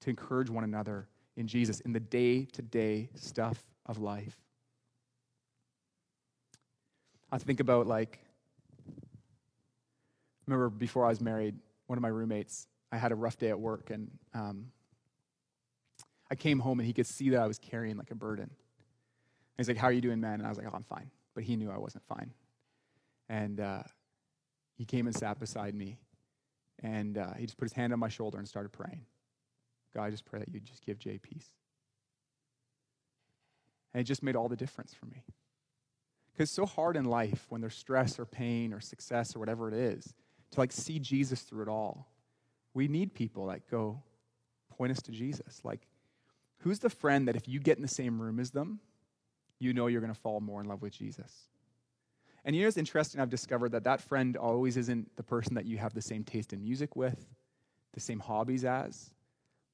to 0.00 0.10
encourage 0.10 0.50
one 0.50 0.64
another 0.64 1.06
in 1.36 1.46
Jesus 1.46 1.80
in 1.80 1.92
the 1.92 2.00
day 2.00 2.44
to 2.46 2.62
day 2.62 3.10
stuff 3.14 3.64
of 3.86 3.98
life. 3.98 4.36
I 7.30 7.38
think 7.38 7.60
about 7.60 7.86
like, 7.86 8.18
remember 10.48 10.70
before 10.70 11.04
I 11.04 11.08
was 11.08 11.20
married, 11.20 11.54
one 11.86 11.98
of 11.98 12.02
my 12.02 12.08
roommates, 12.08 12.66
I 12.90 12.96
had 12.96 13.12
a 13.12 13.14
rough 13.14 13.36
day 13.38 13.50
at 13.50 13.60
work 13.60 13.90
and 13.90 14.10
um, 14.34 14.66
I 16.30 16.34
came 16.34 16.58
home 16.58 16.80
and 16.80 16.86
he 16.86 16.92
could 16.92 17.06
see 17.06 17.30
that 17.30 17.40
I 17.40 17.46
was 17.46 17.58
carrying 17.58 17.96
like 17.96 18.10
a 18.10 18.14
burden. 18.14 18.44
And 18.44 18.52
he's 19.56 19.68
like, 19.68 19.76
How 19.76 19.88
are 19.88 19.92
you 19.92 20.00
doing, 20.00 20.20
man? 20.20 20.34
And 20.34 20.46
I 20.46 20.48
was 20.48 20.58
like, 20.58 20.66
Oh, 20.66 20.74
I'm 20.74 20.84
fine. 20.84 21.10
But 21.34 21.44
he 21.44 21.56
knew 21.56 21.70
I 21.70 21.78
wasn't 21.78 22.04
fine. 22.06 22.32
And 23.28 23.60
uh, 23.60 23.82
he 24.76 24.84
came 24.84 25.06
and 25.06 25.14
sat 25.14 25.38
beside 25.38 25.74
me. 25.74 25.98
And 26.82 27.18
uh, 27.18 27.34
he 27.36 27.44
just 27.44 27.58
put 27.58 27.64
his 27.64 27.72
hand 27.72 27.92
on 27.92 27.98
my 27.98 28.08
shoulder 28.08 28.38
and 28.38 28.48
started 28.48 28.72
praying. 28.72 29.04
God, 29.94 30.04
I 30.04 30.10
just 30.10 30.24
pray 30.24 30.38
that 30.40 30.48
you 30.52 30.60
just 30.60 30.84
give 30.84 30.98
Jay 30.98 31.18
peace. 31.18 31.48
And 33.92 34.00
it 34.00 34.04
just 34.04 34.22
made 34.22 34.36
all 34.36 34.48
the 34.48 34.56
difference 34.56 34.94
for 34.94 35.06
me. 35.06 35.24
Because 36.32 36.50
it's 36.50 36.52
so 36.52 36.66
hard 36.66 36.96
in 36.96 37.04
life 37.04 37.46
when 37.48 37.60
there's 37.60 37.74
stress 37.74 38.18
or 38.18 38.24
pain 38.24 38.72
or 38.72 38.80
success 38.80 39.34
or 39.34 39.40
whatever 39.40 39.68
it 39.68 39.74
is 39.74 40.14
to 40.52 40.60
like 40.60 40.72
see 40.72 40.98
Jesus 40.98 41.42
through 41.42 41.62
it 41.62 41.68
all. 41.68 42.10
We 42.74 42.88
need 42.88 43.14
people 43.14 43.46
that 43.46 43.68
go 43.70 44.02
point 44.70 44.92
us 44.92 45.02
to 45.02 45.12
Jesus. 45.12 45.60
Like 45.64 45.86
Who's 46.60 46.80
the 46.80 46.90
friend 46.90 47.28
that 47.28 47.36
if 47.36 47.48
you 47.48 47.60
get 47.60 47.76
in 47.76 47.82
the 47.82 47.88
same 47.88 48.20
room 48.20 48.40
as 48.40 48.50
them, 48.50 48.80
you 49.58 49.72
know 49.72 49.86
you're 49.86 50.00
going 50.00 50.14
to 50.14 50.20
fall 50.20 50.40
more 50.40 50.60
in 50.60 50.66
love 50.66 50.82
with 50.82 50.92
Jesus? 50.92 51.48
And 52.44 52.54
you 52.54 52.62
know, 52.62 52.68
it's 52.68 52.76
interesting. 52.76 53.20
I've 53.20 53.30
discovered 53.30 53.72
that 53.72 53.84
that 53.84 54.00
friend 54.00 54.36
always 54.36 54.76
isn't 54.76 55.16
the 55.16 55.22
person 55.22 55.54
that 55.54 55.66
you 55.66 55.78
have 55.78 55.94
the 55.94 56.02
same 56.02 56.24
taste 56.24 56.52
in 56.52 56.62
music 56.62 56.96
with, 56.96 57.26
the 57.94 58.00
same 58.00 58.20
hobbies 58.20 58.64
as, 58.64 59.10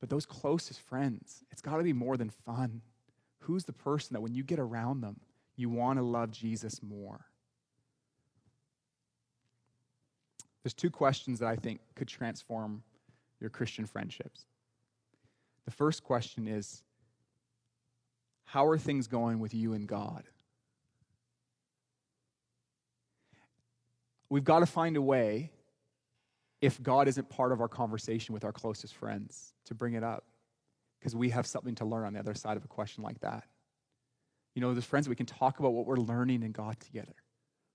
but 0.01 0.11
those 0.11 0.27
closest 0.27 0.81
friends. 0.81 1.45
It's 1.51 1.63
got 1.63 1.77
to 1.77 1.83
be 1.83 1.93
more 1.93 2.17
than 2.17 2.31
fun. 2.31 2.83
Who's 3.41 3.65
the 3.65 3.73
person 3.73 4.15
that 4.15 4.21
when 4.21 4.35
you 4.35 4.43
get 4.43 4.59
around 4.59 5.01
them, 5.01 5.21
you 5.57 5.69
want 5.69 5.99
to 5.99 6.05
love 6.05 6.31
Jesus 6.31 6.83
more? 6.83 7.27
There's 10.65 10.75
two 10.75 10.91
questions 10.91 11.41
that 11.41 11.49
I 11.49 11.57
think 11.57 11.81
could 11.95 12.09
transform 12.09 12.83
your 13.39 13.51
Christian 13.51 13.85
friendships. 13.85 14.47
The 15.67 15.71
first 15.71 16.03
question 16.03 16.49
is 16.49 16.83
How 18.47 18.67
are 18.67 18.79
things 18.79 19.07
going 19.07 19.39
with 19.39 19.53
you 19.53 19.75
and 19.75 19.87
God? 19.87 20.25
We've 24.31 24.43
got 24.43 24.61
to 24.61 24.67
find 24.67 24.97
a 24.97 25.03
way, 25.03 25.53
if 26.63 26.83
God 26.83 27.09
isn't 27.09 27.29
part 27.29 27.53
of 27.53 27.61
our 27.61 27.69
conversation 27.69 28.33
with 28.33 28.43
our 28.43 28.53
closest 28.53 28.95
friends, 28.95 29.53
to 29.67 29.75
bring 29.75 29.93
it 29.93 30.03
up 30.03 30.25
because 30.99 31.15
we 31.15 31.29
have 31.29 31.47
something 31.47 31.75
to 31.75 31.85
learn 31.85 32.07
on 32.07 32.15
the 32.15 32.19
other 32.19 32.35
side 32.35 32.57
of 32.57 32.65
a 32.65 32.69
question 32.69 33.05
like 33.05 33.21
that. 33.21 33.45
You 34.55 34.63
know, 34.63 34.73
there's 34.73 34.87
friends 34.87 35.11
we 35.11 35.15
can 35.15 35.27
talk 35.27 35.59
about 35.59 35.75
what 35.75 35.85
we're 35.85 35.97
learning 35.97 36.43
in 36.43 36.53
God 36.53 36.81
together, 36.81 37.15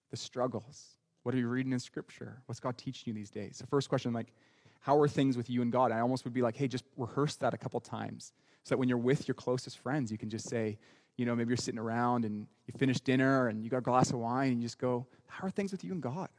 the 0.09 0.17
struggles. 0.17 0.98
What 1.29 1.35
are 1.35 1.37
you 1.37 1.47
reading 1.47 1.73
in 1.73 1.79
Scripture? 1.79 2.41
What's 2.47 2.59
God 2.59 2.75
teaching 2.75 3.03
you 3.05 3.13
these 3.13 3.29
days? 3.29 3.59
The 3.59 3.67
first 3.67 3.87
question, 3.87 4.11
like, 4.13 4.33
how 4.79 4.99
are 4.99 5.07
things 5.07 5.37
with 5.37 5.47
you 5.47 5.61
and 5.61 5.71
God? 5.71 5.91
I 5.91 5.99
almost 5.99 6.23
would 6.23 6.33
be 6.33 6.41
like, 6.41 6.57
hey, 6.57 6.67
just 6.67 6.83
rehearse 6.97 7.35
that 7.35 7.53
a 7.53 7.57
couple 7.57 7.79
times 7.79 8.33
so 8.63 8.69
that 8.69 8.79
when 8.79 8.89
you're 8.89 8.97
with 8.97 9.27
your 9.27 9.35
closest 9.35 9.77
friends, 9.77 10.11
you 10.11 10.17
can 10.17 10.31
just 10.31 10.49
say, 10.49 10.79
you 11.17 11.27
know, 11.27 11.35
maybe 11.35 11.49
you're 11.49 11.57
sitting 11.57 11.79
around 11.79 12.25
and 12.25 12.47
you 12.65 12.73
finish 12.79 12.99
dinner 12.99 13.47
and 13.47 13.63
you 13.63 13.69
got 13.69 13.77
a 13.77 13.81
glass 13.81 14.09
of 14.09 14.17
wine 14.17 14.53
and 14.53 14.59
you 14.59 14.65
just 14.65 14.79
go, 14.79 15.05
how 15.27 15.45
are 15.45 15.51
things 15.51 15.71
with 15.71 15.83
you 15.83 15.91
and 15.91 16.01
God? 16.01 16.29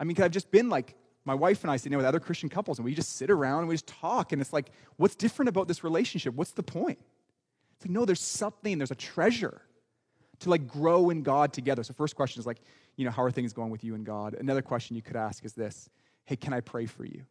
I 0.00 0.02
mean, 0.02 0.08
because 0.08 0.24
I've 0.24 0.32
just 0.32 0.50
been 0.50 0.68
like, 0.68 0.96
my 1.24 1.36
wife 1.36 1.62
and 1.62 1.70
I 1.70 1.76
sitting 1.76 1.90
there 1.90 1.98
with 1.98 2.06
other 2.06 2.18
Christian 2.18 2.48
couples 2.48 2.80
and 2.80 2.84
we 2.84 2.94
just 2.94 3.14
sit 3.14 3.30
around 3.30 3.60
and 3.60 3.68
we 3.68 3.74
just 3.74 3.86
talk 3.86 4.32
and 4.32 4.42
it's 4.42 4.52
like, 4.52 4.72
what's 4.96 5.14
different 5.14 5.50
about 5.50 5.68
this 5.68 5.84
relationship? 5.84 6.34
What's 6.34 6.50
the 6.50 6.64
point? 6.64 6.98
It's 7.76 7.86
like, 7.86 7.92
no, 7.92 8.04
there's 8.04 8.20
something, 8.20 8.78
there's 8.78 8.90
a 8.90 8.96
treasure 8.96 9.62
to 10.40 10.50
like 10.50 10.66
grow 10.66 11.10
in 11.10 11.22
God 11.22 11.52
together. 11.52 11.84
So 11.84 11.94
first 11.94 12.16
question 12.16 12.40
is 12.40 12.46
like, 12.46 12.58
you 12.98 13.04
know, 13.04 13.10
how 13.10 13.22
are 13.22 13.30
things 13.30 13.54
going 13.54 13.70
with 13.70 13.84
you 13.84 13.94
and 13.94 14.04
God? 14.04 14.34
Another 14.34 14.60
question 14.60 14.96
you 14.96 15.02
could 15.02 15.16
ask 15.16 15.44
is 15.44 15.54
this 15.54 15.88
hey, 16.26 16.36
can 16.36 16.52
I 16.52 16.60
pray 16.60 16.84
for 16.84 17.06
you? 17.06 17.22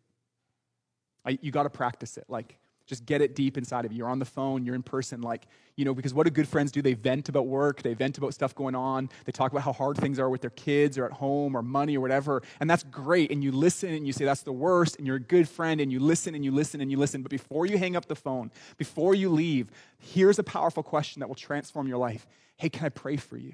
I, 1.24 1.38
you 1.40 1.52
got 1.52 1.64
to 1.64 1.70
practice 1.70 2.18
it. 2.18 2.26
Like, 2.28 2.58
just 2.88 3.06
get 3.06 3.22
it 3.22 3.36
deep 3.36 3.58
inside 3.58 3.86
of 3.86 3.92
you. 3.92 4.00
You're 4.00 4.08
on 4.08 4.18
the 4.18 4.26
phone, 4.26 4.66
you're 4.66 4.74
in 4.74 4.82
person, 4.82 5.22
like, 5.22 5.46
you 5.76 5.86
know, 5.86 5.94
because 5.94 6.14
what 6.14 6.24
do 6.24 6.32
good 6.32 6.48
friends 6.48 6.72
do? 6.72 6.82
They 6.82 6.94
vent 6.94 7.30
about 7.30 7.46
work, 7.46 7.84
they 7.84 7.94
vent 7.94 8.18
about 8.18 8.34
stuff 8.34 8.56
going 8.56 8.74
on, 8.74 9.10
they 9.26 9.32
talk 9.32 9.52
about 9.52 9.64
how 9.64 9.74
hard 9.74 9.98
things 9.98 10.18
are 10.18 10.30
with 10.30 10.42
their 10.42 10.52
kids 10.52 10.98
or 10.98 11.06
at 11.06 11.12
home 11.12 11.56
or 11.56 11.62
money 11.62 11.98
or 11.98 12.00
whatever. 12.00 12.42
And 12.60 12.70
that's 12.70 12.84
great. 12.84 13.30
And 13.30 13.44
you 13.44 13.52
listen 13.52 13.94
and 13.94 14.08
you 14.08 14.14
say, 14.14 14.26
that's 14.26 14.44
the 14.44 14.54
worst. 14.54 14.96
And 14.98 15.06
you're 15.06 15.18
a 15.18 15.20
good 15.20 15.50
friend 15.50 15.82
and 15.82 15.92
you 15.92 16.00
listen 16.00 16.34
and 16.34 16.46
you 16.46 16.52
listen 16.52 16.80
and 16.80 16.90
you 16.90 16.98
listen. 16.98 17.22
But 17.22 17.30
before 17.30 17.66
you 17.66 17.78
hang 17.78 17.96
up 17.96 18.06
the 18.06 18.16
phone, 18.16 18.52
before 18.78 19.14
you 19.14 19.30
leave, 19.30 19.70
here's 20.00 20.40
a 20.40 20.44
powerful 20.44 20.82
question 20.82 21.20
that 21.20 21.28
will 21.28 21.36
transform 21.36 21.88
your 21.88 21.98
life 21.98 22.26
Hey, 22.56 22.70
can 22.70 22.86
I 22.86 22.90
pray 22.90 23.18
for 23.18 23.38
you? 23.38 23.54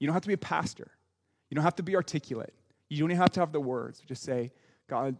You 0.00 0.06
don't 0.06 0.14
have 0.14 0.22
to 0.22 0.28
be 0.28 0.34
a 0.34 0.38
pastor, 0.38 0.90
you 1.50 1.56
don't 1.56 1.64
have 1.64 1.76
to 1.76 1.82
be 1.82 1.96
articulate. 1.96 2.54
You 2.88 3.00
don't 3.00 3.10
even 3.10 3.20
have 3.20 3.32
to 3.32 3.40
have 3.40 3.52
the 3.52 3.60
words. 3.60 4.00
Just 4.06 4.22
say, 4.22 4.52
God, 4.88 5.16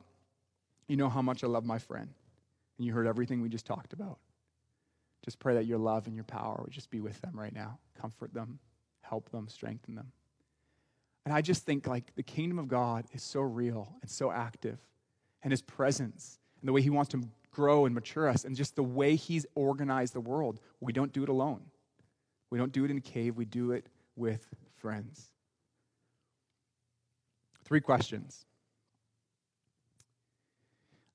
you 0.88 0.97
know 0.97 1.09
how 1.09 1.23
much 1.23 1.45
I 1.45 1.49
love 1.49 1.64
my 1.64 1.79
friend. 1.79 2.09
And 2.79 2.87
you 2.87 2.93
heard 2.93 3.07
everything 3.07 3.43
we 3.43 3.49
just 3.49 3.66
talked 3.66 3.93
about. 3.93 4.19
Just 5.25 5.38
pray 5.38 5.55
that 5.55 5.66
your 5.66 5.79
love 5.79 6.07
and 6.07 6.14
your 6.14 6.25
power 6.25 6.61
would 6.62 6.73
just 6.73 6.90
be 6.90 7.01
with 7.01 7.21
them 7.21 7.38
right 7.38 7.55
now. 7.55 7.79
Comfort 8.01 8.33
them, 8.33 8.59
help 9.03 9.31
them, 9.31 9.49
strengthen 9.49 9.95
them. 9.95 10.12
And 11.27 11.35
I 11.35 11.43
just 11.43 11.64
think 11.64 11.87
like 11.87 12.14
the 12.14 12.23
kingdom 12.23 12.59
of 12.59 12.69
God 12.69 13.05
is 13.12 13.23
so 13.23 13.40
real 13.40 13.95
and 14.01 14.11
so 14.11 14.33
active, 14.33 14.79
and 15.43 15.53
his 15.53 15.62
presence 15.62 16.38
and 16.61 16.69
the 16.69 16.73
way 16.73 16.81
he 16.81 16.90
wants 16.90 17.11
to 17.11 17.23
grow 17.51 17.85
and 17.85 17.95
mature 17.95 18.29
us, 18.29 18.45
and 18.45 18.57
just 18.57 18.77
the 18.77 18.83
way 18.83 19.16
he's 19.16 19.45
organized 19.55 20.14
the 20.14 20.21
world. 20.21 20.61
We 20.81 20.93
don't 20.93 21.12
do 21.12 21.23
it 21.23 21.29
alone. 21.29 21.62
We 22.49 22.59
don't 22.59 22.73
do 22.73 22.85
it 22.85 22.90
in 22.90 22.97
a 22.97 23.03
cave, 23.03 23.37
we 23.37 23.45
do 23.45 23.73
it 23.73 23.87
with 24.16 24.47
friends. 24.77 25.31
Three 27.71 27.81
questions 27.81 28.45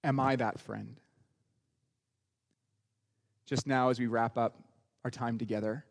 Am 0.06 0.22
I 0.22 0.38
that 0.38 0.58
friend? 0.58 1.02
Just 3.46 3.68
now, 3.68 3.89
as 3.89 4.00
we 4.00 4.08
wrap 4.08 4.38
up 4.38 4.58
our 5.04 5.12
time 5.12 5.38
together, 5.38 5.86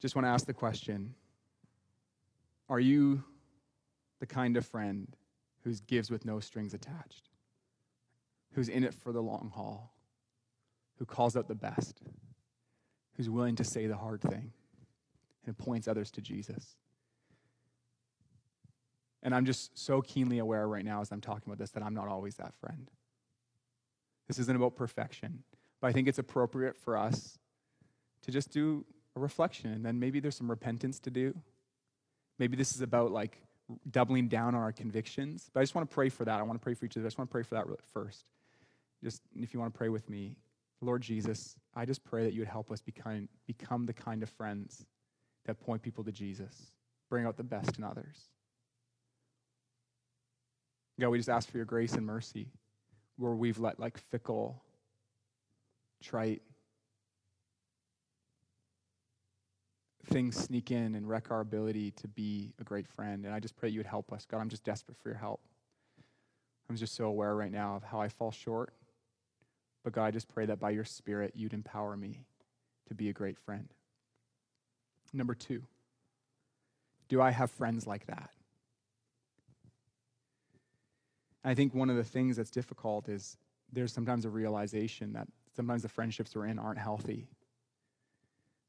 just 0.00 0.16
want 0.16 0.26
to 0.26 0.30
ask 0.30 0.46
the 0.46 0.52
question 0.52 1.14
Are 2.68 2.80
you 2.80 3.22
the 4.18 4.26
kind 4.26 4.56
of 4.56 4.66
friend 4.66 5.16
who 5.62 5.72
gives 5.86 6.10
with 6.10 6.24
no 6.24 6.40
strings 6.40 6.74
attached? 6.74 7.30
Who's 8.54 8.68
in 8.68 8.82
it 8.82 8.94
for 8.94 9.12
the 9.12 9.22
long 9.22 9.52
haul? 9.54 9.94
Who 10.98 11.04
calls 11.04 11.36
out 11.36 11.46
the 11.46 11.54
best? 11.54 12.02
Who's 13.16 13.30
willing 13.30 13.54
to 13.56 13.64
say 13.64 13.86
the 13.86 13.96
hard 13.96 14.22
thing 14.22 14.52
and 15.46 15.56
points 15.56 15.86
others 15.86 16.10
to 16.12 16.20
Jesus? 16.20 16.74
And 19.24 19.34
I'm 19.34 19.46
just 19.46 19.76
so 19.76 20.02
keenly 20.02 20.38
aware 20.38 20.68
right 20.68 20.84
now 20.84 21.00
as 21.00 21.10
I'm 21.10 21.20
talking 21.20 21.44
about 21.46 21.58
this 21.58 21.70
that 21.70 21.82
I'm 21.82 21.94
not 21.94 22.08
always 22.08 22.36
that 22.36 22.54
friend. 22.60 22.90
This 24.28 24.38
isn't 24.38 24.56
about 24.56 24.76
perfection, 24.76 25.42
but 25.80 25.88
I 25.88 25.92
think 25.92 26.08
it's 26.08 26.18
appropriate 26.18 26.76
for 26.76 26.96
us 26.96 27.38
to 28.22 28.30
just 28.30 28.50
do 28.50 28.84
a 29.16 29.20
reflection 29.20 29.72
and 29.72 29.84
then 29.84 29.98
maybe 29.98 30.20
there's 30.20 30.36
some 30.36 30.50
repentance 30.50 31.00
to 31.00 31.10
do. 31.10 31.34
Maybe 32.38 32.56
this 32.56 32.74
is 32.74 32.82
about 32.82 33.10
like 33.10 33.40
doubling 33.90 34.28
down 34.28 34.54
on 34.54 34.62
our 34.62 34.72
convictions. 34.72 35.50
But 35.52 35.60
I 35.60 35.62
just 35.62 35.74
want 35.74 35.88
to 35.88 35.94
pray 35.94 36.08
for 36.08 36.24
that. 36.24 36.38
I 36.38 36.42
want 36.42 36.60
to 36.60 36.62
pray 36.62 36.74
for 36.74 36.84
each 36.84 36.96
of 36.96 37.02
us. 37.02 37.06
I 37.06 37.08
just 37.08 37.18
want 37.18 37.30
to 37.30 37.32
pray 37.32 37.42
for 37.42 37.54
that 37.54 37.66
first. 37.92 38.24
Just 39.02 39.22
if 39.34 39.54
you 39.54 39.60
want 39.60 39.72
to 39.72 39.78
pray 39.78 39.88
with 39.88 40.08
me, 40.08 40.36
Lord 40.80 41.02
Jesus, 41.02 41.56
I 41.74 41.84
just 41.84 42.04
pray 42.04 42.24
that 42.24 42.34
you 42.34 42.40
would 42.40 42.48
help 42.48 42.70
us 42.70 42.80
become, 42.80 43.28
become 43.46 43.86
the 43.86 43.92
kind 43.92 44.22
of 44.22 44.28
friends 44.28 44.84
that 45.46 45.60
point 45.60 45.82
people 45.82 46.04
to 46.04 46.12
Jesus, 46.12 46.72
bring 47.08 47.26
out 47.26 47.36
the 47.36 47.42
best 47.42 47.78
in 47.78 47.84
others. 47.84 48.30
God, 51.00 51.08
we 51.08 51.18
just 51.18 51.28
ask 51.28 51.50
for 51.50 51.56
your 51.56 51.66
grace 51.66 51.94
and 51.94 52.06
mercy 52.06 52.48
where 53.16 53.34
we've 53.34 53.58
let 53.58 53.80
like 53.80 53.98
fickle, 53.98 54.62
trite 56.02 56.42
things 60.06 60.36
sneak 60.36 60.70
in 60.70 60.94
and 60.94 61.08
wreck 61.08 61.30
our 61.30 61.40
ability 61.40 61.90
to 61.92 62.08
be 62.08 62.52
a 62.60 62.64
great 62.64 62.86
friend. 62.86 63.24
And 63.24 63.34
I 63.34 63.40
just 63.40 63.56
pray 63.56 63.68
you 63.68 63.78
would 63.78 63.86
help 63.86 64.12
us. 64.12 64.26
God, 64.26 64.38
I'm 64.38 64.48
just 64.48 64.64
desperate 64.64 64.96
for 65.02 65.08
your 65.08 65.18
help. 65.18 65.40
I'm 66.68 66.76
just 66.76 66.94
so 66.94 67.06
aware 67.06 67.34
right 67.34 67.52
now 67.52 67.76
of 67.76 67.82
how 67.82 68.00
I 68.00 68.08
fall 68.08 68.30
short. 68.30 68.74
But 69.82 69.92
God, 69.92 70.04
I 70.04 70.10
just 70.10 70.28
pray 70.28 70.46
that 70.46 70.58
by 70.58 70.70
your 70.70 70.84
Spirit, 70.84 71.32
you'd 71.34 71.52
empower 71.52 71.96
me 71.96 72.20
to 72.88 72.94
be 72.94 73.08
a 73.08 73.12
great 73.12 73.38
friend. 73.38 73.68
Number 75.12 75.34
two, 75.34 75.62
do 77.08 77.20
I 77.20 77.30
have 77.30 77.50
friends 77.50 77.86
like 77.86 78.06
that? 78.06 78.30
I 81.44 81.54
think 81.54 81.74
one 81.74 81.90
of 81.90 81.96
the 81.96 82.04
things 82.04 82.36
that's 82.36 82.50
difficult 82.50 83.08
is 83.08 83.36
there's 83.72 83.92
sometimes 83.92 84.24
a 84.24 84.30
realization 84.30 85.12
that 85.12 85.28
sometimes 85.54 85.82
the 85.82 85.88
friendships 85.88 86.34
we're 86.34 86.46
in 86.46 86.58
aren't 86.58 86.78
healthy. 86.78 87.26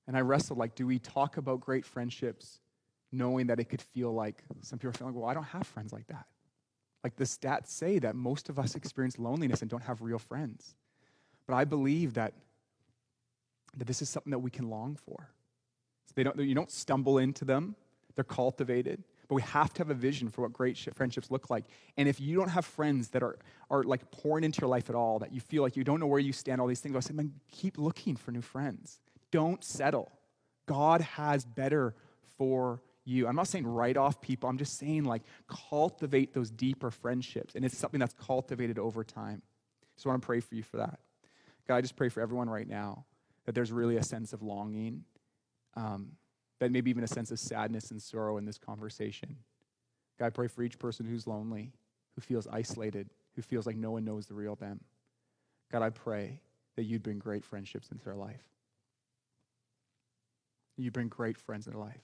And 0.07 0.17
I 0.17 0.21
wrestled 0.21 0.59
like, 0.59 0.75
do 0.75 0.85
we 0.85 0.99
talk 0.99 1.37
about 1.37 1.61
great 1.61 1.85
friendships 1.85 2.59
knowing 3.11 3.47
that 3.47 3.59
it 3.59 3.65
could 3.65 3.81
feel 3.81 4.13
like 4.13 4.43
some 4.61 4.77
people 4.77 4.89
are 4.89 4.93
feeling, 4.93 5.13
well, 5.13 5.29
I 5.29 5.33
don't 5.33 5.43
have 5.43 5.65
friends 5.65 5.93
like 5.93 6.07
that. 6.07 6.25
Like 7.03 7.15
the 7.15 7.23
stats 7.23 7.67
say 7.67 7.99
that 7.99 8.15
most 8.15 8.49
of 8.49 8.59
us 8.59 8.75
experience 8.75 9.17
loneliness 9.17 9.61
and 9.61 9.69
don't 9.69 9.83
have 9.83 10.01
real 10.01 10.19
friends. 10.19 10.75
But 11.47 11.53
I 11.55 11.63
believe 11.63 12.15
that, 12.15 12.33
that 13.77 13.85
this 13.85 14.01
is 14.01 14.09
something 14.09 14.31
that 14.31 14.39
we 14.39 14.49
can 14.49 14.69
long 14.69 14.95
for. 14.95 15.29
So 16.07 16.13
they 16.15 16.23
don't, 16.23 16.37
you 16.39 16.55
don't 16.55 16.71
stumble 16.71 17.19
into 17.19 17.45
them, 17.45 17.75
they're 18.15 18.23
cultivated. 18.23 19.03
But 19.27 19.35
we 19.35 19.41
have 19.41 19.73
to 19.73 19.79
have 19.79 19.89
a 19.89 19.95
vision 19.95 20.29
for 20.29 20.43
what 20.43 20.53
great 20.53 20.77
friendships 20.93 21.31
look 21.31 21.49
like. 21.49 21.65
And 21.97 22.07
if 22.07 22.19
you 22.19 22.37
don't 22.37 22.49
have 22.49 22.65
friends 22.65 23.09
that 23.09 23.23
are, 23.23 23.37
are 23.69 23.83
like 23.83 24.11
pouring 24.11 24.43
into 24.43 24.61
your 24.61 24.69
life 24.69 24.89
at 24.89 24.95
all, 24.95 25.19
that 25.19 25.33
you 25.33 25.41
feel 25.41 25.63
like 25.63 25.75
you 25.75 25.83
don't 25.83 25.99
know 25.99 26.07
where 26.07 26.19
you 26.19 26.33
stand, 26.33 26.61
all 26.61 26.67
these 26.67 26.79
things, 26.79 26.95
I 26.95 26.99
say, 26.99 27.13
man, 27.13 27.33
keep 27.51 27.77
looking 27.77 28.15
for 28.15 28.31
new 28.31 28.41
friends. 28.41 28.99
Don't 29.31 29.63
settle. 29.63 30.11
God 30.67 31.01
has 31.01 31.43
better 31.45 31.95
for 32.37 32.81
you. 33.03 33.27
I'm 33.27 33.35
not 33.35 33.47
saying 33.47 33.65
write 33.67 33.97
off 33.97 34.21
people. 34.21 34.49
I'm 34.49 34.57
just 34.57 34.77
saying 34.77 35.05
like 35.05 35.23
cultivate 35.47 36.33
those 36.33 36.49
deeper 36.49 36.91
friendships. 36.91 37.55
And 37.55 37.63
it's 37.63 37.77
something 37.77 37.99
that's 37.99 38.13
cultivated 38.13 38.79
over 38.79 39.03
time. 39.03 39.41
So 39.97 40.09
I 40.09 40.13
want 40.13 40.21
to 40.21 40.25
pray 40.25 40.39
for 40.39 40.55
you 40.55 40.63
for 40.63 40.77
that. 40.77 40.99
God, 41.67 41.77
I 41.77 41.81
just 41.81 41.95
pray 41.95 42.09
for 42.09 42.21
everyone 42.21 42.49
right 42.49 42.67
now 42.67 43.05
that 43.45 43.55
there's 43.55 43.71
really 43.71 43.97
a 43.97 44.03
sense 44.03 44.33
of 44.33 44.41
longing. 44.41 45.03
Um, 45.75 46.11
that 46.59 46.71
maybe 46.71 46.89
even 46.89 47.03
a 47.03 47.07
sense 47.07 47.31
of 47.31 47.39
sadness 47.39 47.91
and 47.91 48.01
sorrow 48.01 48.37
in 48.37 48.45
this 48.45 48.57
conversation. 48.57 49.37
God, 50.17 50.27
I 50.27 50.29
pray 50.29 50.47
for 50.47 50.63
each 50.63 50.79
person 50.79 51.05
who's 51.05 51.27
lonely, 51.27 51.73
who 52.15 52.21
feels 52.21 52.47
isolated, 52.47 53.09
who 53.35 53.41
feels 53.41 53.65
like 53.65 53.75
no 53.75 53.91
one 53.91 54.05
knows 54.05 54.27
the 54.27 54.33
real 54.33 54.55
them. 54.55 54.79
God, 55.71 55.81
I 55.81 55.89
pray 55.89 56.39
that 56.75 56.83
you'd 56.83 57.03
bring 57.03 57.19
great 57.19 57.43
friendships 57.43 57.89
into 57.91 58.03
their 58.03 58.15
life. 58.15 58.43
You 60.77 60.91
bring 60.91 61.07
great 61.07 61.37
friends 61.37 61.67
into 61.67 61.79
life. 61.79 62.03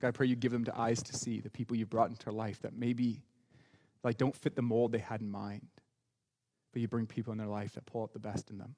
God, 0.00 0.08
I 0.08 0.10
pray 0.12 0.26
you 0.26 0.36
give 0.36 0.52
them 0.52 0.64
the 0.64 0.78
eyes 0.78 1.02
to 1.04 1.14
see 1.14 1.40
the 1.40 1.50
people 1.50 1.76
you 1.76 1.86
brought 1.86 2.10
into 2.10 2.24
their 2.24 2.32
life 2.32 2.60
that 2.62 2.76
maybe 2.76 3.22
like 4.04 4.18
don't 4.18 4.36
fit 4.36 4.54
the 4.54 4.62
mold 4.62 4.92
they 4.92 4.98
had 4.98 5.20
in 5.20 5.30
mind. 5.30 5.66
But 6.72 6.82
you 6.82 6.88
bring 6.88 7.06
people 7.06 7.32
in 7.32 7.38
their 7.38 7.46
life 7.46 7.74
that 7.74 7.86
pull 7.86 8.02
out 8.02 8.12
the 8.12 8.18
best 8.18 8.50
in 8.50 8.58
them, 8.58 8.74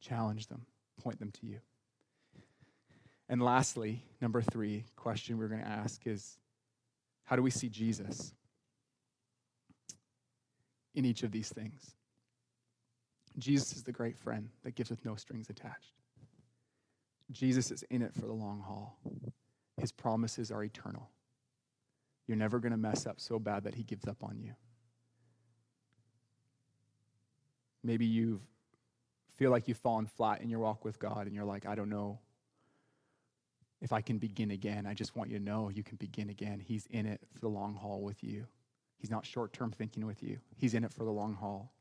challenge 0.00 0.46
them, 0.46 0.66
point 1.02 1.18
them 1.18 1.32
to 1.32 1.46
you. 1.46 1.58
And 3.28 3.42
lastly, 3.42 4.04
number 4.20 4.40
three 4.40 4.84
question 4.94 5.38
we're 5.38 5.48
going 5.48 5.62
to 5.62 5.66
ask 5.66 6.06
is 6.06 6.38
how 7.24 7.34
do 7.34 7.42
we 7.42 7.50
see 7.50 7.68
Jesus 7.68 8.32
in 10.94 11.04
each 11.04 11.22
of 11.24 11.32
these 11.32 11.48
things? 11.48 11.96
Jesus 13.38 13.76
is 13.76 13.82
the 13.82 13.92
great 13.92 14.16
friend 14.16 14.48
that 14.62 14.76
gives 14.76 14.90
with 14.90 15.04
no 15.04 15.16
strings 15.16 15.50
attached. 15.50 15.92
Jesus 17.32 17.70
is 17.70 17.82
in 17.90 18.02
it 18.02 18.14
for 18.14 18.26
the 18.26 18.32
long 18.32 18.60
haul. 18.60 18.96
His 19.76 19.92
promises 19.92 20.50
are 20.52 20.62
eternal. 20.62 21.10
You're 22.26 22.36
never 22.36 22.60
going 22.60 22.72
to 22.72 22.78
mess 22.78 23.06
up 23.06 23.20
so 23.20 23.38
bad 23.38 23.64
that 23.64 23.74
he 23.74 23.82
gives 23.82 24.06
up 24.06 24.22
on 24.22 24.38
you. 24.38 24.54
Maybe 27.82 28.06
you 28.06 28.40
feel 29.34 29.50
like 29.50 29.68
you've 29.68 29.76
fallen 29.78 30.06
flat 30.06 30.40
in 30.40 30.48
your 30.48 30.60
walk 30.60 30.84
with 30.84 30.98
God 30.98 31.26
and 31.26 31.34
you're 31.34 31.44
like, 31.44 31.66
I 31.66 31.74
don't 31.74 31.90
know 31.90 32.20
if 33.80 33.92
I 33.92 34.00
can 34.00 34.18
begin 34.18 34.50
again. 34.50 34.86
I 34.86 34.94
just 34.94 35.16
want 35.16 35.30
you 35.30 35.38
to 35.38 35.44
know 35.44 35.68
you 35.68 35.82
can 35.82 35.96
begin 35.96 36.30
again. 36.30 36.60
He's 36.64 36.86
in 36.90 37.06
it 37.06 37.20
for 37.32 37.40
the 37.40 37.48
long 37.48 37.74
haul 37.74 38.02
with 38.02 38.22
you. 38.22 38.46
He's 38.98 39.10
not 39.10 39.26
short 39.26 39.52
term 39.52 39.70
thinking 39.70 40.06
with 40.06 40.22
you, 40.22 40.38
He's 40.56 40.74
in 40.74 40.84
it 40.84 40.92
for 40.92 41.04
the 41.04 41.10
long 41.10 41.34
haul. 41.34 41.72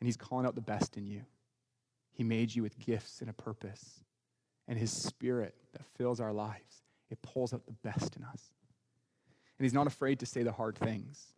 And 0.00 0.06
He's 0.06 0.16
calling 0.16 0.46
out 0.46 0.54
the 0.54 0.60
best 0.60 0.96
in 0.96 1.06
you. 1.06 1.22
He 2.12 2.22
made 2.22 2.54
you 2.54 2.62
with 2.62 2.78
gifts 2.78 3.20
and 3.20 3.30
a 3.30 3.32
purpose. 3.32 4.00
And 4.68 4.78
His 4.78 4.92
Spirit 4.92 5.54
that 5.72 5.82
fills 5.96 6.20
our 6.20 6.32
lives, 6.32 6.82
it 7.10 7.20
pulls 7.22 7.54
out 7.54 7.66
the 7.66 7.72
best 7.72 8.16
in 8.16 8.24
us. 8.24 8.52
And 9.58 9.64
He's 9.64 9.74
not 9.74 9.86
afraid 9.86 10.20
to 10.20 10.26
say 10.26 10.42
the 10.42 10.52
hard 10.52 10.76
things. 10.76 11.32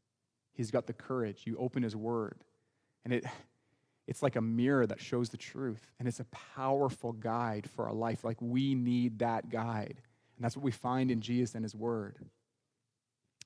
He's 0.53 0.71
got 0.71 0.87
the 0.87 0.93
courage. 0.93 1.43
You 1.47 1.57
open 1.59 1.83
His 1.83 1.97
Word, 1.97 2.45
and 3.05 3.15
it, 3.15 3.25
it's 4.11 4.25
like 4.25 4.35
a 4.35 4.41
mirror 4.41 4.87
that 4.89 5.01
shows 5.01 5.29
the 5.29 5.37
truth. 5.37 5.87
And 6.01 6.09
it's 6.09 6.19
a 6.19 6.25
powerful 6.57 7.13
guide 7.13 7.71
for 7.71 7.87
our 7.87 7.95
life. 7.95 8.25
Like 8.25 8.43
we 8.43 8.75
need 8.75 9.21
that 9.21 9.51
guide. 9.51 10.03
And 10.37 10.45
that's 10.45 10.57
what 10.57 10.65
we 10.65 10.73
find 10.73 11.13
in 11.13 11.21
Jesus 11.21 11.55
and 11.55 11.65
his 11.65 11.77
word. 11.77 12.19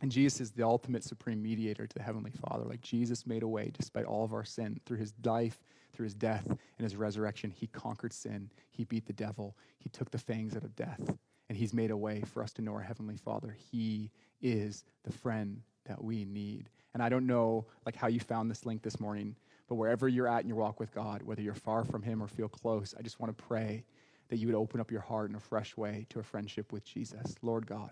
And 0.00 0.10
Jesus 0.10 0.40
is 0.40 0.50
the 0.52 0.62
ultimate 0.62 1.04
supreme 1.04 1.42
mediator 1.42 1.86
to 1.86 1.94
the 1.94 2.02
Heavenly 2.02 2.30
Father. 2.30 2.64
Like 2.64 2.80
Jesus 2.80 3.26
made 3.26 3.42
a 3.42 3.48
way 3.48 3.72
despite 3.76 4.06
all 4.06 4.24
of 4.24 4.32
our 4.32 4.42
sin. 4.42 4.80
Through 4.86 4.96
his 4.96 5.12
life, 5.22 5.60
through 5.94 6.04
his 6.04 6.14
death, 6.14 6.46
and 6.46 6.58
his 6.78 6.96
resurrection, 6.96 7.50
he 7.50 7.66
conquered 7.66 8.14
sin. 8.14 8.50
He 8.70 8.84
beat 8.84 9.04
the 9.04 9.12
devil. 9.12 9.54
He 9.76 9.90
took 9.90 10.10
the 10.10 10.18
fangs 10.18 10.56
out 10.56 10.64
of 10.64 10.74
death. 10.74 11.14
And 11.50 11.58
he's 11.58 11.74
made 11.74 11.90
a 11.90 11.96
way 11.96 12.22
for 12.22 12.42
us 12.42 12.54
to 12.54 12.62
know 12.62 12.72
our 12.72 12.80
Heavenly 12.80 13.18
Father. 13.18 13.54
He 13.70 14.10
is 14.40 14.84
the 15.04 15.12
friend 15.12 15.60
that 15.84 16.02
we 16.02 16.24
need. 16.24 16.70
And 16.94 17.02
I 17.02 17.10
don't 17.10 17.26
know 17.26 17.66
like 17.84 17.96
how 17.96 18.06
you 18.06 18.18
found 18.18 18.50
this 18.50 18.64
link 18.64 18.80
this 18.80 18.98
morning, 18.98 19.36
but 19.74 19.78
wherever 19.78 20.06
you're 20.06 20.28
at 20.28 20.42
in 20.42 20.46
your 20.46 20.58
walk 20.58 20.78
with 20.78 20.94
God, 20.94 21.24
whether 21.24 21.42
you're 21.42 21.52
far 21.52 21.84
from 21.84 22.00
Him 22.00 22.22
or 22.22 22.28
feel 22.28 22.48
close, 22.48 22.94
I 22.96 23.02
just 23.02 23.18
want 23.18 23.36
to 23.36 23.44
pray 23.44 23.82
that 24.28 24.36
you 24.36 24.46
would 24.46 24.54
open 24.54 24.80
up 24.80 24.92
your 24.92 25.00
heart 25.00 25.30
in 25.30 25.34
a 25.34 25.40
fresh 25.40 25.76
way 25.76 26.06
to 26.10 26.20
a 26.20 26.22
friendship 26.22 26.72
with 26.72 26.84
Jesus. 26.84 27.34
Lord 27.42 27.66
God, 27.66 27.90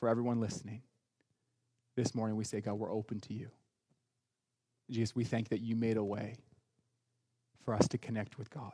for 0.00 0.08
everyone 0.08 0.40
listening, 0.40 0.80
this 1.94 2.14
morning 2.14 2.38
we 2.38 2.44
say, 2.44 2.62
God, 2.62 2.76
we're 2.76 2.90
open 2.90 3.20
to 3.20 3.34
you. 3.34 3.50
Jesus, 4.90 5.14
we 5.14 5.24
thank 5.24 5.50
that 5.50 5.60
you 5.60 5.76
made 5.76 5.98
a 5.98 6.02
way 6.02 6.36
for 7.66 7.74
us 7.74 7.86
to 7.88 7.98
connect 7.98 8.38
with 8.38 8.48
God. 8.48 8.72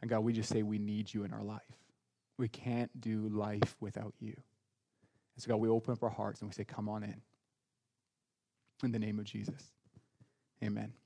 And 0.00 0.10
God, 0.10 0.24
we 0.24 0.32
just 0.32 0.48
say 0.48 0.64
we 0.64 0.80
need 0.80 1.14
you 1.14 1.22
in 1.22 1.32
our 1.32 1.44
life. 1.44 1.60
We 2.38 2.48
can't 2.48 3.00
do 3.00 3.28
life 3.28 3.76
without 3.78 4.14
you. 4.18 4.34
And 5.36 5.44
so, 5.44 5.46
God, 5.46 5.60
we 5.60 5.68
open 5.68 5.92
up 5.92 6.02
our 6.02 6.10
hearts 6.10 6.40
and 6.40 6.50
we 6.50 6.54
say, 6.54 6.64
Come 6.64 6.88
on 6.88 7.04
in. 7.04 7.22
In 8.82 8.90
the 8.90 8.98
name 8.98 9.20
of 9.20 9.26
Jesus. 9.26 9.70
Amen. 10.62 10.99